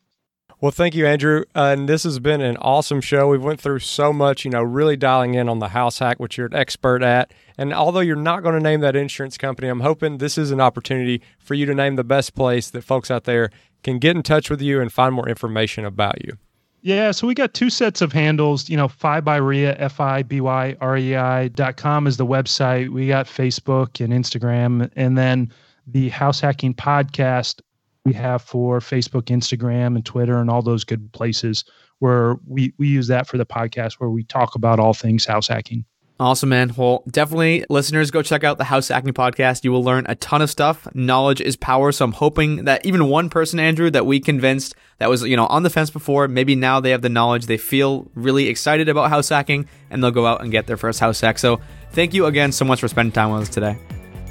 Well, 0.66 0.72
thank 0.72 0.96
you, 0.96 1.06
Andrew. 1.06 1.44
Uh, 1.56 1.76
and 1.78 1.88
this 1.88 2.06
has 2.06 2.18
been 2.18 2.42
an 2.42 2.58
awesome 2.58 3.00
show. 3.00 3.28
We've 3.28 3.44
went 3.44 3.62
through 3.62 3.78
so 3.78 4.12
much, 4.12 4.46
you 4.46 4.50
know, 4.50 4.64
really 4.64 4.98
dialing 4.98 5.36
in 5.36 5.48
on 5.48 5.60
the 5.60 5.68
house 5.68 6.00
hack, 6.00 6.20
which 6.20 6.40
you're 6.40 6.48
an 6.48 6.56
expert 6.56 7.04
at. 7.04 7.32
And 7.56 7.72
although 7.72 8.00
you're 8.00 8.16
not 8.16 8.42
going 8.42 8.56
to 8.56 8.60
name 8.60 8.80
that 8.80 8.96
insurance 8.96 9.38
company, 9.38 9.68
I'm 9.68 9.82
hoping 9.82 10.18
this 10.18 10.40
is 10.40 10.50
an 10.50 10.60
opportunity 10.60 11.22
for 11.38 11.54
you 11.54 11.68
to 11.68 11.76
name 11.76 11.98
the 11.98 12.04
best 12.04 12.34
place 12.34 12.72
that 12.72 12.82
folks 12.82 13.12
out 13.12 13.26
there 13.26 13.52
can 13.84 14.00
get 14.00 14.16
in 14.16 14.24
touch 14.24 14.50
with 14.50 14.60
you 14.60 14.82
and 14.82 14.92
find 14.92 15.14
more 15.14 15.30
information 15.30 15.86
about 15.86 16.26
you. 16.26 16.36
Yeah, 16.82 17.12
so 17.12 17.28
we 17.28 17.36
got 17.36 17.54
two 17.54 17.70
sets 17.70 18.02
of 18.02 18.12
handles. 18.12 18.68
You 18.68 18.78
know, 18.78 18.88
FIbyREI, 18.88 19.76
F 19.78 20.00
I 20.00 20.24
B 20.24 20.42
Y 20.42 20.76
R 20.82 20.98
E 20.98 21.16
I 21.16 21.50
dot 21.50 21.78
com 21.78 22.08
is 22.08 22.18
the 22.18 22.26
website. 22.26 22.90
We 22.90 23.08
got 23.08 23.28
Facebook 23.28 24.04
and 24.04 24.12
Instagram. 24.12 24.90
And 24.96 25.16
then 25.16 25.54
the 25.86 26.10
House 26.10 26.40
Hacking 26.40 26.74
Podcast 26.74 27.62
we 28.06 28.14
have 28.14 28.42
for 28.42 28.80
Facebook, 28.80 29.24
Instagram, 29.24 29.96
and 29.96 30.06
Twitter, 30.06 30.38
and 30.38 30.50
all 30.50 30.62
those 30.62 30.84
good 30.84 31.12
places 31.12 31.66
where 32.00 32.38
we, 32.48 32.74
we 32.78 32.88
use 32.88 33.08
that 33.08 33.28
for 33.28 33.38
the 33.38 33.46
podcast 33.46 33.94
where 33.94 34.10
we 34.10 34.24
talk 34.24 34.56
about 34.56 34.80
all 34.80 34.94
things 34.94 35.26
house 35.26 35.48
hacking. 35.48 35.86
Awesome, 36.18 36.48
man. 36.48 36.74
Well, 36.78 37.04
definitely, 37.10 37.66
listeners, 37.70 38.10
go 38.10 38.22
check 38.22 38.46
out 38.46 38.58
the 38.58 38.64
House 38.64 38.88
Hacking 38.88 39.12
Podcast. 39.12 39.66
You 39.66 39.74
will 39.74 39.84
learn 39.84 40.06
a 40.08 40.16
ton 40.16 40.42
of 40.42 40.50
stuff. 40.50 40.88
Knowledge 40.96 41.42
is 41.42 41.58
power. 41.58 41.92
So 41.92 42.06
I'm 42.06 42.14
hoping 42.14 42.64
that 42.66 42.86
even 42.86 43.10
one 43.10 43.30
person, 43.30 43.60
Andrew, 43.60 43.92
that 43.92 44.06
we 44.06 44.22
convinced 44.22 44.76
that 45.00 45.10
was, 45.10 45.24
you 45.24 45.36
know, 45.36 45.46
on 45.48 45.64
the 45.64 45.70
fence 45.70 45.90
before, 45.90 46.30
maybe 46.30 46.56
now 46.56 46.80
they 46.80 46.92
have 46.92 47.02
the 47.02 47.10
knowledge. 47.10 47.48
They 47.48 47.58
feel 47.58 48.10
really 48.16 48.48
excited 48.48 48.88
about 48.88 49.10
house 49.10 49.28
hacking 49.28 49.68
and 49.90 50.02
they'll 50.02 50.12
go 50.12 50.26
out 50.26 50.42
and 50.42 50.54
get 50.54 50.68
their 50.68 50.78
first 50.78 51.02
house 51.02 51.20
hack. 51.20 51.38
So 51.38 51.60
thank 51.92 52.14
you 52.14 52.28
again 52.28 52.54
so 52.54 52.64
much 52.64 52.80
for 52.80 52.88
spending 52.88 53.12
time 53.12 53.32
with 53.32 53.42
us 53.42 53.50
today. 53.50 53.78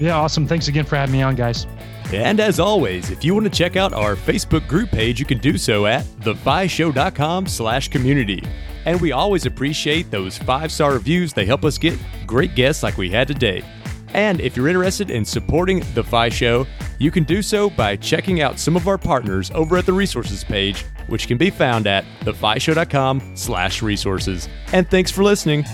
Yeah, 0.01 0.17
awesome. 0.17 0.47
Thanks 0.47 0.69
again 0.69 0.87
for 0.87 0.97
having 0.97 1.13
me 1.13 1.21
on, 1.21 1.35
guys. 1.35 1.67
And 2.23 2.41
as 2.41 2.61
always, 2.61 3.11
if 3.11 3.25
you 3.25 3.35
want 3.35 3.45
to 3.45 3.51
check 3.51 3.77
out 3.77 3.93
our 3.93 4.15
Facebook 4.15 4.67
group 4.69 4.91
page, 4.91 5.19
you 5.19 5.27
can 5.27 5.39
do 5.39 5.57
so 5.59 5.87
at 5.87 6.05
thefishow.com 6.21 7.47
slash 7.47 7.89
community. 7.89 8.43
And 8.87 9.01
we 9.01 9.13
always 9.13 9.47
appreciate 9.47 10.11
those 10.11 10.37
five-star 10.37 10.93
reviews. 10.93 11.33
They 11.33 11.47
help 11.47 11.65
us 11.65 11.79
get 11.79 11.99
great 12.27 12.55
guests 12.55 12.83
like 12.83 12.99
we 12.99 13.11
had 13.11 13.27
today. 13.29 13.65
And 14.09 14.41
if 14.41 14.57
you're 14.57 14.69
interested 14.69 15.11
in 15.11 15.25
supporting 15.25 15.81
The 15.95 16.05
FI 16.05 16.29
Show, 16.29 16.67
you 16.99 17.11
can 17.11 17.25
do 17.25 17.43
so 17.43 17.69
by 17.69 17.97
checking 17.97 18.43
out 18.43 18.61
some 18.61 18.77
of 18.77 18.87
our 18.87 18.99
partners 18.99 19.51
over 19.53 19.77
at 19.77 19.87
the 19.87 19.93
resources 19.93 20.45
page, 20.45 20.85
which 21.09 21.27
can 21.27 21.37
be 21.37 21.51
found 21.51 21.87
at 21.87 22.05
thefishow.com 22.21 23.37
slash 23.37 23.83
resources. 23.83 24.49
And 24.73 24.89
thanks 24.89 25.11
for 25.11 25.25
listening. 25.25 25.65